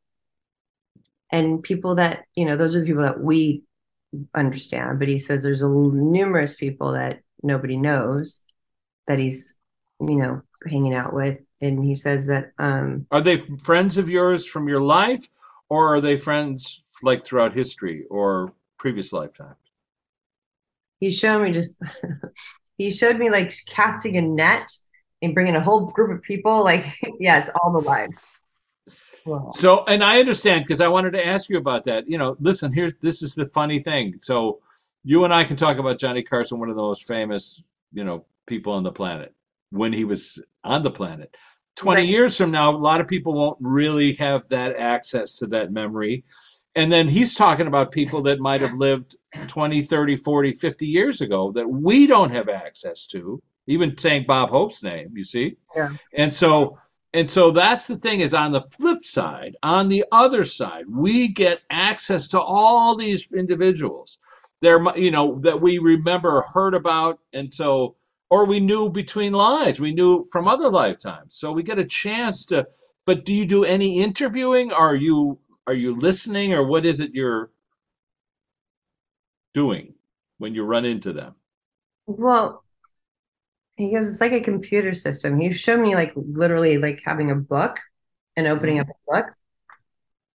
And 1.32 1.62
people 1.62 1.96
that 1.96 2.24
you 2.36 2.46
know 2.46 2.56
those 2.56 2.76
are 2.76 2.80
the 2.80 2.86
people 2.86 3.04
that 3.04 3.20
we 3.20 3.64
understand 4.34 4.98
but 4.98 5.08
he 5.08 5.20
says 5.20 5.44
there's 5.44 5.62
a 5.62 5.70
numerous 5.70 6.56
people 6.56 6.94
that 6.94 7.20
nobody 7.44 7.78
knows 7.78 8.46
that 9.08 9.20
he's 9.20 9.56
you 10.00 10.16
know 10.16 10.42
hanging 10.68 10.94
out 10.94 11.14
with. 11.14 11.38
And 11.62 11.84
he 11.84 11.96
says 11.96 12.28
that 12.28 12.52
um 12.58 13.08
Are 13.12 13.22
they 13.22 13.38
friends 13.38 13.98
of 13.98 14.10
yours 14.10 14.46
from 14.46 14.68
your 14.68 14.82
life, 14.82 15.30
or 15.70 15.94
are 15.94 16.02
they 16.02 16.18
friends 16.18 16.82
like 17.02 17.24
throughout 17.24 17.54
history 17.54 18.04
or 18.10 18.54
previous 18.78 19.14
lifetime? 19.14 19.56
He 21.00 21.10
showed 21.12 21.42
me 21.44 21.52
just 21.52 21.82
he 22.78 22.92
showed 22.92 23.18
me 23.18 23.30
like 23.30 23.54
casting 23.68 24.18
a 24.18 24.22
net 24.22 24.70
and 25.22 25.34
bringing 25.34 25.56
a 25.56 25.62
whole 25.62 25.88
group 25.88 26.12
of 26.16 26.22
people 26.24 26.64
like 26.64 26.86
yes 27.20 27.50
all 27.62 27.72
the 27.72 27.80
live 27.82 28.10
So, 29.54 29.84
and 29.86 30.04
I 30.04 30.20
understand 30.20 30.66
because 30.66 30.82
I 30.82 30.88
wanted 30.88 31.12
to 31.12 31.26
ask 31.26 31.50
you 31.50 31.58
about 31.58 31.86
that. 31.86 32.08
You 32.08 32.18
know, 32.18 32.36
listen, 32.40 32.72
here's 32.72 32.94
this 33.02 33.22
is 33.24 33.34
the 33.34 33.46
funny 33.46 33.80
thing. 33.80 34.16
So, 34.20 34.60
you 35.04 35.24
and 35.24 35.34
I 35.34 35.44
can 35.44 35.56
talk 35.56 35.78
about 35.78 36.00
Johnny 36.00 36.22
Carson, 36.24 36.60
one 36.60 36.70
of 36.70 36.76
the 36.76 36.82
most 36.82 37.06
famous, 37.06 37.62
you 37.94 38.04
know, 38.04 38.26
people 38.48 38.74
on 38.74 38.84
the 38.84 38.92
planet 38.92 39.34
when 39.72 39.94
he 39.94 40.04
was 40.04 40.44
on 40.64 40.84
the 40.84 40.92
planet. 40.92 41.36
20 41.76 42.02
Right. 42.02 42.10
years 42.10 42.38
from 42.38 42.52
now, 42.52 42.70
a 42.72 42.78
lot 42.78 43.02
of 43.02 43.08
people 43.08 43.34
won't 43.34 43.58
really 43.60 44.14
have 44.14 44.48
that 44.50 44.76
access 44.78 45.38
to 45.40 45.48
that 45.48 45.72
memory. 45.72 46.24
And 46.76 46.92
then 46.92 47.08
he's 47.08 47.34
talking 47.34 47.68
about 47.68 47.92
people 47.92 48.22
that 48.24 48.40
might 48.40 48.62
have 48.62 48.74
lived 48.74 49.16
20, 49.48 49.82
30, 49.82 50.18
40, 50.18 50.54
50 50.54 50.86
years 50.86 51.22
ago 51.22 51.52
that 51.54 51.70
we 51.70 52.06
don't 52.06 52.32
have 52.32 52.50
access 52.50 53.08
to, 53.08 53.42
even 53.68 53.98
saying 53.98 54.26
Bob 54.28 54.50
Hope's 54.50 54.84
name, 54.84 55.12
you 55.16 55.24
see? 55.24 55.56
Yeah. 55.76 55.92
And 56.14 56.34
so, 56.34 56.78
and 57.14 57.32
so 57.32 57.52
that's 57.52 57.88
the 57.88 57.96
thing 57.96 58.20
is 58.20 58.34
on 58.34 58.52
the 58.52 58.66
flip 58.78 59.04
side, 59.04 59.56
on 59.64 59.88
the 59.88 60.04
other 60.12 60.44
side, 60.44 60.84
we 60.90 61.30
get 61.30 61.62
access 61.70 62.28
to 62.30 62.42
all 62.42 62.98
these 62.98 63.28
individuals. 63.32 64.18
There, 64.62 64.84
you 64.98 65.12
know, 65.12 65.40
that 65.42 65.62
we 65.62 65.78
remember, 65.78 66.42
heard 66.54 66.74
about, 66.74 67.20
and 67.32 67.54
so, 67.54 67.96
or 68.30 68.46
we 68.46 68.60
knew 68.60 68.90
between 68.90 69.32
lives, 69.32 69.80
we 69.80 69.94
knew 69.94 70.28
from 70.32 70.48
other 70.48 70.70
lifetimes. 70.70 71.36
So 71.36 71.52
we 71.52 71.64
get 71.64 71.80
a 71.80 71.86
chance 71.86 72.46
to. 72.48 72.68
But 73.06 73.24
do 73.24 73.34
you 73.34 73.46
do 73.46 73.64
any 73.64 74.02
interviewing? 74.02 74.74
Are 74.74 74.96
you 74.96 75.40
are 75.68 75.74
you 75.74 75.96
listening, 75.96 76.54
or 76.54 76.64
what 76.66 76.86
is 76.86 77.00
it 77.00 77.14
you're 77.14 77.52
doing 79.54 79.94
when 80.38 80.54
you 80.54 80.64
run 80.64 80.86
into 80.86 81.14
them? 81.14 81.36
well, 82.08 82.64
he 83.78 83.92
goes, 83.92 84.10
it's 84.10 84.22
like 84.22 84.32
a 84.32 84.42
computer 84.42 84.94
system. 84.94 85.40
He 85.40 85.52
showed 85.52 85.82
me 85.82 85.96
like 85.96 86.14
literally 86.16 86.78
like 86.78 87.02
having 87.04 87.32
a 87.32 87.36
book 87.36 87.80
and 88.36 88.48
opening 88.48 88.80
up 88.80 88.88
mm-hmm. 88.88 89.14
a 89.14 89.22
book, 89.22 89.34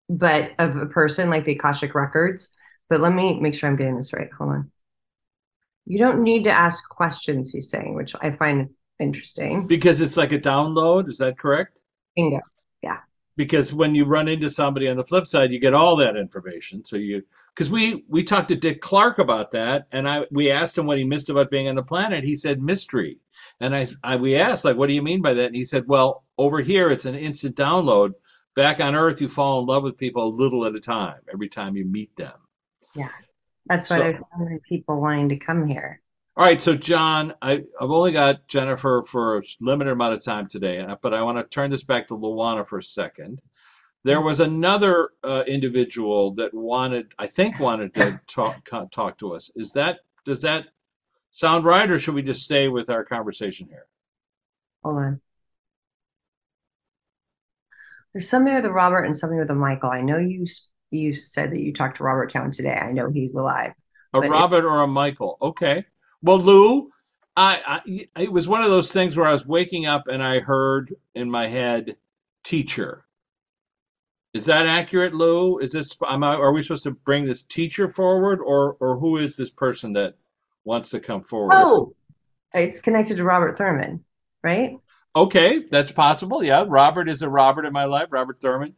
but 0.08 0.52
of 0.58 0.76
a 0.76 0.86
person 0.86 1.30
like 1.30 1.44
the 1.44 1.52
Akashic 1.52 1.94
records. 1.94 2.50
But 2.88 3.00
let 3.00 3.14
me 3.14 3.40
make 3.40 3.54
sure 3.54 3.70
I'm 3.70 3.76
getting 3.76 3.96
this 3.96 4.12
right. 4.12 4.28
Hold 4.36 4.50
on. 4.50 4.72
You 5.86 5.98
don't 5.98 6.22
need 6.22 6.44
to 6.44 6.50
ask 6.50 6.88
questions, 6.88 7.50
he's 7.50 7.70
saying, 7.70 7.94
which 7.94 8.14
I 8.20 8.30
find 8.32 8.70
interesting. 8.98 9.66
Because 9.66 10.00
it's 10.00 10.16
like 10.16 10.32
a 10.32 10.38
download. 10.38 11.08
Is 11.08 11.18
that 11.18 11.38
correct? 11.38 11.80
Bingo. 12.16 12.40
Because 13.40 13.72
when 13.72 13.94
you 13.94 14.04
run 14.04 14.28
into 14.28 14.50
somebody 14.50 14.86
on 14.86 14.98
the 14.98 15.02
flip 15.02 15.26
side 15.26 15.50
you 15.50 15.58
get 15.58 15.72
all 15.72 15.96
that 15.96 16.14
information. 16.14 16.84
So 16.84 16.96
you 16.96 17.22
because 17.54 17.70
we 17.70 18.04
we 18.06 18.22
talked 18.22 18.50
to 18.50 18.54
dick 18.54 18.82
clark 18.82 19.18
about 19.18 19.50
that 19.52 19.86
and 19.92 20.06
i 20.06 20.26
we 20.30 20.50
asked 20.50 20.76
him 20.76 20.84
what 20.84 20.98
he 20.98 21.04
missed 21.04 21.30
about 21.30 21.50
being 21.50 21.66
on 21.66 21.74
the 21.74 21.82
planet. 21.82 22.22
He 22.22 22.36
said 22.36 22.60
mystery. 22.60 23.16
And 23.58 23.74
I, 23.74 23.86
I 24.04 24.16
we 24.16 24.36
asked 24.36 24.66
like 24.66 24.76
what 24.76 24.88
do 24.88 24.92
you 24.92 25.00
mean 25.00 25.22
by 25.22 25.32
that? 25.32 25.46
And 25.46 25.56
he 25.56 25.64
said 25.64 25.88
well 25.88 26.24
over 26.36 26.60
here 26.60 26.90
it's 26.90 27.06
an 27.06 27.14
instant 27.14 27.56
download. 27.56 28.10
Back 28.54 28.78
on 28.78 28.94
earth 28.94 29.22
you 29.22 29.28
fall 29.30 29.60
in 29.60 29.66
love 29.66 29.84
with 29.84 29.96
people 29.96 30.22
a 30.22 30.36
little 30.42 30.66
at 30.66 30.74
a 30.74 30.80
time 30.80 31.20
every 31.32 31.48
time 31.48 31.76
you 31.76 31.86
meet 31.86 32.14
them. 32.16 32.36
Yeah, 32.94 33.08
That's 33.64 33.88
why 33.88 33.96
So- 33.96 34.02
there's 34.02 34.20
so 34.20 34.44
many 34.44 34.58
people 34.68 35.00
wanting 35.00 35.30
to 35.30 35.36
come 35.38 35.66
here. 35.66 35.99
All 36.40 36.46
right 36.46 36.58
so 36.58 36.74
john 36.74 37.34
I, 37.42 37.64
i've 37.78 37.90
only 37.90 38.12
got 38.12 38.48
jennifer 38.48 39.02
for 39.06 39.36
a 39.36 39.42
limited 39.60 39.90
amount 39.90 40.14
of 40.14 40.24
time 40.24 40.46
today 40.46 40.82
but 41.02 41.12
i 41.12 41.20
want 41.20 41.36
to 41.36 41.44
turn 41.44 41.68
this 41.70 41.82
back 41.82 42.06
to 42.08 42.16
luana 42.16 42.66
for 42.66 42.78
a 42.78 42.82
second 42.82 43.42
there 44.04 44.22
was 44.22 44.40
another 44.40 45.10
uh, 45.22 45.44
individual 45.46 46.30
that 46.36 46.54
wanted 46.54 47.12
i 47.18 47.26
think 47.26 47.60
wanted 47.60 47.92
to 47.92 48.18
talk 48.26 48.66
talk 48.90 49.18
to 49.18 49.34
us 49.34 49.50
is 49.54 49.72
that 49.72 49.98
does 50.24 50.40
that 50.40 50.68
sound 51.30 51.66
right 51.66 51.90
or 51.90 51.98
should 51.98 52.14
we 52.14 52.22
just 52.22 52.40
stay 52.42 52.68
with 52.68 52.88
our 52.88 53.04
conversation 53.04 53.68
here 53.68 53.84
Hold 54.82 54.96
on. 54.96 55.20
There's 58.14 58.30
something 58.30 58.54
with 58.54 58.64
a 58.64 58.72
Robert 58.72 59.04
and 59.04 59.14
something 59.14 59.38
with 59.38 59.50
a 59.50 59.54
Michael. 59.54 59.90
I 59.90 60.00
know 60.00 60.16
you 60.16 60.46
you 60.90 61.12
said 61.12 61.50
that 61.50 61.60
you 61.60 61.74
talked 61.74 61.98
to 61.98 62.02
Robert 62.02 62.32
Towne 62.32 62.50
today. 62.50 62.72
I 62.72 62.92
know 62.92 63.10
he's 63.10 63.34
alive. 63.34 63.72
a 64.14 64.20
But 64.20 64.24
it- 64.24 64.30
robert 64.30 64.64
or 64.64 64.80
a 64.80 64.86
michael 64.86 65.36
okay 65.42 65.84
well 66.22 66.38
lou 66.38 66.90
I, 67.36 67.80
I 67.86 68.06
it 68.16 68.32
was 68.32 68.48
one 68.48 68.62
of 68.62 68.70
those 68.70 68.92
things 68.92 69.16
where 69.16 69.26
i 69.26 69.32
was 69.32 69.46
waking 69.46 69.86
up 69.86 70.08
and 70.08 70.22
i 70.22 70.40
heard 70.40 70.94
in 71.14 71.30
my 71.30 71.46
head 71.46 71.96
teacher. 72.42 73.04
Is 74.32 74.44
that 74.46 74.66
accurate 74.66 75.14
lou? 75.14 75.58
Is 75.58 75.72
this 75.72 75.96
am 76.08 76.22
I, 76.22 76.34
are 76.34 76.52
we 76.52 76.62
supposed 76.62 76.84
to 76.84 76.92
bring 76.92 77.24
this 77.24 77.42
teacher 77.42 77.88
forward 77.88 78.40
or 78.40 78.76
or 78.80 78.98
who 78.98 79.16
is 79.16 79.36
this 79.36 79.50
person 79.50 79.92
that 79.94 80.14
wants 80.64 80.90
to 80.90 81.00
come 81.00 81.22
forward? 81.22 81.54
Oh, 81.56 81.94
it's 82.54 82.80
connected 82.80 83.16
to 83.16 83.24
Robert 83.24 83.56
Thurman, 83.56 84.04
right? 84.42 84.78
okay 85.16 85.64
that's 85.72 85.90
possible 85.90 86.44
yeah. 86.44 86.64
Robert 86.68 87.08
is 87.08 87.20
a 87.20 87.28
robert 87.28 87.66
in 87.66 87.72
my 87.72 87.82
life 87.84 88.06
robert 88.12 88.40
thurman. 88.40 88.76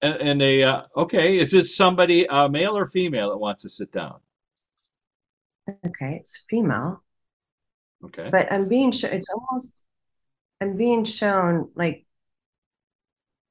And, 0.00 0.14
and 0.14 0.42
a 0.42 0.62
uh, 0.62 0.82
okay 0.96 1.38
is 1.38 1.50
this 1.50 1.76
somebody 1.76 2.26
uh, 2.26 2.48
male 2.48 2.74
or 2.74 2.86
female 2.86 3.28
that 3.28 3.36
wants 3.36 3.64
to 3.64 3.68
sit 3.68 3.92
down 3.92 4.20
Okay, 5.68 6.18
it's 6.20 6.44
female, 6.48 7.02
okay 8.04 8.28
but 8.30 8.52
I'm 8.52 8.68
being 8.68 8.90
shown. 8.90 9.12
It's 9.12 9.28
almost. 9.30 9.86
I'm 10.60 10.76
being 10.76 11.04
shown 11.04 11.70
like 11.74 12.06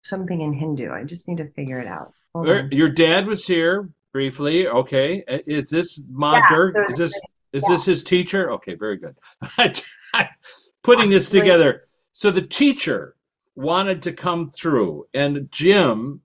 something 0.03 0.41
in 0.41 0.53
Hindu. 0.53 0.91
I 0.91 1.03
just 1.03 1.27
need 1.27 1.37
to 1.37 1.49
figure 1.51 1.79
it 1.79 1.87
out. 1.87 2.13
Hold 2.33 2.71
Your-. 2.71 2.89
Dad 2.89 3.25
was 3.25 3.45
here 3.45 3.89
briefly. 4.11 4.67
Okay. 4.67 5.23
Uh, 5.27 5.39
Is 5.45 5.69
this 5.69 6.01
Ma 6.09 6.35
Yeah, 6.35 6.47
Dirk? 6.49 6.75
so 6.75 6.91
Is 6.93 6.97
this 6.97 7.13
is 7.51 7.63
yeah. 7.63 7.69
this 7.69 7.85
his 7.85 8.03
teacher? 8.03 8.51
Okay, 8.53 8.75
very 8.75 8.97
good. 8.97 9.15
Putting 10.83 11.09
this 11.09 11.29
together. 11.29 11.83
So 12.11 12.31
the 12.31 12.41
teacher 12.41 13.15
wanted 13.55 14.01
to 14.03 14.13
come 14.13 14.49
through, 14.51 15.07
and 15.13 15.49
Jim 15.51 16.21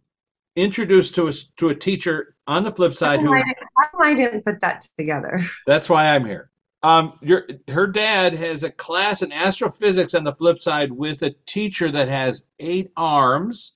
introduced 0.57 1.15
to 1.17 1.29
us 1.29 1.51
to 1.59 1.69
a 1.69 1.75
teacher 1.75 2.35
on 2.49 2.65
the 2.65 2.73
flip 2.73 2.95
side 2.95 3.21
who 3.21 3.33
I 3.33 3.43
didn't- 3.43 3.57
I 4.01 4.15
didn't 4.15 4.45
put 4.45 4.61
that 4.61 4.89
together? 4.97 5.39
that's 5.67 5.89
why 5.89 6.07
I'm 6.15 6.25
here. 6.25 6.51
Um, 6.83 7.19
your 7.21 7.47
her 7.69 7.89
dad 7.89 8.35
has 8.35 8.63
a 8.63 8.71
class 8.71 9.23
in 9.23 9.33
astrophysics 9.33 10.15
on 10.15 10.23
the 10.25 10.35
flip 10.35 10.63
side 10.63 10.93
with 10.93 11.23
a 11.23 11.35
teacher 11.47 11.91
that 11.91 12.09
has 12.09 12.45
eight 12.59 12.91
arms. 12.97 13.73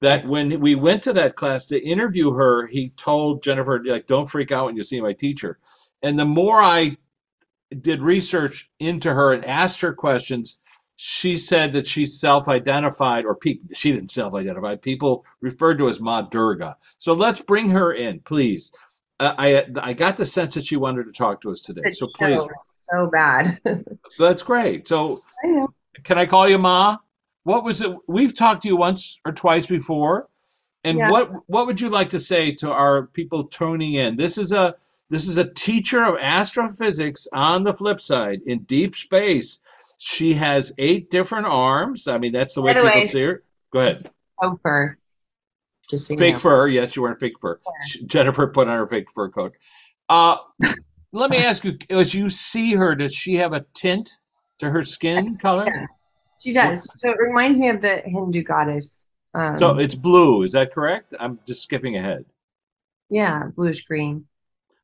That 0.00 0.26
when 0.26 0.58
we 0.60 0.74
went 0.74 1.04
to 1.04 1.12
that 1.12 1.36
class 1.36 1.66
to 1.66 1.80
interview 1.80 2.32
her, 2.32 2.66
he 2.66 2.90
told 2.96 3.44
Jennifer, 3.44 3.80
like, 3.84 4.08
don't 4.08 4.28
freak 4.28 4.50
out 4.50 4.66
when 4.66 4.76
you 4.76 4.82
see 4.82 5.00
my 5.00 5.12
teacher. 5.12 5.60
And 6.02 6.18
the 6.18 6.24
more 6.24 6.60
I 6.60 6.96
did 7.80 8.02
research 8.02 8.68
into 8.80 9.14
her 9.14 9.32
and 9.32 9.44
asked 9.44 9.80
her 9.80 9.92
questions, 9.94 10.58
she 11.04 11.36
said 11.36 11.72
that 11.72 11.84
she 11.84 12.06
self-identified, 12.06 13.24
or 13.24 13.34
people 13.34 13.66
she 13.74 13.90
didn't 13.90 14.12
self-identify. 14.12 14.76
People 14.76 15.24
referred 15.40 15.78
to 15.78 15.88
as 15.88 15.98
Ma 15.98 16.22
Durga. 16.22 16.76
So 16.98 17.12
let's 17.12 17.40
bring 17.40 17.70
her 17.70 17.92
in, 17.92 18.20
please. 18.20 18.70
Uh, 19.18 19.34
I 19.36 19.66
I 19.80 19.94
got 19.94 20.16
the 20.16 20.24
sense 20.24 20.54
that 20.54 20.64
she 20.64 20.76
wanted 20.76 21.06
to 21.06 21.12
talk 21.12 21.40
to 21.40 21.50
us 21.50 21.60
today. 21.60 21.90
So 21.90 22.06
please, 22.16 22.40
so, 22.40 22.48
so 22.54 23.06
bad. 23.08 23.58
that's 24.18 24.42
great. 24.42 24.86
So 24.86 25.24
I 25.44 25.66
can 26.04 26.18
I 26.18 26.26
call 26.26 26.48
you 26.48 26.58
Ma? 26.58 26.98
What 27.42 27.64
was 27.64 27.80
it? 27.80 27.90
We've 28.06 28.32
talked 28.32 28.62
to 28.62 28.68
you 28.68 28.76
once 28.76 29.20
or 29.24 29.32
twice 29.32 29.66
before, 29.66 30.28
and 30.84 30.98
Yeah. 30.98 31.10
what 31.10 31.32
what 31.48 31.66
would 31.66 31.80
you 31.80 31.88
like 31.88 32.10
to 32.10 32.20
say 32.20 32.52
to 32.52 32.70
our 32.70 33.08
people 33.08 33.48
tuning 33.48 33.94
in? 33.94 34.14
This 34.14 34.38
is 34.38 34.52
a 34.52 34.76
this 35.10 35.26
is 35.26 35.36
a 35.36 35.52
teacher 35.52 36.04
of 36.04 36.14
astrophysics 36.20 37.26
on 37.32 37.64
the 37.64 37.72
flip 37.72 38.00
side 38.00 38.40
in 38.46 38.60
deep 38.60 38.94
space. 38.94 39.58
She 40.04 40.34
has 40.34 40.72
eight 40.78 41.10
different 41.10 41.46
arms. 41.46 42.08
I 42.08 42.18
mean, 42.18 42.32
that's 42.32 42.54
the 42.54 42.62
way 42.62 42.72
the 42.72 42.80
people 42.80 42.90
way- 43.00 43.06
see 43.06 43.20
her. 43.22 43.44
Go 43.72 43.78
ahead. 43.80 43.98
Oh, 44.42 44.56
fur. 44.60 44.98
Just 45.88 46.08
so 46.08 46.16
Fake 46.16 46.34
know. 46.34 46.38
fur. 46.40 46.66
Yes, 46.66 46.96
you're 46.96 47.04
wearing 47.04 47.18
fake 47.20 47.38
fur. 47.40 47.60
Sh- 47.86 47.98
Jennifer 48.06 48.48
put 48.48 48.66
on 48.66 48.76
her 48.78 48.88
fake 48.88 49.12
fur 49.14 49.28
coat. 49.28 49.52
Uh, 50.08 50.38
let 51.12 51.30
me 51.30 51.36
ask 51.36 51.64
you: 51.64 51.78
As 51.88 52.14
you 52.14 52.30
see 52.30 52.74
her, 52.74 52.96
does 52.96 53.14
she 53.14 53.34
have 53.36 53.52
a 53.52 53.64
tint 53.74 54.10
to 54.58 54.70
her 54.70 54.82
skin 54.82 55.36
color? 55.36 55.66
Yes, 55.72 55.98
she 56.42 56.52
does. 56.52 57.00
So 57.00 57.10
it 57.10 57.18
reminds 57.20 57.56
me 57.56 57.68
of 57.68 57.80
the 57.80 58.02
Hindu 58.04 58.42
goddess. 58.42 59.06
Um, 59.34 59.56
So 59.56 59.78
it's 59.78 59.94
blue. 59.94 60.42
Is 60.42 60.50
that 60.52 60.72
correct? 60.72 61.14
I'm 61.20 61.38
just 61.46 61.62
skipping 61.62 61.96
ahead. 61.96 62.24
yeah, 63.08 63.44
bluish 63.54 63.84
green. 63.84 64.26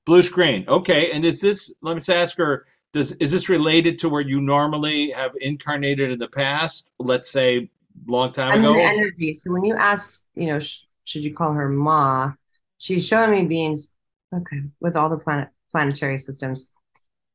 Bluish 0.06 0.28
green. 0.28 0.64
Okay. 0.68 1.10
And 1.10 1.24
is 1.24 1.40
this? 1.40 1.72
Let 1.82 1.94
me 1.94 1.98
just 1.98 2.10
ask 2.10 2.36
her. 2.38 2.66
Does 2.92 3.12
is 3.12 3.30
this 3.30 3.48
related 3.48 3.98
to 4.00 4.08
where 4.08 4.20
you 4.20 4.40
normally 4.40 5.10
have 5.10 5.32
incarnated 5.40 6.10
in 6.10 6.18
the 6.18 6.28
past? 6.28 6.90
Let's 6.98 7.30
say 7.30 7.70
long 8.06 8.32
time 8.32 8.52
I'm 8.52 8.60
ago. 8.60 8.78
energy. 8.78 9.34
So 9.34 9.52
when 9.52 9.64
you 9.64 9.74
asked, 9.74 10.24
you 10.34 10.46
know, 10.46 10.58
sh- 10.58 10.78
should 11.04 11.24
you 11.24 11.34
call 11.34 11.52
her 11.52 11.68
Ma? 11.68 12.32
She's 12.78 13.06
showing 13.06 13.30
me 13.30 13.44
beings. 13.44 13.94
Okay, 14.34 14.62
with 14.80 14.96
all 14.96 15.08
the 15.08 15.18
planet 15.18 15.48
planetary 15.70 16.18
systems. 16.18 16.72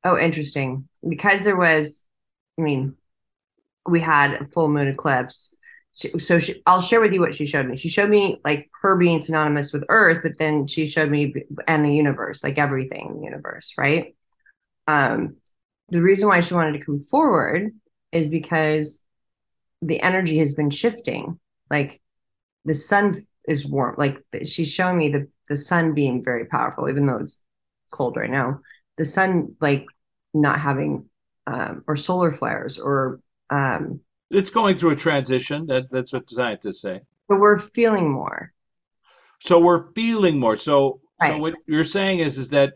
Oh, 0.03 0.17
interesting. 0.17 0.87
Because 1.07 1.43
there 1.43 1.55
was, 1.55 2.07
I 2.59 2.61
mean, 2.61 2.95
we 3.87 3.99
had 3.99 4.33
a 4.33 4.45
full 4.45 4.67
moon 4.67 4.87
eclipse. 4.87 5.55
She, 5.95 6.17
so 6.19 6.39
she, 6.39 6.61
I'll 6.65 6.81
share 6.81 7.01
with 7.01 7.13
you 7.13 7.19
what 7.19 7.35
she 7.35 7.45
showed 7.45 7.67
me. 7.67 7.77
She 7.77 7.89
showed 7.89 8.09
me 8.09 8.41
like 8.43 8.69
her 8.81 8.95
being 8.95 9.19
synonymous 9.19 9.71
with 9.71 9.85
Earth, 9.89 10.21
but 10.23 10.37
then 10.39 10.67
she 10.67 10.87
showed 10.87 11.09
me 11.09 11.33
and 11.67 11.85
the 11.85 11.93
universe, 11.93 12.43
like 12.43 12.57
everything 12.57 13.09
in 13.09 13.17
the 13.17 13.25
universe, 13.25 13.73
right? 13.77 14.15
Um, 14.87 15.37
the 15.89 16.01
reason 16.01 16.27
why 16.27 16.39
she 16.39 16.53
wanted 16.53 16.79
to 16.79 16.85
come 16.85 17.01
forward 17.01 17.71
is 18.11 18.27
because 18.27 19.03
the 19.81 20.01
energy 20.01 20.37
has 20.39 20.53
been 20.53 20.69
shifting. 20.69 21.39
Like 21.69 22.01
the 22.65 22.75
sun 22.75 23.15
is 23.47 23.65
warm. 23.65 23.95
Like 23.97 24.21
she's 24.45 24.71
showing 24.71 24.97
me 24.97 25.09
the 25.09 25.27
the 25.49 25.57
sun 25.57 25.93
being 25.93 26.23
very 26.23 26.45
powerful, 26.45 26.89
even 26.89 27.05
though 27.05 27.17
it's 27.17 27.43
cold 27.91 28.15
right 28.15 28.29
now. 28.29 28.61
The 28.97 29.05
sun 29.05 29.55
like 29.59 29.85
not 30.33 30.59
having 30.59 31.09
um, 31.47 31.83
or 31.87 31.95
solar 31.95 32.31
flares 32.31 32.77
or 32.77 33.19
um, 33.49 33.99
it's 34.29 34.49
going 34.49 34.75
through 34.75 34.91
a 34.91 34.95
transition. 34.95 35.67
That 35.67 35.85
that's 35.91 36.13
what 36.13 36.29
scientists 36.29 36.81
say. 36.81 37.01
But 37.27 37.39
we're 37.39 37.57
feeling 37.57 38.09
more. 38.09 38.53
So 39.39 39.59
we're 39.59 39.91
feeling 39.93 40.39
more. 40.39 40.55
So 40.55 41.01
Right. 41.21 41.31
so 41.31 41.37
what 41.37 41.53
you're 41.67 41.83
saying 41.83 42.19
is 42.19 42.37
is 42.37 42.49
that 42.49 42.73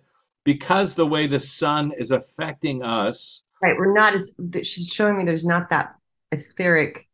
because 0.47 0.95
the 0.95 1.05
way 1.05 1.27
the 1.27 1.41
sun 1.41 1.91
is 1.97 2.09
affecting 2.09 2.81
us, 2.81 3.43
Right. 3.61 3.75
We're 3.77 3.91
not 3.93 4.13
as 4.13 4.33
she's 4.63 4.87
showing 4.87 5.17
me 5.17 5.25
there's 5.25 5.45
not 5.45 5.67
that 5.69 5.95
etheric, 6.31 7.09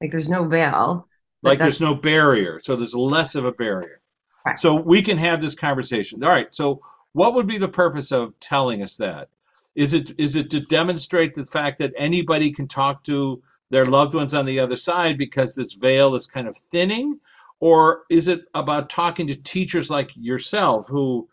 like 0.00 0.10
there's 0.10 0.28
no 0.28 0.44
veil. 0.48 1.06
like 1.42 1.60
there's 1.60 1.80
no 1.80 1.94
barrier. 1.94 2.58
So 2.60 2.74
there's 2.74 2.94
less 2.94 3.36
of 3.36 3.44
a 3.44 3.52
barrier. 3.52 4.00
Right. 4.44 4.58
So 4.58 4.74
we 4.74 5.00
can 5.00 5.16
have 5.18 5.40
this 5.40 5.54
conversation. 5.54 6.24
All 6.24 6.30
right. 6.30 6.52
So 6.52 6.80
what 7.12 7.34
would 7.34 7.46
be 7.46 7.58
the 7.58 7.68
purpose 7.68 8.10
of 8.10 8.32
telling 8.40 8.82
us 8.82 8.96
that? 8.96 9.28
Is 9.76 9.92
it 9.92 10.18
is 10.18 10.34
it 10.34 10.50
to 10.50 10.60
demonstrate 10.60 11.34
the 11.34 11.44
fact 11.44 11.78
that 11.78 11.92
anybody 11.96 12.50
can 12.50 12.66
talk 12.66 13.04
to 13.04 13.42
their 13.70 13.84
loved 13.84 14.14
ones 14.14 14.34
on 14.34 14.44
the 14.44 14.58
other 14.58 14.76
side 14.76 15.16
because 15.18 15.54
this 15.54 15.74
veil 15.74 16.16
is 16.16 16.26
kind 16.26 16.48
of 16.48 16.56
thinning? 16.56 17.20
Or 17.60 18.02
is 18.10 18.26
it 18.26 18.40
about 18.54 18.90
talking 18.90 19.28
to 19.28 19.36
teachers 19.36 19.88
like 19.88 20.10
yourself 20.16 20.88
who 20.88 21.28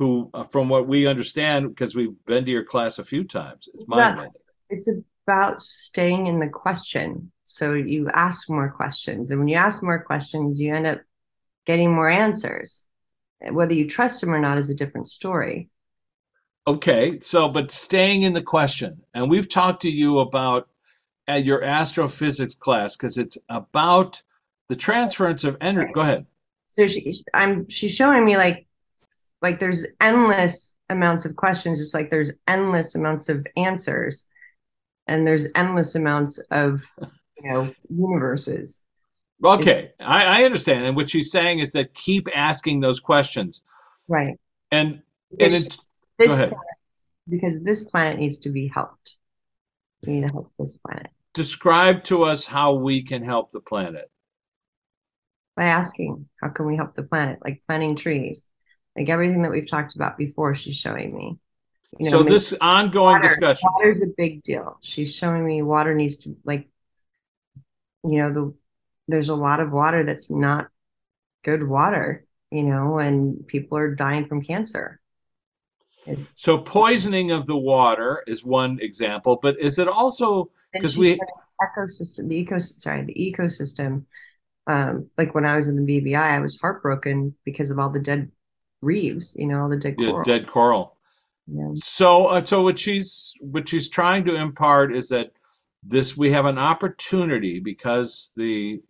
who 0.00 0.30
uh, 0.34 0.42
from 0.42 0.68
what 0.68 0.88
we 0.88 1.06
understand 1.06 1.68
because 1.68 1.94
we've 1.94 2.16
been 2.26 2.44
to 2.44 2.50
your 2.50 2.64
class 2.64 2.98
a 2.98 3.04
few 3.04 3.22
times 3.22 3.68
it's 3.72 3.86
mind 3.86 4.16
Yes. 4.16 4.30
It's 4.70 4.88
about 5.26 5.60
staying 5.60 6.26
in 6.26 6.38
the 6.38 6.48
question. 6.48 7.30
So 7.44 7.74
you 7.74 8.08
ask 8.12 8.48
more 8.48 8.70
questions. 8.70 9.30
And 9.30 9.40
when 9.40 9.48
you 9.48 9.56
ask 9.56 9.82
more 9.82 10.02
questions, 10.02 10.60
you 10.60 10.72
end 10.72 10.86
up 10.86 11.00
getting 11.66 11.92
more 11.92 12.08
answers. 12.08 12.86
Whether 13.48 13.74
you 13.74 13.88
trust 13.88 14.20
them 14.20 14.34
or 14.34 14.40
not 14.40 14.58
is 14.58 14.70
a 14.70 14.74
different 14.74 15.08
story. 15.08 15.70
Okay, 16.66 17.18
so 17.18 17.48
but 17.48 17.70
staying 17.70 18.22
in 18.22 18.34
the 18.34 18.42
question, 18.42 19.02
and 19.14 19.30
we've 19.30 19.48
talked 19.48 19.82
to 19.82 19.90
you 19.90 20.18
about 20.18 20.68
at 21.26 21.44
your 21.44 21.64
astrophysics 21.64 22.54
class 22.54 22.96
because 22.96 23.16
it's 23.16 23.38
about 23.48 24.22
the 24.68 24.76
transference 24.76 25.42
of 25.42 25.56
energy. 25.60 25.92
Go 25.92 26.02
ahead. 26.02 26.26
So 26.68 26.86
she 26.86 27.14
I'm 27.32 27.68
she's 27.68 27.94
showing 27.94 28.24
me 28.24 28.36
like 28.36 28.66
like 29.42 29.58
there's 29.58 29.86
endless 30.00 30.74
amounts 30.88 31.24
of 31.24 31.36
questions, 31.36 31.78
just 31.78 31.94
like 31.94 32.10
there's 32.10 32.32
endless 32.48 32.94
amounts 32.94 33.28
of 33.28 33.46
answers. 33.56 34.26
And 35.06 35.26
there's 35.26 35.48
endless 35.56 35.94
amounts 35.96 36.38
of 36.50 36.82
you 37.42 37.50
know 37.50 37.74
universes. 37.88 38.84
Okay, 39.42 39.92
I, 39.98 40.42
I 40.42 40.44
understand, 40.44 40.84
and 40.84 40.94
what 40.94 41.08
she's 41.08 41.30
saying 41.30 41.60
is 41.60 41.72
that 41.72 41.94
keep 41.94 42.28
asking 42.34 42.80
those 42.80 43.00
questions, 43.00 43.62
Right. 44.08 44.38
and 44.70 45.02
and 45.40 45.54
Because 45.54 45.66
it, 45.66 45.76
this 46.18 46.36
planet, 46.36 46.54
because 47.28 47.62
this 47.62 47.84
planet 47.84 48.18
needs 48.18 48.38
to 48.40 48.50
be 48.50 48.68
helped. 48.68 49.16
We 50.06 50.14
need 50.14 50.26
to 50.26 50.32
help 50.32 50.52
this 50.58 50.78
planet 50.78 51.10
describe 51.34 52.04
to 52.04 52.22
us 52.22 52.46
how 52.46 52.74
we 52.74 53.02
can 53.02 53.22
help 53.22 53.50
the 53.50 53.60
planet. 53.60 54.10
by 55.56 55.64
asking, 55.64 56.28
how 56.40 56.48
can 56.48 56.66
we 56.66 56.76
help 56.76 56.94
the 56.94 57.02
planet? 57.02 57.38
Like 57.44 57.62
planting 57.66 57.96
trees, 57.96 58.48
like 58.96 59.08
everything 59.08 59.42
that 59.42 59.50
we've 59.50 59.68
talked 59.68 59.94
about 59.94 60.18
before. 60.18 60.54
She's 60.54 60.76
showing 60.76 61.16
me. 61.16 61.38
You 61.98 62.10
know, 62.10 62.18
so 62.18 62.22
this 62.22 62.54
ongoing 62.60 63.14
water, 63.14 63.28
discussion. 63.28 63.68
water's 63.72 64.02
a 64.02 64.06
big 64.16 64.42
deal. 64.42 64.78
She's 64.80 65.14
showing 65.14 65.44
me 65.44 65.62
water 65.62 65.94
needs 65.94 66.18
to 66.18 66.36
like, 66.44 66.68
you 68.04 68.18
know, 68.18 68.32
the 68.32 68.54
there's 69.08 69.28
a 69.28 69.34
lot 69.34 69.60
of 69.60 69.72
water 69.72 70.04
that's 70.04 70.30
not 70.30 70.68
good 71.44 71.66
water, 71.66 72.24
you 72.50 72.62
know, 72.62 72.98
and 72.98 73.46
people 73.46 73.76
are 73.76 73.94
dying 73.94 74.26
from 74.26 74.42
cancer. 74.42 75.00
It's, 76.06 76.40
So 76.40 76.58
poisoning 76.58 77.32
of 77.32 77.46
the 77.46 77.56
water 77.56 78.22
is 78.26 78.44
one 78.44 78.78
example, 78.80 79.38
but 79.42 79.58
is 79.58 79.78
it 79.78 79.88
also 79.88 80.50
because 80.72 80.96
we- 80.96 81.18
ecosystem, 81.60 82.28
the 82.28 82.44
ecosystem, 82.44 82.80
sorry, 82.80 83.02
the 83.02 83.14
ecosystem. 83.14 84.04
Um, 84.66 85.10
like 85.18 85.34
when 85.34 85.46
I 85.46 85.56
was 85.56 85.68
in 85.68 85.84
the 85.84 86.00
BVI, 86.00 86.16
I 86.16 86.40
was 86.40 86.58
heartbroken 86.60 87.34
because 87.44 87.70
of 87.70 87.78
all 87.78 87.90
the 87.90 87.98
dead 87.98 88.30
reefs, 88.82 89.36
you 89.36 89.46
know, 89.46 89.62
all 89.62 89.68
the 89.68 89.76
dead 89.76 89.96
yeah, 89.98 90.10
coral. 90.10 90.24
dead 90.24 90.46
coral? 90.46 90.96
know. 91.46 91.74
So, 91.76 92.26
uh, 92.26 92.44
so 92.44 92.62
what 92.62 92.78
she's 92.78 93.34
what 93.40 93.68
she's 93.68 93.88
trying 93.88 94.24
to 94.24 94.34
impart 94.34 94.94
is 94.94 95.08
that 95.08 95.32
this 95.82 96.16
we 96.16 96.30
have 96.32 96.46
an 96.46 96.58
opportunity 96.58 97.60
because 97.60 98.32
the 98.36 98.82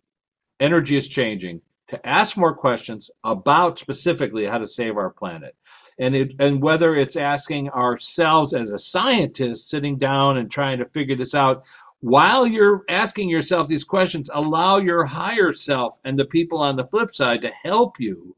energy 0.59 0.95
is 0.95 1.07
changing 1.07 1.61
to 1.87 2.07
ask 2.07 2.37
more 2.37 2.55
questions 2.55 3.09
about 3.23 3.79
specifically 3.79 4.45
how 4.45 4.57
to 4.57 4.67
save 4.67 4.97
our 4.97 5.09
planet, 5.09 5.55
and 5.99 6.15
it 6.15 6.33
and 6.39 6.61
whether 6.61 6.95
it's 6.95 7.15
asking 7.15 7.69
ourselves 7.69 8.53
as 8.53 8.71
a 8.71 8.79
scientist 8.79 9.69
sitting 9.69 9.97
down 9.97 10.37
and 10.37 10.49
trying 10.49 10.79
to 10.79 10.85
figure 10.85 11.15
this 11.15 11.35
out. 11.35 11.65
While 12.03 12.47
you're 12.47 12.83
asking 12.89 13.29
yourself 13.29 13.67
these 13.67 13.83
questions, 13.83 14.27
allow 14.33 14.79
your 14.79 15.05
higher 15.05 15.53
self 15.53 15.99
and 16.03 16.17
the 16.17 16.25
people 16.25 16.57
on 16.57 16.75
the 16.75 16.87
flip 16.87 17.13
side 17.13 17.43
to 17.43 17.51
help 17.63 17.99
you 17.99 18.35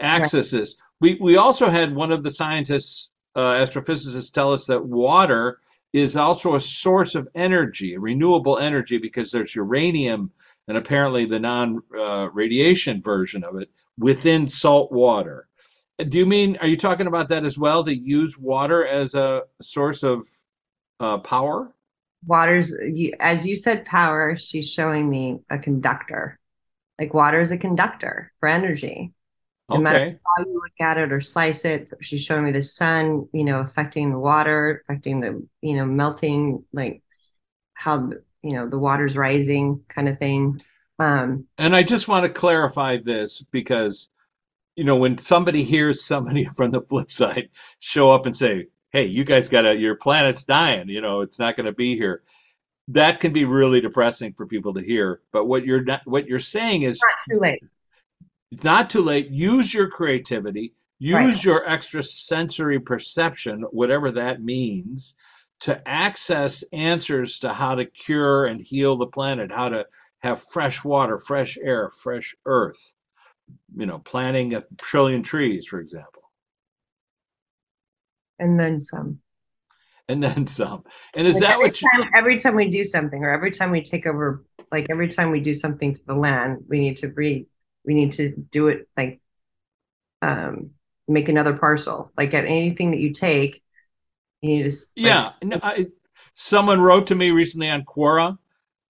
access 0.00 0.50
this. 0.50 0.74
We 1.00 1.18
we 1.20 1.36
also 1.36 1.68
had 1.68 1.94
one 1.94 2.12
of 2.12 2.22
the 2.22 2.30
scientists 2.30 3.10
uh, 3.34 3.54
astrophysicists 3.54 4.32
tell 4.32 4.52
us 4.52 4.66
that 4.66 4.84
water 4.84 5.60
is 5.92 6.16
also 6.16 6.54
a 6.54 6.60
source 6.60 7.14
of 7.14 7.28
energy, 7.34 7.96
renewable 7.96 8.58
energy, 8.58 8.98
because 8.98 9.30
there's 9.30 9.54
uranium 9.54 10.32
and 10.66 10.76
apparently 10.76 11.24
the 11.24 11.38
non 11.38 11.82
uh, 11.96 12.28
radiation 12.32 13.02
version 13.02 13.44
of 13.44 13.56
it 13.56 13.70
within 13.98 14.48
salt 14.48 14.90
water. 14.90 15.46
Do 16.08 16.18
you 16.18 16.26
mean, 16.26 16.56
are 16.56 16.66
you 16.66 16.76
talking 16.76 17.06
about 17.06 17.28
that 17.28 17.44
as 17.44 17.56
well, 17.56 17.84
to 17.84 17.94
use 17.94 18.36
water 18.36 18.84
as 18.84 19.14
a 19.14 19.42
source 19.60 20.02
of 20.02 20.26
uh, 20.98 21.18
power? 21.18 21.72
Water's, 22.26 22.74
as 23.20 23.46
you 23.46 23.54
said, 23.54 23.84
power, 23.84 24.36
she's 24.36 24.72
showing 24.72 25.08
me 25.08 25.40
a 25.50 25.58
conductor. 25.58 26.40
Like 26.98 27.14
water 27.14 27.38
is 27.38 27.52
a 27.52 27.58
conductor 27.58 28.32
for 28.40 28.48
energy. 28.48 29.12
No 29.70 29.78
matter 29.78 30.20
how 30.36 30.44
you 30.44 30.54
look 30.54 30.80
at 30.80 30.98
it 30.98 31.10
or 31.10 31.20
slice 31.20 31.64
it, 31.64 31.90
she's 32.00 32.22
showing 32.22 32.44
me 32.44 32.52
the 32.52 32.62
sun, 32.62 33.28
you 33.32 33.44
know, 33.44 33.60
affecting 33.60 34.10
the 34.10 34.18
water, 34.18 34.82
affecting 34.82 35.20
the, 35.20 35.46
you 35.62 35.74
know, 35.74 35.86
melting, 35.86 36.64
like 36.72 37.02
how, 37.72 38.10
you 38.42 38.52
know, 38.52 38.68
the 38.68 38.78
water's 38.78 39.16
rising 39.16 39.82
kind 39.88 40.08
of 40.08 40.18
thing. 40.18 40.60
Um, 40.98 41.46
And 41.56 41.74
I 41.74 41.82
just 41.82 42.08
want 42.08 42.24
to 42.24 42.28
clarify 42.28 42.98
this 42.98 43.42
because, 43.50 44.08
you 44.76 44.84
know, 44.84 44.96
when 44.96 45.16
somebody 45.18 45.64
hears 45.64 46.04
somebody 46.04 46.44
from 46.56 46.70
the 46.70 46.82
flip 46.82 47.10
side 47.10 47.48
show 47.78 48.10
up 48.10 48.26
and 48.26 48.36
say, 48.36 48.68
"Hey, 48.90 49.04
you 49.06 49.24
guys 49.24 49.48
got 49.48 49.62
to 49.62 49.76
your 49.76 49.96
planet's 49.96 50.44
dying," 50.44 50.88
you 50.88 51.00
know, 51.00 51.22
it's 51.22 51.38
not 51.38 51.56
going 51.56 51.66
to 51.66 51.72
be 51.72 51.96
here. 51.96 52.22
That 52.88 53.18
can 53.18 53.32
be 53.32 53.44
really 53.46 53.80
depressing 53.80 54.34
for 54.34 54.46
people 54.46 54.74
to 54.74 54.82
hear. 54.82 55.20
But 55.32 55.46
what 55.46 55.64
you're 55.64 55.82
not, 55.82 56.02
what 56.04 56.26
you're 56.28 56.38
saying 56.38 56.82
is 56.82 57.00
not 57.00 57.34
too 57.34 57.40
late. 57.40 57.62
It's 58.50 58.64
not 58.64 58.90
too 58.90 59.02
late. 59.02 59.30
Use 59.30 59.74
your 59.74 59.88
creativity, 59.88 60.74
use 60.98 61.14
Right. 61.14 61.44
your 61.44 61.68
extrasensory 61.68 62.78
perception, 62.80 63.62
whatever 63.70 64.10
that 64.12 64.42
means, 64.42 65.16
to 65.60 65.86
access 65.88 66.62
answers 66.72 67.38
to 67.40 67.52
how 67.52 67.74
to 67.74 67.84
cure 67.84 68.46
and 68.46 68.60
heal 68.60 68.96
the 68.96 69.06
planet, 69.06 69.50
how 69.50 69.68
to 69.68 69.86
have 70.22 70.42
fresh 70.42 70.84
water, 70.84 71.18
fresh 71.18 71.58
air, 71.62 71.90
fresh 71.90 72.34
earth. 72.46 72.94
You 73.76 73.86
know, 73.86 73.98
planting 73.98 74.54
a 74.54 74.62
trillion 74.78 75.22
trees, 75.22 75.66
for 75.66 75.78
example, 75.78 76.22
And 78.38 78.58
then 78.58 78.80
some. 78.80 79.20
and 80.08 80.22
then 80.22 80.46
some. 80.46 80.84
And 81.14 81.26
is 81.26 81.34
Like 81.34 81.42
that 81.42 81.58
what 81.58 81.82
you? 81.82 81.88
time, 81.92 82.10
every 82.16 82.38
time 82.38 82.54
we 82.54 82.68
do 82.68 82.84
something, 82.84 83.22
or 83.22 83.30
every 83.30 83.50
time 83.50 83.70
we 83.70 83.82
take 83.82 84.06
over, 84.06 84.44
like 84.72 84.86
every 84.90 85.08
time 85.08 85.30
we 85.30 85.40
do 85.40 85.54
something 85.54 85.92
to 85.94 86.06
the 86.06 86.14
land, 86.14 86.64
we 86.68 86.78
need 86.78 86.96
to 86.98 87.08
re, 87.08 87.46
we 87.84 87.94
need 87.94 88.12
to 88.12 88.30
do 88.50 88.68
it 88.68 88.88
like, 88.96 89.20
um, 90.22 90.70
make 91.06 91.28
another 91.28 91.56
parcel. 91.56 92.12
Like 92.16 92.34
at 92.34 92.44
anything 92.44 92.90
that 92.92 93.00
you 93.00 93.12
take, 93.12 93.62
you 94.40 94.56
need 94.56 94.62
to. 94.62 94.68
s- 94.68 94.92
like, 94.96 95.04
Yeah, 95.04 95.32
no, 95.42 95.58
I, 95.62 95.86
someone 96.34 96.80
wrote 96.80 97.06
to 97.08 97.14
me 97.14 97.30
recently 97.30 97.68
on 97.68 97.84
Quora, 97.84 98.38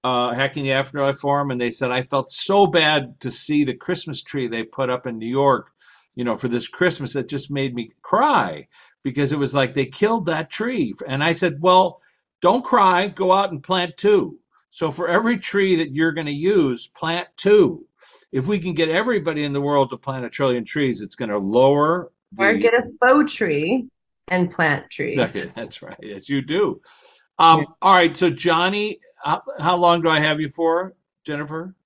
uh, 0.05 0.35
hacking 0.35 0.65
the 0.65 0.73
afterlife 0.73 1.19
forum, 1.19 1.51
and 1.51 1.61
they 1.61 1.71
said 1.71 1.91
I 1.91 2.03
felt 2.03 2.31
so 2.31 2.67
bad 2.67 3.21
to 3.21 3.31
see 3.31 3.65
the 3.65 3.75
Christmas 3.75 4.23
tree 4.23 4.47
they 4.47 4.65
put 4.65 4.91
up 4.91 5.07
in 5.07 5.19
New 5.19 5.27
York, 5.29 5.73
you 6.15 6.25
know, 6.25 6.37
for 6.37 6.49
this 6.49 6.69
Christmas. 6.69 7.17
It 7.17 7.29
just 7.29 7.51
made 7.51 7.75
me 7.75 7.91
cry 8.03 8.69
because 9.03 9.33
it 9.33 9.39
was 9.39 9.55
like 9.55 9.75
they 9.75 9.87
killed 9.87 10.27
that 10.27 10.51
tree. 10.51 10.93
And 11.07 11.23
I 11.25 11.33
said, 11.33 11.61
well, 11.61 12.01
don't 12.41 12.65
cry. 12.65 13.09
Go 13.09 13.33
out 13.33 13.51
and 13.51 13.63
plant 13.63 13.97
two. 13.97 14.39
So 14.71 14.91
for 14.91 15.09
every 15.09 15.39
tree 15.39 15.77
that 15.77 15.93
you're 15.93 16.13
going 16.13 16.27
to 16.27 16.33
use, 16.33 16.89
plant 16.89 17.29
two. 17.37 17.87
If 18.35 18.49
we 18.49 18.59
can 18.59 18.75
get 18.75 18.89
everybody 18.89 19.45
in 19.45 19.53
the 19.53 19.61
world 19.61 19.91
to 19.91 19.97
plant 19.97 20.25
a 20.25 20.29
trillion 20.29 20.65
trees, 20.65 21.01
it's 21.01 21.15
going 21.15 21.29
to 21.29 21.39
lower 21.39 22.11
the. 22.33 22.43
Or 22.43 22.55
get 22.55 22.75
a 22.75 22.83
faux 22.99 23.33
tree 23.33 23.87
and 24.27 24.51
plant 24.51 24.91
trees. 24.91 25.37
Okay, 25.37 25.53
that's 25.55 25.81
right. 25.83 25.97
Yes, 26.03 26.29
you 26.29 26.43
do. 26.43 26.81
Um, 27.39 27.61
Yeah. 27.61 27.67
All 27.81 27.95
right. 27.95 28.17
So, 28.17 28.31
Johnny, 28.31 28.99
how, 29.23 29.41
how 29.61 29.77
long 29.77 30.03
do 30.03 30.09
I 30.09 30.19
have 30.19 30.41
you 30.41 30.49
for, 30.49 30.97
Jennifer? 31.25 31.77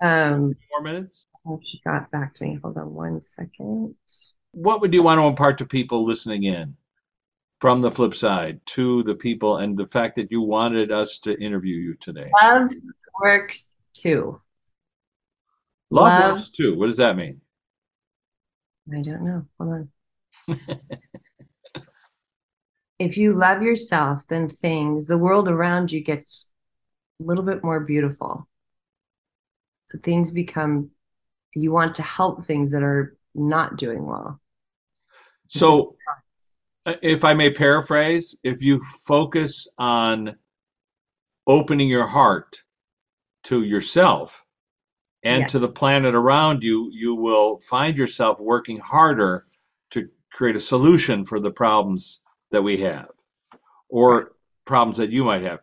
Um, 0.00 0.56
Four 0.70 0.82
minutes? 0.82 1.26
Oh, 1.46 1.60
she 1.62 1.80
got 1.86 2.10
back 2.10 2.34
to 2.34 2.44
me. 2.46 2.58
Hold 2.64 2.78
on 2.78 2.92
one 2.92 3.22
second. 3.22 3.94
What 4.50 4.80
would 4.80 4.92
you 4.92 5.04
want 5.04 5.20
to 5.20 5.26
impart 5.28 5.56
to 5.58 5.66
people 5.66 6.04
listening 6.04 6.42
in 6.42 6.76
from 7.60 7.80
the 7.80 7.92
flip 7.92 8.16
side 8.16 8.60
to 8.66 9.04
the 9.04 9.14
people 9.14 9.58
and 9.58 9.78
the 9.78 9.86
fact 9.86 10.16
that 10.16 10.32
you 10.32 10.42
wanted 10.42 10.90
us 10.90 11.20
to 11.20 11.40
interview 11.40 11.76
you 11.76 11.94
today? 11.94 12.28
Love 12.42 12.70
works 13.20 13.76
too. 13.94 14.40
Love, 15.92 16.20
Love- 16.20 16.32
works 16.32 16.48
too. 16.48 16.74
What 16.74 16.86
does 16.86 16.96
that 16.96 17.16
mean? 17.16 17.42
I 18.90 19.02
don't 19.02 19.22
know. 19.22 19.46
Hold 19.60 19.88
on. 20.48 20.58
if 22.98 23.18
you 23.18 23.34
love 23.34 23.62
yourself, 23.62 24.22
then 24.28 24.48
things, 24.48 25.06
the 25.06 25.18
world 25.18 25.48
around 25.48 25.92
you 25.92 26.00
gets 26.00 26.50
a 27.20 27.24
little 27.24 27.44
bit 27.44 27.62
more 27.62 27.80
beautiful. 27.80 28.48
So 29.84 29.98
things 29.98 30.30
become, 30.30 30.90
you 31.54 31.70
want 31.70 31.96
to 31.96 32.02
help 32.02 32.46
things 32.46 32.72
that 32.72 32.82
are 32.82 33.14
not 33.34 33.76
doing 33.76 34.06
well. 34.06 34.40
So, 35.48 35.96
uh, 36.86 36.94
if 37.02 37.22
I 37.22 37.34
may 37.34 37.50
paraphrase, 37.50 38.34
if 38.42 38.62
you 38.62 38.80
focus 39.06 39.68
on 39.76 40.36
opening 41.46 41.88
your 41.88 42.06
heart 42.06 42.62
to 43.44 43.62
yourself 43.62 44.41
and 45.22 45.42
Yeah. 45.42 45.46
to 45.48 45.58
the 45.58 45.68
planet 45.68 46.14
around 46.14 46.62
you, 46.62 46.88
you 46.92 47.14
will 47.14 47.58
find 47.60 47.96
yourself 47.96 48.40
working 48.40 48.78
harder 48.78 49.44
to 49.90 50.08
create 50.32 50.56
a 50.56 50.60
solution 50.60 51.24
for 51.24 51.38
the 51.40 51.50
problems 51.50 52.20
that 52.50 52.62
we 52.62 52.78
have 52.78 53.08
or 53.88 54.32
problems 54.64 54.96
that 54.98 55.10
you 55.10 55.24
might 55.24 55.42
have. 55.42 55.60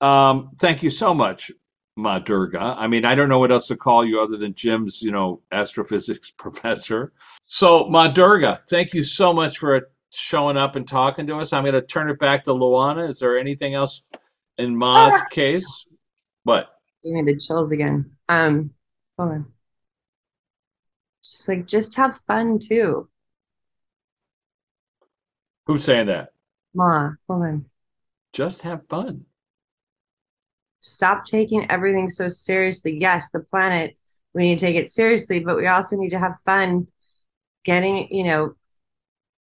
Um, 0.00 0.50
thank 0.58 0.82
you 0.82 0.90
so 0.90 1.14
much, 1.14 1.50
Ma 1.96 2.18
Durga. 2.18 2.74
I 2.78 2.86
mean, 2.86 3.04
I 3.04 3.14
don't 3.14 3.28
know 3.28 3.38
what 3.38 3.52
else 3.52 3.66
to 3.68 3.76
call 3.76 4.04
you 4.04 4.20
other 4.20 4.36
than 4.36 4.54
Jim's, 4.54 5.02
you 5.02 5.10
know, 5.12 5.40
astrophysics 5.52 6.30
professor. 6.36 7.12
So, 7.42 7.88
Ma 7.88 8.08
Durga, 8.08 8.58
thank 8.68 8.94
you 8.94 9.02
so 9.02 9.32
much 9.32 9.58
for 9.58 9.90
showing 10.14 10.56
up 10.56 10.76
and 10.76 10.86
talking 10.86 11.26
to 11.26 11.36
us. 11.38 11.52
I'm 11.52 11.64
going 11.64 11.74
to 11.74 11.82
turn 11.82 12.10
it 12.10 12.18
back 12.18 12.44
to 12.44 12.50
Luana. 12.50 13.08
Is 13.08 13.18
there 13.18 13.38
anything 13.38 13.74
else 13.74 14.02
in 14.58 14.76
Ma's 14.76 15.20
case? 15.30 15.86
What? 16.44 16.68
Give 17.04 17.12
me 17.14 17.22
the 17.22 17.36
chills 17.36 17.72
again. 17.72 18.10
Um, 18.28 18.70
hold 19.16 19.32
on. 19.32 19.52
She's 21.20 21.48
like, 21.48 21.66
just 21.66 21.94
have 21.96 22.16
fun 22.26 22.58
too. 22.58 23.08
Who's 25.66 25.84
saying 25.84 26.06
that? 26.06 26.30
Ma, 26.74 27.10
hold 27.28 27.42
on. 27.44 27.66
Just 28.32 28.62
have 28.62 28.86
fun. 28.88 29.26
Stop 30.80 31.24
taking 31.24 31.70
everything 31.70 32.08
so 32.08 32.26
seriously. 32.26 32.98
Yes, 32.98 33.30
the 33.30 33.40
planet, 33.40 33.96
we 34.34 34.42
need 34.42 34.58
to 34.58 34.66
take 34.66 34.76
it 34.76 34.88
seriously, 34.88 35.38
but 35.38 35.56
we 35.56 35.66
also 35.68 35.96
need 35.96 36.10
to 36.10 36.18
have 36.18 36.40
fun 36.44 36.88
getting, 37.64 38.08
you 38.10 38.24
know, 38.24 38.54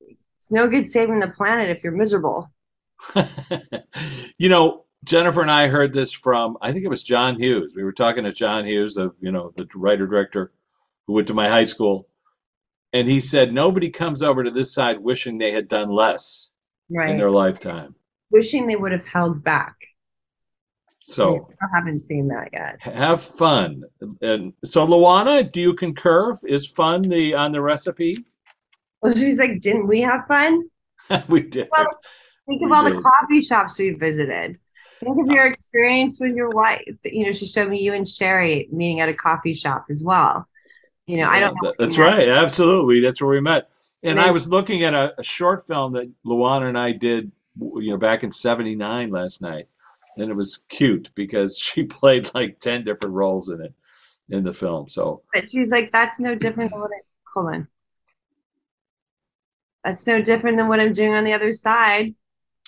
it's 0.00 0.50
no 0.50 0.68
good 0.68 0.86
saving 0.86 1.18
the 1.18 1.30
planet 1.30 1.70
if 1.70 1.82
you're 1.82 1.94
miserable. 1.94 2.52
you 4.38 4.48
know, 4.50 4.84
Jennifer 5.04 5.40
and 5.40 5.50
I 5.50 5.68
heard 5.68 5.92
this 5.92 6.12
from, 6.12 6.58
I 6.60 6.72
think 6.72 6.84
it 6.84 6.90
was 6.90 7.02
John 7.02 7.38
Hughes. 7.38 7.74
We 7.74 7.84
were 7.84 7.92
talking 7.92 8.24
to 8.24 8.32
John 8.32 8.66
Hughes, 8.66 8.94
the, 8.94 9.12
you 9.20 9.32
know, 9.32 9.52
the 9.56 9.66
writer 9.74 10.06
director 10.06 10.52
who 11.06 11.14
went 11.14 11.26
to 11.28 11.34
my 11.34 11.48
high 11.48 11.64
school. 11.64 12.08
And 12.92 13.08
he 13.08 13.20
said, 13.20 13.52
nobody 13.52 13.88
comes 13.88 14.22
over 14.22 14.44
to 14.44 14.50
this 14.50 14.74
side 14.74 14.98
wishing 14.98 15.38
they 15.38 15.52
had 15.52 15.68
done 15.68 15.90
less 15.90 16.50
right. 16.90 17.10
in 17.10 17.16
their 17.16 17.30
lifetime. 17.30 17.94
Wishing 18.30 18.66
they 18.66 18.76
would 18.76 18.92
have 18.92 19.06
held 19.06 19.42
back. 19.42 19.74
So 21.02 21.48
I 21.62 21.66
haven't 21.74 22.02
seen 22.02 22.28
that 22.28 22.50
yet. 22.52 22.80
have 22.82 23.22
fun. 23.22 23.84
And 24.20 24.52
so, 24.64 24.86
Luana, 24.86 25.50
do 25.50 25.60
you 25.60 25.74
concur? 25.74 26.34
Is 26.44 26.68
fun 26.68 27.02
the 27.02 27.34
on 27.34 27.52
the 27.52 27.62
recipe? 27.62 28.26
Well, 29.00 29.14
she's 29.14 29.38
like, 29.38 29.60
didn't 29.60 29.86
we 29.86 30.02
have 30.02 30.26
fun? 30.28 30.64
we 31.28 31.42
did. 31.42 31.68
Well, 31.74 31.86
Think 32.50 32.62
of 32.62 32.70
We 32.70 32.76
all 32.76 32.84
the 32.84 33.00
coffee 33.00 33.40
shops 33.40 33.78
we 33.78 33.90
visited. 33.90 34.58
Think 35.00 35.18
of 35.18 35.26
your 35.28 35.46
experience 35.46 36.20
with 36.20 36.34
your 36.34 36.50
wife. 36.50 36.84
You 37.04 37.26
know, 37.26 37.32
she 37.32 37.46
showed 37.46 37.70
me 37.70 37.80
you 37.80 37.94
and 37.94 38.06
Sherry 38.06 38.68
meeting 38.70 39.00
at 39.00 39.08
a 39.08 39.14
coffee 39.14 39.54
shop 39.54 39.86
as 39.88 40.02
well. 40.04 40.46
You 41.06 41.18
know, 41.18 41.28
I 41.28 41.40
don't 41.40 41.56
know. 41.62 41.72
That's 41.78 41.98
right. 41.98 42.28
Absolutely. 42.28 43.00
That's 43.00 43.20
where 43.20 43.30
we 43.30 43.40
met. 43.40 43.70
And 44.02 44.18
And 44.18 44.20
I 44.20 44.30
was 44.30 44.48
looking 44.48 44.84
at 44.84 44.94
a, 44.94 45.14
a 45.18 45.22
short 45.22 45.66
film 45.66 45.92
that 45.94 46.10
Luana 46.24 46.68
and 46.68 46.78
I 46.78 46.92
did, 46.92 47.32
you 47.58 47.90
know, 47.90 47.96
back 47.96 48.22
in 48.22 48.30
'79 48.30 49.10
last 49.10 49.42
night, 49.42 49.68
and 50.16 50.30
it 50.30 50.36
was 50.36 50.60
cute 50.68 51.10
because 51.14 51.58
she 51.58 51.82
played 51.84 52.30
like 52.34 52.60
ten 52.60 52.84
different 52.84 53.14
roles 53.14 53.48
in 53.48 53.60
it 53.62 53.74
in 54.28 54.44
the 54.44 54.52
film. 54.52 54.88
So 54.88 55.22
But 55.34 55.50
she's 55.50 55.70
like, 55.70 55.90
that's 55.90 56.20
no 56.20 56.34
different 56.34 56.70
than 56.70 56.80
what 56.80 56.90
I, 56.90 57.00
hold 57.32 57.54
on. 57.54 57.68
That's 59.84 60.06
no 60.06 60.20
different 60.20 60.58
than 60.58 60.68
what 60.68 60.78
I'm 60.78 60.92
doing 60.92 61.14
on 61.14 61.24
the 61.24 61.32
other 61.32 61.52
side. 61.52 62.14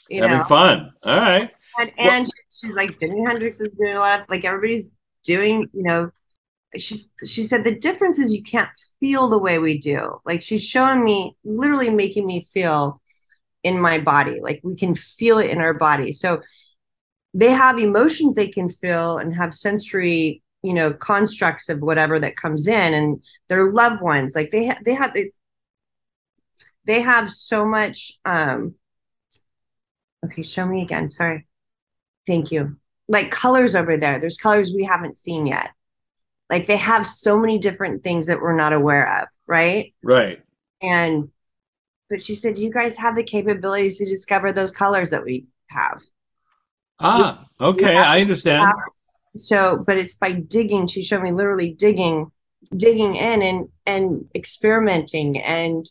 You 0.08 0.22
having 0.22 0.38
know, 0.38 0.44
fun. 0.44 0.92
All 1.04 1.16
right. 1.16 1.50
And, 1.78 1.92
and 1.98 2.26
she- 2.26 2.32
she's 2.66 2.76
like, 2.76 2.96
Jimi 2.98 3.26
Hendrix 3.26 3.60
is 3.60 3.74
doing 3.74 3.96
a 3.96 4.00
lot 4.00 4.20
of 4.20 4.26
like 4.28 4.44
everybody's 4.44 4.90
doing, 5.24 5.68
you 5.72 5.82
know, 5.82 6.10
she's 6.76 7.10
she 7.26 7.44
said 7.44 7.64
the 7.64 7.74
difference 7.78 8.18
is 8.18 8.34
you 8.34 8.42
can't 8.42 8.70
feel 9.00 9.28
the 9.28 9.38
way 9.38 9.58
we 9.58 9.78
do. 9.78 10.18
Like 10.26 10.42
she's 10.42 10.64
showing 10.64 11.04
me, 11.04 11.36
literally 11.44 11.90
making 11.90 12.26
me 12.26 12.42
feel 12.42 13.00
in 13.64 13.80
my 13.80 13.98
body. 13.98 14.40
Like 14.42 14.60
we 14.64 14.76
can 14.76 14.94
feel 14.94 15.38
it 15.38 15.50
in 15.50 15.60
our 15.60 15.74
body. 15.74 16.12
So 16.12 16.42
they 17.34 17.50
have 17.52 17.78
emotions 17.78 18.34
they 18.34 18.48
can 18.48 18.68
feel 18.68 19.18
and 19.18 19.34
have 19.34 19.54
sensory, 19.54 20.42
you 20.62 20.74
know, 20.74 20.92
constructs 20.92 21.68
of 21.68 21.80
whatever 21.82 22.18
that 22.18 22.36
comes 22.36 22.68
in, 22.68 22.94
and 22.94 23.22
their 23.48 23.72
loved 23.72 24.02
ones. 24.02 24.34
Like 24.34 24.50
they 24.50 24.66
ha- 24.68 24.78
they 24.84 24.94
have 24.94 25.14
they, 25.14 25.32
they 26.84 27.00
have 27.00 27.30
so 27.32 27.64
much. 27.64 28.12
um 28.24 28.74
Okay, 30.24 30.42
show 30.42 30.66
me 30.66 30.82
again. 30.82 31.08
Sorry. 31.08 31.46
Thank 32.26 32.52
you. 32.52 32.76
Like 33.08 33.30
colors 33.30 33.74
over 33.74 33.96
there. 33.96 34.18
There's 34.18 34.36
colors 34.36 34.72
we 34.74 34.84
haven't 34.84 35.16
seen 35.16 35.46
yet. 35.46 35.70
Like 36.50 36.66
they 36.66 36.76
have 36.76 37.06
so 37.06 37.38
many 37.38 37.58
different 37.58 38.02
things 38.02 38.26
that 38.26 38.40
we're 38.40 38.56
not 38.56 38.72
aware 38.72 39.22
of, 39.22 39.28
right? 39.46 39.94
Right. 40.02 40.42
And 40.80 41.30
but 42.10 42.22
she 42.22 42.34
said 42.34 42.56
Do 42.56 42.62
you 42.62 42.70
guys 42.70 42.96
have 42.98 43.16
the 43.16 43.22
capabilities 43.22 43.98
to 43.98 44.04
discover 44.04 44.52
those 44.52 44.70
colors 44.70 45.10
that 45.10 45.24
we 45.24 45.46
have. 45.72 46.02
Ah. 47.00 47.46
Okay. 47.60 47.96
I 47.96 48.20
understand. 48.20 48.70
So, 49.36 49.82
but 49.86 49.96
it's 49.96 50.14
by 50.14 50.32
digging. 50.32 50.86
She 50.86 51.02
showed 51.02 51.22
me 51.22 51.32
literally 51.32 51.72
digging, 51.72 52.30
digging 52.76 53.16
in 53.16 53.42
and 53.42 53.68
and 53.86 54.26
experimenting 54.34 55.38
and 55.38 55.88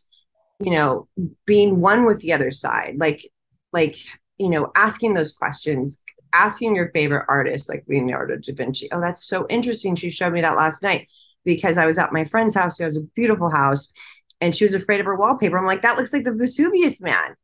you 0.59 0.71
know 0.71 1.07
being 1.45 1.79
one 1.81 2.05
with 2.05 2.19
the 2.19 2.33
other 2.33 2.51
side. 2.51 2.95
Like 2.97 3.31
like 3.73 3.95
you 4.37 4.49
know 4.49 4.71
asking 4.75 5.13
those 5.13 5.31
questions, 5.31 6.03
asking 6.33 6.75
your 6.75 6.91
favorite 6.91 7.25
artist 7.27 7.69
like 7.69 7.83
Leonardo 7.87 8.37
da 8.37 8.53
Vinci. 8.53 8.89
Oh, 8.91 9.01
that's 9.01 9.25
so 9.27 9.45
interesting. 9.49 9.95
She 9.95 10.09
showed 10.09 10.33
me 10.33 10.41
that 10.41 10.55
last 10.55 10.83
night 10.83 11.09
because 11.43 11.77
I 11.77 11.85
was 11.85 11.97
at 11.97 12.13
my 12.13 12.23
friend's 12.23 12.55
house 12.55 12.77
who 12.77 12.83
has 12.83 12.97
a 12.97 13.01
beautiful 13.15 13.49
house, 13.49 13.91
and 14.39 14.55
she 14.55 14.63
was 14.63 14.73
afraid 14.73 14.99
of 14.99 15.05
her 15.05 15.15
wallpaper. 15.15 15.57
I'm 15.57 15.65
like, 15.65 15.81
that 15.81 15.97
looks 15.97 16.13
like 16.13 16.23
the 16.23 16.33
Vesuvius 16.35 17.01
man. 17.01 17.35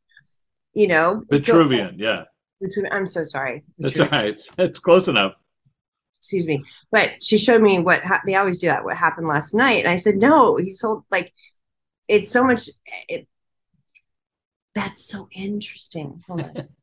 You 0.74 0.86
know, 0.88 1.22
Vitruvian. 1.30 1.94
Yeah. 1.96 2.24
I'm 2.92 3.06
so 3.06 3.24
sorry. 3.24 3.64
That's 3.78 3.98
all 4.00 4.08
right. 4.08 4.40
That's 4.56 4.78
close 4.78 5.06
enough. 5.08 5.32
excuse 6.18 6.46
me 6.46 6.62
but 6.90 7.12
she 7.22 7.38
showed 7.38 7.62
me 7.62 7.78
what 7.78 8.02
ha- 8.02 8.20
they 8.26 8.34
always 8.34 8.58
do 8.58 8.66
that 8.66 8.84
what 8.84 8.96
happened 8.96 9.28
last 9.28 9.54
night 9.54 9.84
and 9.84 9.88
i 9.88 9.96
said 9.96 10.16
no 10.16 10.56
he 10.56 10.72
sold 10.72 11.04
like 11.12 11.32
it's 12.08 12.30
so 12.30 12.42
much 12.42 12.68
it, 13.08 13.28
that's 14.74 15.06
so 15.06 15.28
interesting 15.32 16.20
Hold 16.26 16.40
on. 16.42 16.68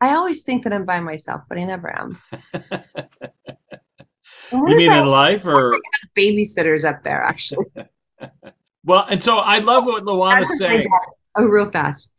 i 0.00 0.14
always 0.14 0.42
think 0.42 0.64
that 0.64 0.72
i'm 0.72 0.84
by 0.84 1.00
myself 1.00 1.42
but 1.48 1.58
i 1.58 1.64
never 1.64 1.96
am 1.98 2.18
You 4.52 4.76
mean 4.76 4.92
in 4.92 5.06
life 5.06 5.44
or? 5.46 5.78
babysitters 6.16 6.84
up 6.88 7.02
there 7.04 7.22
actually 7.22 7.66
Well, 8.84 9.04
and 9.10 9.22
so 9.22 9.38
I 9.38 9.58
love 9.58 9.84
what 9.84 10.04
Luana's 10.04 10.56
saying. 10.56 10.88
oh 11.36 11.44
real 11.44 11.70
fast 11.70 12.10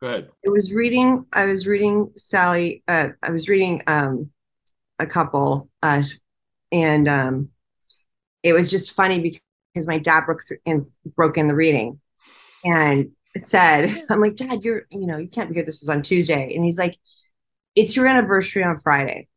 Go 0.00 0.06
ahead. 0.08 0.28
I 0.46 0.48
was 0.48 0.72
reading 0.72 1.26
I 1.32 1.44
was 1.46 1.66
reading 1.66 2.10
Sally 2.16 2.82
uh 2.88 3.08
I 3.22 3.30
was 3.30 3.48
reading 3.48 3.82
um 3.86 4.30
a 4.98 5.06
couple 5.06 5.68
uh 5.82 6.02
and 6.72 7.08
um 7.08 7.48
it 8.42 8.52
was 8.54 8.70
just 8.70 8.92
funny 8.94 9.20
because 9.74 9.86
my 9.86 9.98
dad 9.98 10.24
broke 10.26 10.44
through 10.46 10.58
and 10.66 10.86
broke 11.16 11.36
in 11.36 11.48
the 11.48 11.54
reading 11.54 12.00
and 12.64 13.10
it 13.34 13.46
said 13.46 14.04
I'm 14.10 14.20
like 14.20 14.36
dad 14.36 14.64
you're 14.64 14.86
you 14.90 15.06
know 15.06 15.18
you 15.18 15.28
can't 15.28 15.50
be 15.50 15.56
here 15.56 15.64
this 15.64 15.80
was 15.80 15.88
on 15.90 16.00
Tuesday 16.02 16.54
and 16.54 16.64
he's 16.64 16.78
like 16.78 16.96
it's 17.76 17.96
your 17.96 18.06
anniversary 18.06 18.62
on 18.62 18.76
Friday 18.76 19.28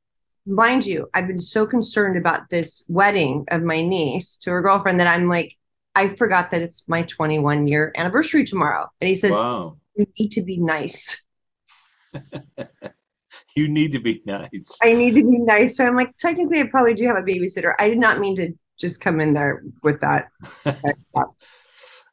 mind 0.46 0.86
you 0.86 1.10
I've 1.14 1.28
been 1.28 1.42
so 1.42 1.66
concerned 1.66 2.18
about 2.18 2.50
this 2.50 2.86
wedding 2.90 3.46
of 3.50 3.64
my 3.64 3.82
niece 3.82 4.38
to 4.38 4.52
her 4.52 4.62
girlfriend 4.62 5.00
that 5.00 5.08
I'm 5.08 5.28
like 5.28 5.54
I 5.96 6.10
forgot 6.10 6.52
that 6.52 6.62
it's 6.62 6.88
my 6.88 7.02
21 7.02 7.68
year 7.68 7.92
anniversary 7.98 8.46
tomorrow 8.46 8.88
and 9.02 9.10
he 9.10 9.16
says 9.16 9.32
Wow. 9.32 9.78
you 9.96 10.08
need 10.18 10.32
to 10.32 10.42
be 10.42 10.58
nice 10.58 11.26
You 13.58 13.68
need 13.68 13.92
to 13.94 14.00
be 14.00 14.22
nice. 14.24 14.78
I 14.84 14.94
need 14.94 15.16
to 15.16 15.24
be 15.24 15.40
nice. 15.40 15.78
So 15.78 15.86
I'm 15.86 15.96
like, 15.96 16.16
technically, 16.18 16.60
I 16.60 16.68
probably 16.68 16.94
do 16.94 17.08
have 17.08 17.18
a 17.18 17.24
babysitter. 17.24 17.74
I 17.80 17.90
did 17.90 17.98
not 17.98 18.20
mean 18.20 18.36
to 18.36 18.54
just 18.80 19.02
come 19.02 19.20
in 19.20 19.34
there 19.34 19.64
with 19.82 20.00
that. 20.02 20.28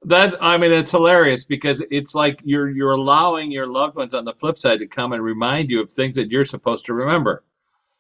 that 0.05 0.35
I 0.41 0.57
mean, 0.59 0.73
it's 0.73 0.91
hilarious 0.91 1.45
because 1.45 1.83
it's 1.91 2.15
like 2.15 2.41
you're 2.45 2.71
you're 2.71 2.93
allowing 2.93 3.51
your 3.51 3.67
loved 3.67 3.97
ones 3.97 4.15
on 4.15 4.25
the 4.25 4.33
flip 4.35 4.59
side 4.59 4.79
to 4.81 4.87
come 4.87 5.13
and 5.13 5.23
remind 5.23 5.71
you 5.71 5.81
of 5.81 5.91
things 5.91 6.17
that 6.17 6.31
you're 6.31 6.45
supposed 6.45 6.85
to 6.87 6.95
remember, 6.95 7.43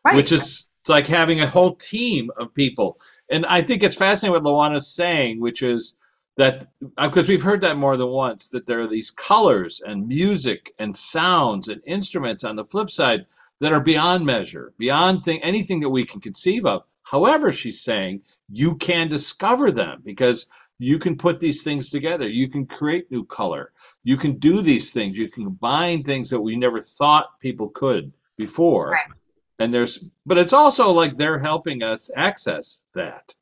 Right. 0.04 0.16
which 0.16 0.32
is 0.32 0.64
it's 0.80 0.88
like 0.90 1.06
having 1.06 1.40
a 1.40 1.46
whole 1.46 1.74
team 1.76 2.30
of 2.36 2.52
people. 2.52 3.00
And 3.30 3.46
I 3.46 3.62
think 3.62 3.82
it's 3.82 3.96
fascinating 3.96 4.32
what 4.32 4.42
Luana's 4.44 4.86
saying, 4.86 5.40
which 5.40 5.62
is 5.62 5.96
that 6.36 6.68
uh, 6.98 7.08
because 7.08 7.28
we've 7.28 7.42
heard 7.42 7.62
that 7.62 7.78
more 7.78 7.96
than 7.96 8.08
once 8.08 8.48
that 8.48 8.66
there 8.66 8.80
are 8.80 8.86
these 8.86 9.10
colors 9.10 9.80
and 9.80 10.06
music 10.08 10.74
and 10.78 10.96
sounds 10.96 11.68
and 11.68 11.80
instruments 11.86 12.44
on 12.44 12.56
the 12.56 12.64
flip 12.64 12.90
side 12.90 13.24
that 13.60 13.72
are 13.72 13.80
beyond 13.80 14.26
measure, 14.26 14.74
beyond 14.78 15.24
thing 15.24 15.42
anything 15.42 15.80
that 15.80 15.88
we 15.88 16.04
can 16.04 16.20
conceive 16.20 16.66
of. 16.66 16.82
However, 17.04 17.52
she's 17.52 17.80
saying 17.80 18.22
you 18.50 18.76
can 18.76 19.08
discover 19.08 19.70
them 19.70 20.02
because 20.04 20.46
you 20.84 20.98
can 20.98 21.16
put 21.16 21.40
these 21.40 21.62
things 21.62 21.88
together. 21.88 22.28
You 22.28 22.48
can 22.48 22.66
create 22.66 23.10
new 23.10 23.24
color. 23.24 23.72
You 24.02 24.16
can 24.16 24.38
do 24.38 24.60
these 24.60 24.92
things. 24.92 25.16
You 25.16 25.28
can 25.28 25.44
combine 25.44 26.02
things 26.02 26.28
that 26.30 26.40
we 26.40 26.56
never 26.56 26.80
thought 26.80 27.40
people 27.40 27.70
could 27.70 28.12
before. 28.36 28.90
Right. 28.90 29.16
And 29.58 29.72
there's, 29.72 30.04
but 30.26 30.36
it's 30.36 30.52
also 30.52 30.90
like 30.90 31.16
they're 31.16 31.38
helping 31.38 31.82
us 31.82 32.10
access 32.16 32.84
that, 32.94 33.34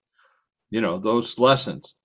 you 0.70 0.80
know, 0.80 0.98
those 0.98 1.38
lessons. 1.38 1.96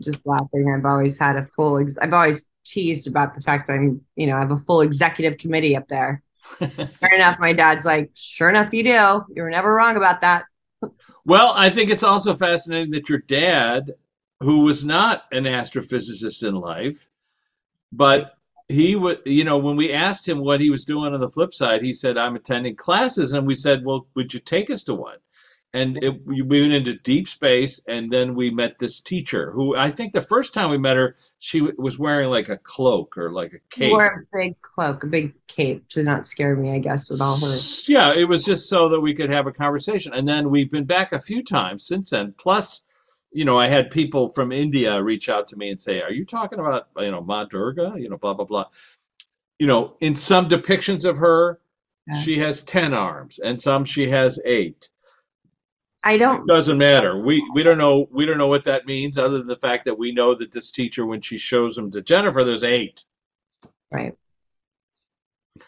just 0.00 0.20
laughing. 0.24 0.72
I've 0.72 0.84
always 0.84 1.18
had 1.18 1.36
a 1.36 1.46
full. 1.46 1.78
Ex- 1.78 1.98
I've 1.98 2.12
always 2.12 2.48
teased 2.64 3.08
about 3.08 3.34
the 3.34 3.40
fact 3.40 3.68
I'm, 3.68 4.00
you 4.16 4.26
know, 4.26 4.36
I 4.36 4.40
have 4.40 4.52
a 4.52 4.58
full 4.58 4.82
executive 4.82 5.38
committee 5.38 5.76
up 5.76 5.88
there. 5.88 6.22
Sure 6.58 7.14
enough, 7.14 7.38
my 7.38 7.52
dad's 7.52 7.84
like, 7.84 8.10
sure 8.14 8.48
enough, 8.48 8.72
you 8.72 8.82
do. 8.82 9.24
You 9.34 9.42
were 9.42 9.50
never 9.50 9.72
wrong 9.74 9.96
about 9.96 10.20
that. 10.22 10.44
Well, 11.24 11.52
I 11.54 11.70
think 11.70 11.90
it's 11.90 12.02
also 12.02 12.34
fascinating 12.34 12.90
that 12.92 13.08
your 13.08 13.18
dad, 13.18 13.92
who 14.40 14.60
was 14.60 14.84
not 14.84 15.24
an 15.32 15.44
astrophysicist 15.44 16.46
in 16.46 16.54
life, 16.54 17.08
but 17.92 18.34
he 18.68 18.96
would, 18.96 19.20
you 19.26 19.44
know, 19.44 19.58
when 19.58 19.76
we 19.76 19.92
asked 19.92 20.28
him 20.28 20.38
what 20.38 20.60
he 20.60 20.70
was 20.70 20.84
doing 20.84 21.12
on 21.12 21.20
the 21.20 21.28
flip 21.28 21.52
side, 21.52 21.82
he 21.82 21.92
said, 21.92 22.16
I'm 22.16 22.36
attending 22.36 22.76
classes. 22.76 23.32
And 23.32 23.46
we 23.46 23.54
said, 23.54 23.84
Well, 23.84 24.06
would 24.14 24.32
you 24.32 24.40
take 24.40 24.70
us 24.70 24.84
to 24.84 24.94
one? 24.94 25.18
And 25.72 26.02
it, 26.02 26.26
we 26.26 26.42
went 26.42 26.72
into 26.72 26.94
deep 26.94 27.28
space, 27.28 27.80
and 27.86 28.12
then 28.12 28.34
we 28.34 28.50
met 28.50 28.80
this 28.80 29.00
teacher 29.00 29.52
who 29.52 29.76
I 29.76 29.92
think 29.92 30.12
the 30.12 30.20
first 30.20 30.52
time 30.52 30.68
we 30.68 30.78
met 30.78 30.96
her, 30.96 31.14
she 31.38 31.60
w- 31.60 31.76
was 31.78 31.96
wearing 31.96 32.28
like 32.28 32.48
a 32.48 32.56
cloak 32.56 33.16
or 33.16 33.30
like 33.30 33.52
a 33.52 33.60
cape. 33.70 33.92
wore 33.92 34.06
a 34.06 34.36
big 34.36 34.60
cloak, 34.62 35.04
a 35.04 35.06
big 35.06 35.32
cape 35.46 35.86
to 35.88 36.02
not 36.02 36.26
scare 36.26 36.56
me, 36.56 36.72
I 36.72 36.80
guess, 36.80 37.08
with 37.08 37.20
all 37.20 37.38
her. 37.38 37.56
Yeah, 37.86 38.12
it 38.12 38.24
was 38.24 38.42
just 38.42 38.68
so 38.68 38.88
that 38.88 39.00
we 39.00 39.14
could 39.14 39.30
have 39.30 39.46
a 39.46 39.52
conversation. 39.52 40.12
And 40.12 40.26
then 40.26 40.50
we've 40.50 40.72
been 40.72 40.86
back 40.86 41.12
a 41.12 41.20
few 41.20 41.44
times 41.44 41.86
since 41.86 42.10
then. 42.10 42.34
Plus, 42.36 42.82
you 43.32 43.44
know, 43.44 43.58
I 43.58 43.68
had 43.68 43.90
people 43.90 44.28
from 44.30 44.52
India 44.52 45.02
reach 45.02 45.28
out 45.28 45.48
to 45.48 45.56
me 45.56 45.70
and 45.70 45.80
say, 45.80 46.02
Are 46.02 46.12
you 46.12 46.24
talking 46.24 46.58
about, 46.58 46.88
you 46.98 47.10
know, 47.10 47.20
Ma 47.20 47.44
Durga? 47.44 47.94
You 47.96 48.08
know, 48.08 48.16
blah, 48.16 48.34
blah, 48.34 48.44
blah. 48.44 48.66
You 49.58 49.66
know, 49.66 49.96
in 50.00 50.14
some 50.14 50.48
depictions 50.48 51.04
of 51.04 51.18
her, 51.18 51.60
Yeah. 52.08 52.20
she 52.20 52.38
has 52.38 52.62
10 52.62 52.94
arms, 52.94 53.38
and 53.38 53.60
some 53.60 53.84
she 53.84 54.08
has 54.08 54.40
eight. 54.44 54.88
I 56.02 56.16
don't. 56.16 56.46
Doesn't 56.48 56.78
matter. 56.78 57.20
We 57.20 57.44
we 57.54 57.62
don't 57.62 57.76
know 57.76 58.08
we 58.10 58.24
don't 58.24 58.38
know 58.38 58.46
what 58.48 58.64
that 58.64 58.86
means, 58.86 59.18
other 59.18 59.36
than 59.36 59.48
the 59.48 59.56
fact 59.56 59.84
that 59.84 59.98
we 59.98 60.12
know 60.12 60.34
that 60.34 60.50
this 60.52 60.70
teacher, 60.70 61.04
when 61.04 61.20
she 61.20 61.36
shows 61.36 61.76
them 61.76 61.90
to 61.90 62.00
Jennifer, 62.00 62.42
there's 62.42 62.62
eight. 62.62 63.04
Right. 63.92 64.14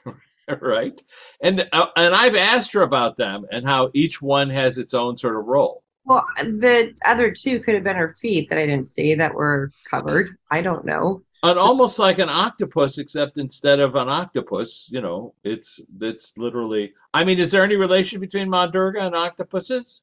right? 0.61 1.03
And 1.43 1.69
uh, 1.73 1.87
and 1.97 2.15
I've 2.15 2.35
asked 2.35 2.73
her 2.73 2.81
about 2.81 3.19
them 3.19 3.45
and 3.51 3.67
how 3.67 3.91
each 3.93 4.23
one 4.23 4.49
has 4.49 4.79
its 4.79 4.95
own 4.95 5.19
sort 5.19 5.37
of 5.37 5.45
role. 5.45 5.82
Well, 6.05 6.25
the 6.37 6.95
other 7.07 7.31
two 7.31 7.61
could 7.61 7.75
have 7.75 7.85
been 7.85 7.97
her 7.97 8.11
feet 8.11 8.49
that 8.49 8.59
I 8.59 8.67
didn't 8.67 8.89
see 8.89 9.15
that 9.15 9.35
were 9.35 9.71
covered. 9.89 10.37
I 10.51 10.61
don't 10.61 10.85
know. 10.85 11.23
And 11.45 11.59
So- 11.59 11.65
almost 11.65 11.99
like 11.99 12.19
an 12.19 12.29
octopus, 12.29 12.99
except 12.99 13.39
instead 13.39 13.79
of 13.81 13.95
an 13.97 14.09
octopus, 14.09 14.89
you 14.91 15.01
know, 15.01 15.35
it's 15.45 15.81
it's 16.01 16.37
literally. 16.37 16.95
I 17.15 17.25
mean, 17.25 17.39
is 17.39 17.51
there 17.51 17.63
any 17.65 17.77
relation 17.77 18.21
between 18.21 18.49
Ma 18.51 18.67
Durga 18.67 19.01
and 19.01 19.15
octopuses? 19.15 20.03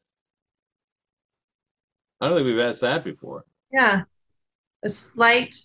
I 2.22 2.28
don't 2.28 2.38
think 2.38 2.46
we've 2.48 2.60
asked 2.60 2.82
that 2.82 3.04
before. 3.04 3.46
Yeah. 3.72 4.04
A 4.84 4.90
slight, 4.90 5.56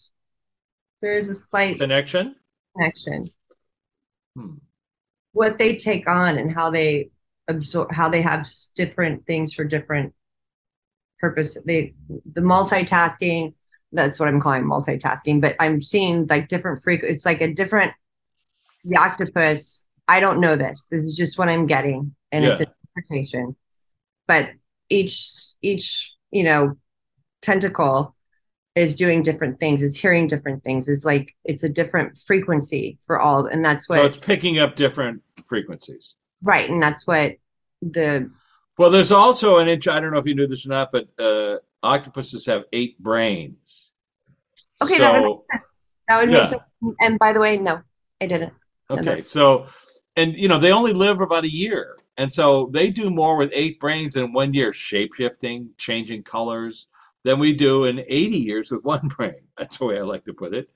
there 1.01 1.17
is 1.17 1.29
a 1.29 1.35
slight 1.35 1.79
Connection? 1.79 2.37
connection. 2.77 3.31
Hmm. 4.37 4.55
What 5.33 5.59
they 5.59 5.77
take 5.77 6.09
on 6.09 6.39
and 6.39 6.53
how 6.53 6.71
they 6.71 7.11
absorb, 7.49 7.93
how 7.93 8.09
they 8.09 8.23
have 8.23 8.49
different 8.77 9.27
things 9.27 9.53
for 9.53 9.65
different 9.65 10.13
purpose. 11.25 11.57
They, 11.65 11.95
the 12.33 12.43
multitasking, 12.43 13.55
that's 13.93 14.19
what 14.21 14.29
I'm 14.29 14.41
calling 14.41 14.65
multitasking, 14.65 15.41
but 15.41 15.57
I'm 15.59 15.81
seeing 15.81 16.27
like 16.27 16.49
different 16.49 16.83
freak. 16.83 17.03
It's 17.03 17.25
like 17.25 17.41
a 17.41 17.53
different, 17.61 17.93
the 18.85 18.99
octopus. 18.99 19.87
I 20.07 20.21
don't 20.21 20.41
know 20.41 20.57
this. 20.57 20.87
This 20.91 21.03
is 21.05 21.17
just 21.17 21.39
what 21.39 21.49
I'm 21.49 21.67
getting, 21.67 22.15
and 22.31 22.45
it's 22.45 22.61
Yeah. 22.61 22.67
an 22.67 22.75
interpretation. 22.97 23.57
But 24.27 24.51
each, 24.91 25.17
each, 25.63 26.13
you 26.31 26.43
know, 26.43 26.77
tentacle 27.41 28.15
is 28.75 28.95
doing 28.95 29.23
different 29.23 29.61
things, 29.61 29.83
is 29.83 29.97
hearing 29.97 30.27
different 30.27 30.63
things, 30.65 30.89
is 30.89 31.05
like 31.05 31.35
it's 31.45 31.63
a 31.63 31.69
different 31.69 32.19
frequency 32.19 32.99
for 33.07 33.19
all, 33.19 33.47
and 33.47 33.65
that's 33.65 33.89
what 33.89 33.99
So 34.01 34.05
it's 34.07 34.19
picking 34.19 34.59
up 34.59 34.77
different 34.77 35.23
frequencies. 35.47 36.17
right, 36.43 36.69
and 36.69 36.83
that's 36.83 37.07
what 37.07 37.37
the 37.81 38.31
Well, 38.77 38.91
there's 38.91 39.13
also 39.13 39.59
an 39.59 39.69
inch. 39.69 39.87
I 39.87 40.01
don't 40.01 40.13
know 40.13 40.19
if 40.19 40.27
you 40.27 40.35
knew 40.35 40.47
this 40.47 40.67
or 40.67 40.71
not, 40.71 40.91
but 40.91 41.09
uh, 41.19 41.59
octopuses 41.83 42.47
have 42.47 42.65
eight 42.73 43.01
brains. 43.03 43.93
Okay, 44.83 44.99
that 44.99 45.13
would 45.23 45.29
so 45.29 45.45
that's, 45.53 45.95
that 46.09 46.21
would 46.21 46.31
Yeah. 46.33 46.39
make 46.39 46.47
sense. 46.49 46.63
And 47.01 47.19
by 47.19 47.33
the 47.33 47.41
way, 47.41 47.57
no, 47.57 47.81
I 48.21 48.27
didn't. 48.27 48.53
Okay, 48.91 49.23
so 49.23 49.67
and 50.17 50.35
you 50.35 50.49
know 50.49 50.59
they 50.59 50.73
only 50.73 50.93
live 50.93 51.21
about 51.21 51.45
a 51.45 51.53
year, 51.53 51.97
and 52.19 52.33
so 52.33 52.69
they 52.73 52.91
do 52.91 53.11
more 53.11 53.37
with 53.37 53.51
eight 53.53 53.79
brains 53.81 54.17
in 54.17 54.33
one 54.33 54.53
year, 54.53 54.73
shape 54.73 55.15
shifting, 55.15 55.71
changing 55.79 56.25
colors, 56.25 56.89
than 57.23 57.39
we 57.39 57.53
do 57.53 57.85
in 57.85 58.01
80 58.01 58.37
years 58.37 58.71
with 58.71 58.85
one 58.85 59.09
brain. 59.17 59.35
That's 59.57 59.79
the 59.79 59.87
way 59.87 59.99
I 59.99 60.03
like 60.03 60.25
to 60.25 60.35
put 60.35 60.55
it. 60.55 60.69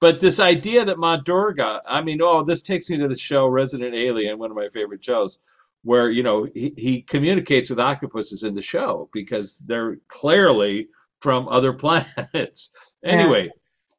But 0.00 0.18
this 0.18 0.40
idea 0.40 0.84
that 0.84 0.98
Ma 0.98 1.16
Durga, 1.16 1.80
I 1.86 2.02
mean, 2.02 2.20
oh, 2.20 2.42
this 2.42 2.60
takes 2.62 2.90
me 2.90 2.96
to 2.96 3.06
the 3.06 3.16
show 3.16 3.46
Resident 3.46 3.94
Alien, 3.94 4.36
one 4.38 4.50
of 4.50 4.56
my 4.56 4.68
favorite 4.68 5.04
shows, 5.04 5.38
where 5.82 6.10
you 6.10 6.22
know 6.22 6.48
he, 6.54 6.72
he 6.76 7.02
communicates 7.02 7.70
with 7.70 7.80
octopuses 7.80 8.42
in 8.42 8.54
the 8.54 8.62
show 8.62 9.08
because 9.12 9.58
they're 9.58 9.96
clearly 10.08 10.88
from 11.20 11.48
other 11.48 11.72
planets. 11.84 12.70
Anyway, 13.04 13.50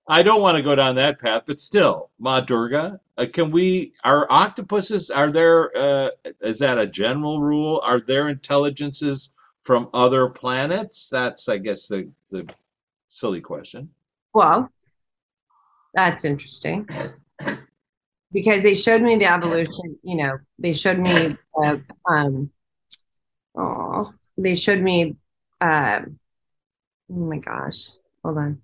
I 0.08 0.24
don't 0.24 0.42
want 0.42 0.58
to 0.58 0.64
go 0.64 0.76
down 0.76 0.96
that 0.96 1.20
path, 1.20 1.44
but 1.46 1.60
still, 1.60 2.10
Ma 2.20 2.40
Durga, 2.42 3.00
uh, 3.18 3.26
can 3.32 3.52
we? 3.52 3.94
Are 4.04 4.28
octopuses? 4.30 5.10
Are 5.10 5.32
there? 5.32 5.76
Uh, 5.76 6.10
is 6.42 6.60
that 6.60 6.78
a 6.78 6.88
general 6.88 7.42
rule? 7.42 7.82
Are 7.84 8.00
there 8.00 8.30
intelligences 8.30 9.32
from 9.62 9.90
other 9.94 10.28
planets? 10.28 11.10
That's, 11.10 11.48
I 11.48 11.58
guess, 11.58 11.88
the 11.88 12.10
the 12.32 12.48
silly 13.10 13.42
question. 13.42 13.90
Well, 14.34 14.70
that's 15.94 16.26
interesting 16.26 16.88
because 18.34 18.64
they 18.64 18.76
showed 18.76 19.02
me 19.02 19.16
the 19.16 19.32
evolution. 19.32 19.98
You 20.04 20.16
know, 20.16 20.38
they 20.60 20.74
showed 20.74 21.00
me. 21.00 21.38
Uh, 21.56 21.78
um, 22.10 22.50
oh, 23.56 24.14
they 24.38 24.56
showed 24.56 24.82
me. 24.82 25.16
Um, 25.62 26.20
oh 27.12 27.16
my 27.16 27.38
gosh! 27.38 27.92
Hold 28.24 28.38
on. 28.38 28.62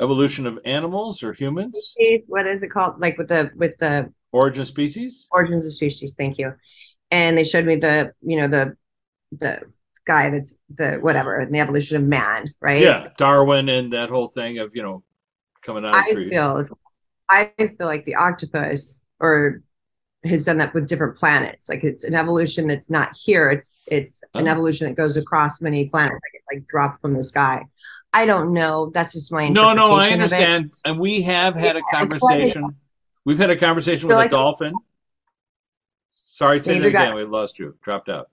Evolution 0.00 0.46
of 0.46 0.58
animals 0.64 1.22
or 1.22 1.32
humans? 1.32 1.94
What 2.28 2.46
is 2.46 2.62
it 2.62 2.68
called? 2.68 3.00
Like 3.00 3.18
with 3.18 3.28
the 3.28 3.50
with 3.56 3.76
the 3.78 4.12
Origin 4.32 4.62
of 4.62 4.66
species? 4.66 5.26
origins 5.30 5.66
of 5.66 5.74
species. 5.74 6.14
Thank 6.16 6.38
you. 6.38 6.54
And 7.10 7.36
they 7.36 7.44
showed 7.44 7.66
me 7.66 7.76
the 7.76 8.12
you 8.22 8.38
know 8.38 8.48
the 8.48 8.76
the 9.38 9.62
guy 10.04 10.30
that's 10.30 10.56
the 10.74 10.94
whatever 10.94 11.36
and 11.36 11.54
the 11.54 11.60
evolution 11.60 11.96
of 11.98 12.02
man, 12.02 12.52
right? 12.60 12.82
Yeah, 12.82 13.08
Darwin 13.18 13.68
and 13.68 13.92
that 13.92 14.08
whole 14.08 14.26
thing 14.26 14.58
of 14.58 14.74
you 14.74 14.82
know 14.82 15.04
coming 15.62 15.84
out 15.84 15.94
of 15.94 16.04
I 16.04 16.12
trees. 16.12 16.30
feel 16.30 16.66
I 17.28 17.50
feel 17.58 17.86
like 17.86 18.04
the 18.04 18.14
octopus 18.16 19.02
or 19.20 19.62
has 20.24 20.44
done 20.44 20.58
that 20.58 20.72
with 20.74 20.86
different 20.88 21.16
planets. 21.16 21.68
Like 21.68 21.82
it's 21.82 22.04
an 22.04 22.14
evolution 22.14 22.66
that's 22.66 22.88
not 22.90 23.16
here. 23.16 23.50
It's 23.50 23.72
it's 23.86 24.22
oh. 24.34 24.40
an 24.40 24.48
Oh. 24.48 24.52
evolution 24.52 24.86
that 24.86 24.94
goes 24.96 25.16
across 25.16 25.60
many 25.60 25.88
planets, 25.88 26.12
like 26.14 26.34
it 26.34 26.56
like 26.56 26.66
dropped 26.66 27.00
from 27.00 27.14
the 27.14 27.24
sky. 27.24 27.62
I 28.12 28.26
don't 28.26 28.52
know. 28.52 28.90
That's 28.92 29.12
just 29.12 29.32
my 29.32 29.48
No, 29.48 29.72
no, 29.72 29.92
I 29.92 30.08
interpretation 30.08 30.20
of 30.20 30.32
it. 30.32 30.34
understand. 30.34 30.70
And 30.84 30.98
we 31.00 31.22
have 31.22 31.54
had 31.56 31.76
a 31.76 31.78
Yeah, 31.78 31.98
like- 32.00 32.10
conversation. 32.10 32.64
We've 33.24 33.38
had 33.38 33.50
a 33.50 33.56
conversation 33.56 34.08
with 34.08 34.16
Feel 34.18 34.26
a 34.26 34.28
dolphin. 34.28 34.74
Sorry, 36.24 36.58
say 36.58 36.72
that 36.74 36.76
either 36.80 36.90
got- 36.90 37.02
again. 37.04 37.14
We 37.14 37.24
lost 37.24 37.58
you. 37.58 37.76
Dropped 37.82 38.08
out. 38.08 38.28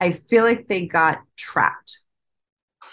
I 0.00 0.12
feel 0.12 0.44
like 0.44 0.66
they 0.66 0.86
got 0.86 1.22
trapped. 1.36 2.00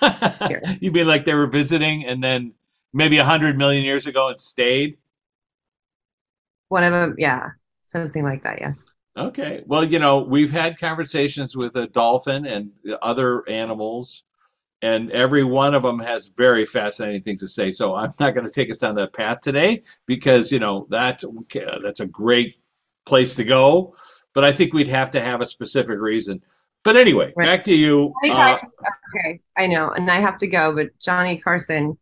Here. 0.48 0.62
you 0.82 0.92
mean 0.92 1.08
like 1.08 1.24
they 1.26 1.34
were 1.36 1.48
visiting 1.48 2.06
and 2.06 2.24
then 2.24 2.54
maybe 2.96 3.18
a 3.18 3.26
hundred 3.26 3.58
million 3.58 3.84
years 3.84 4.08
ago 4.08 4.30
and 4.30 4.40
stayed? 4.42 4.98
One 6.70 6.84
of 6.84 6.94
them, 6.94 7.16
yeah, 7.20 7.50
something 7.88 8.24
like 8.24 8.44
that. 8.44 8.60
Yes. 8.62 8.90
Okay. 9.18 9.64
Well, 9.68 9.84
you 9.84 10.00
know, 10.00 10.22
we've 10.22 10.52
had 10.52 10.80
conversations 10.80 11.56
with 11.56 11.76
a 11.76 11.88
dolphin 11.88 12.46
and 12.46 12.72
other 13.02 13.48
animals, 13.48 14.24
and 14.82 15.12
every 15.12 15.44
one 15.44 15.76
of 15.76 15.84
them 15.84 16.00
has 16.00 16.28
very 16.28 16.66
fascinating 16.66 17.22
things 17.22 17.42
to 17.42 17.48
say. 17.48 17.70
So 17.72 17.96
I'm 17.96 18.12
not 18.20 18.34
going 18.34 18.48
to 18.48 18.52
take 18.52 18.70
us 18.70 18.78
down 18.78 18.96
that 18.96 19.14
path 19.14 19.42
today 19.42 19.84
because 20.06 20.52
you 20.52 20.60
know 20.60 20.88
that 20.90 21.22
that's 21.84 22.00
a 22.00 22.06
great 22.08 22.56
place 23.06 23.36
to 23.36 23.44
go. 23.44 23.96
But 24.34 24.44
I 24.44 24.52
think 24.52 24.74
we'd 24.74 24.88
have 24.90 25.12
to 25.12 25.22
have 25.22 25.40
a 25.40 25.46
specific 25.46 26.00
reason. 26.00 26.42
But 26.84 26.98
anyway, 26.98 27.34
Right. 27.36 27.46
back 27.46 27.64
to 27.66 27.74
you. 27.74 28.14
Uh, 28.30 28.58
okay, 29.16 29.40
I 29.58 29.66
know, 29.68 29.90
and 29.90 30.10
I 30.10 30.20
have 30.20 30.38
to 30.40 30.48
go, 30.48 30.74
but 30.76 30.98
Johnny 31.00 31.38
Carson 31.40 31.98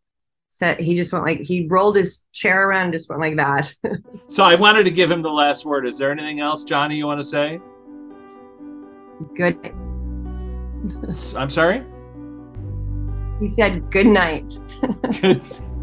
said 0.54 0.80
he 0.80 0.96
just 0.96 1.12
went 1.12 1.26
like 1.26 1.40
he 1.40 1.66
rolled 1.68 1.96
his 1.96 2.28
chair 2.32 2.70
around, 2.70 2.84
and 2.84 2.94
just 2.94 3.10
went 3.10 3.20
like 3.20 3.36
that. 3.38 3.74
so 4.28 4.44
I 4.44 4.54
wanted 4.54 4.84
to 4.84 4.92
give 4.92 5.10
him 5.10 5.24
the 5.24 5.32
last 5.32 5.66
word. 5.66 5.84
Is 5.88 5.98
there 5.98 6.12
anything 6.12 6.42
else, 6.42 6.64
Johnny, 6.64 6.96
you 6.96 7.08
want 7.08 7.20
to 7.20 7.24
say? 7.24 7.60
Good. 9.36 9.58
I'm 11.36 11.50
sorry. 11.50 11.84
He 13.40 13.48
said 13.48 13.90
good 13.90 14.06
night. 14.06 14.54
good 15.22 15.42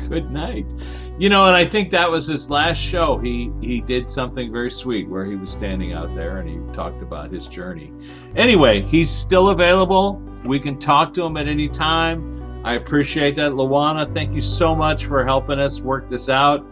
good 0.09 0.31
night 0.31 0.67
you 1.19 1.29
know 1.29 1.47
and 1.47 1.55
i 1.55 1.65
think 1.65 1.91
that 1.91 2.11
was 2.11 2.27
his 2.27 2.49
last 2.49 2.79
show 2.79 3.19
he 3.19 3.53
he 3.61 3.83
did 3.83 4.09
something 4.09 4.51
very 4.51 4.71
sweet 4.71 5.07
where 5.09 5.27
he 5.27 5.37
was 5.37 5.51
standing 5.51 5.93
out 5.93 6.13
there 6.17 6.39
and 6.39 6.49
he 6.49 6.75
talked 6.75 7.03
about 7.03 7.31
his 7.31 7.47
journey 7.47 7.93
anyway 8.35 8.81
he's 8.81 9.11
still 9.11 9.51
available 9.51 10.15
we 10.45 10.59
can 10.59 10.79
talk 10.79 11.13
to 11.13 11.23
him 11.23 11.37
at 11.37 11.47
any 11.47 11.69
time 11.69 12.40
i 12.65 12.75
appreciate 12.75 13.37
that 13.37 13.53
luana 13.53 14.11
thank 14.13 14.33
you 14.33 14.41
so 14.41 14.75
much 14.75 15.07
for 15.07 15.25
helping 15.25 15.59
us 15.59 15.81
work 15.81 16.09
this 16.09 16.29
out 16.29 16.67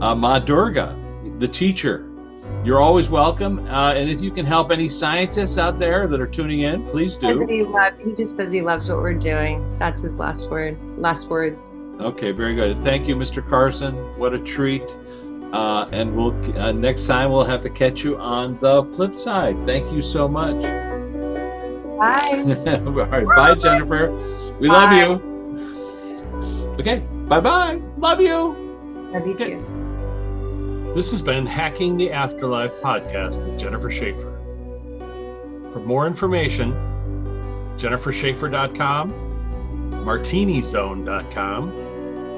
uh, 0.00 0.14
ma 0.14 0.38
durga 0.38 0.96
the 1.38 1.48
teacher 1.48 2.04
you're 2.64 2.80
always 2.80 3.08
welcome 3.08 3.58
uh, 3.68 3.92
and 3.92 4.10
if 4.10 4.20
you 4.20 4.30
can 4.30 4.44
help 4.44 4.70
any 4.70 4.88
scientists 4.88 5.58
out 5.58 5.78
there 5.78 6.06
that 6.08 6.20
are 6.20 6.26
tuning 6.26 6.60
in 6.60 6.84
please 6.84 7.16
do 7.16 7.46
he, 7.46 7.64
he 8.04 8.14
just 8.14 8.34
says 8.34 8.50
he 8.50 8.60
loves 8.60 8.88
what 8.88 8.98
we're 8.98 9.14
doing. 9.14 9.76
That's 9.78 10.00
his 10.00 10.18
last 10.18 10.50
word. 10.50 10.78
Last 10.98 11.28
words. 11.28 11.72
Okay, 12.00 12.30
very 12.30 12.54
good. 12.54 12.82
Thank 12.82 13.08
you, 13.08 13.16
Mr. 13.16 13.46
Carson. 13.46 13.94
What 14.18 14.34
a 14.34 14.38
treat. 14.38 14.96
Uh, 15.52 15.88
and 15.92 16.14
we'll 16.14 16.34
uh, 16.58 16.72
next 16.72 17.06
time 17.06 17.32
we'll 17.32 17.44
have 17.44 17.62
to 17.62 17.70
catch 17.70 18.04
you 18.04 18.18
on 18.18 18.58
the 18.60 18.84
flip 18.94 19.16
side. 19.16 19.56
Thank 19.66 19.92
you 19.92 20.02
so 20.02 20.28
much. 20.28 20.87
Bye. 21.98 22.44
All 22.86 22.92
right, 23.06 23.26
bye, 23.26 23.54
Jennifer. 23.54 24.10
We 24.60 24.68
love 24.68 24.92
you. 24.92 25.20
Okay, 26.78 27.00
bye 27.26 27.40
bye. 27.40 27.80
Love 27.98 28.20
you. 28.20 28.56
Love 29.12 29.26
you 29.26 29.34
Okay. 29.34 29.54
too. 29.54 30.92
This 30.94 31.10
has 31.10 31.20
been 31.22 31.44
Hacking 31.46 31.96
the 31.96 32.10
Afterlife 32.12 32.72
podcast 32.80 33.44
with 33.44 33.58
Jennifer 33.58 33.90
Shaffer. 33.90 34.32
For 35.72 35.80
more 35.80 36.06
information, 36.06 36.72
jennifershaffer.com, 37.76 39.12
martinizone.com, 40.04 41.72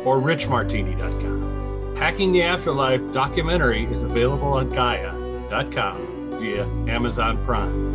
or 0.06 0.20
richmartini.com. 0.20 1.96
Hacking 1.96 2.32
the 2.32 2.42
Afterlife 2.42 3.02
documentary 3.12 3.84
is 3.92 4.02
available 4.02 4.48
on 4.54 4.70
Gaia.com 4.70 6.38
via 6.40 6.64
Amazon 6.88 7.36
Prime. 7.44 7.89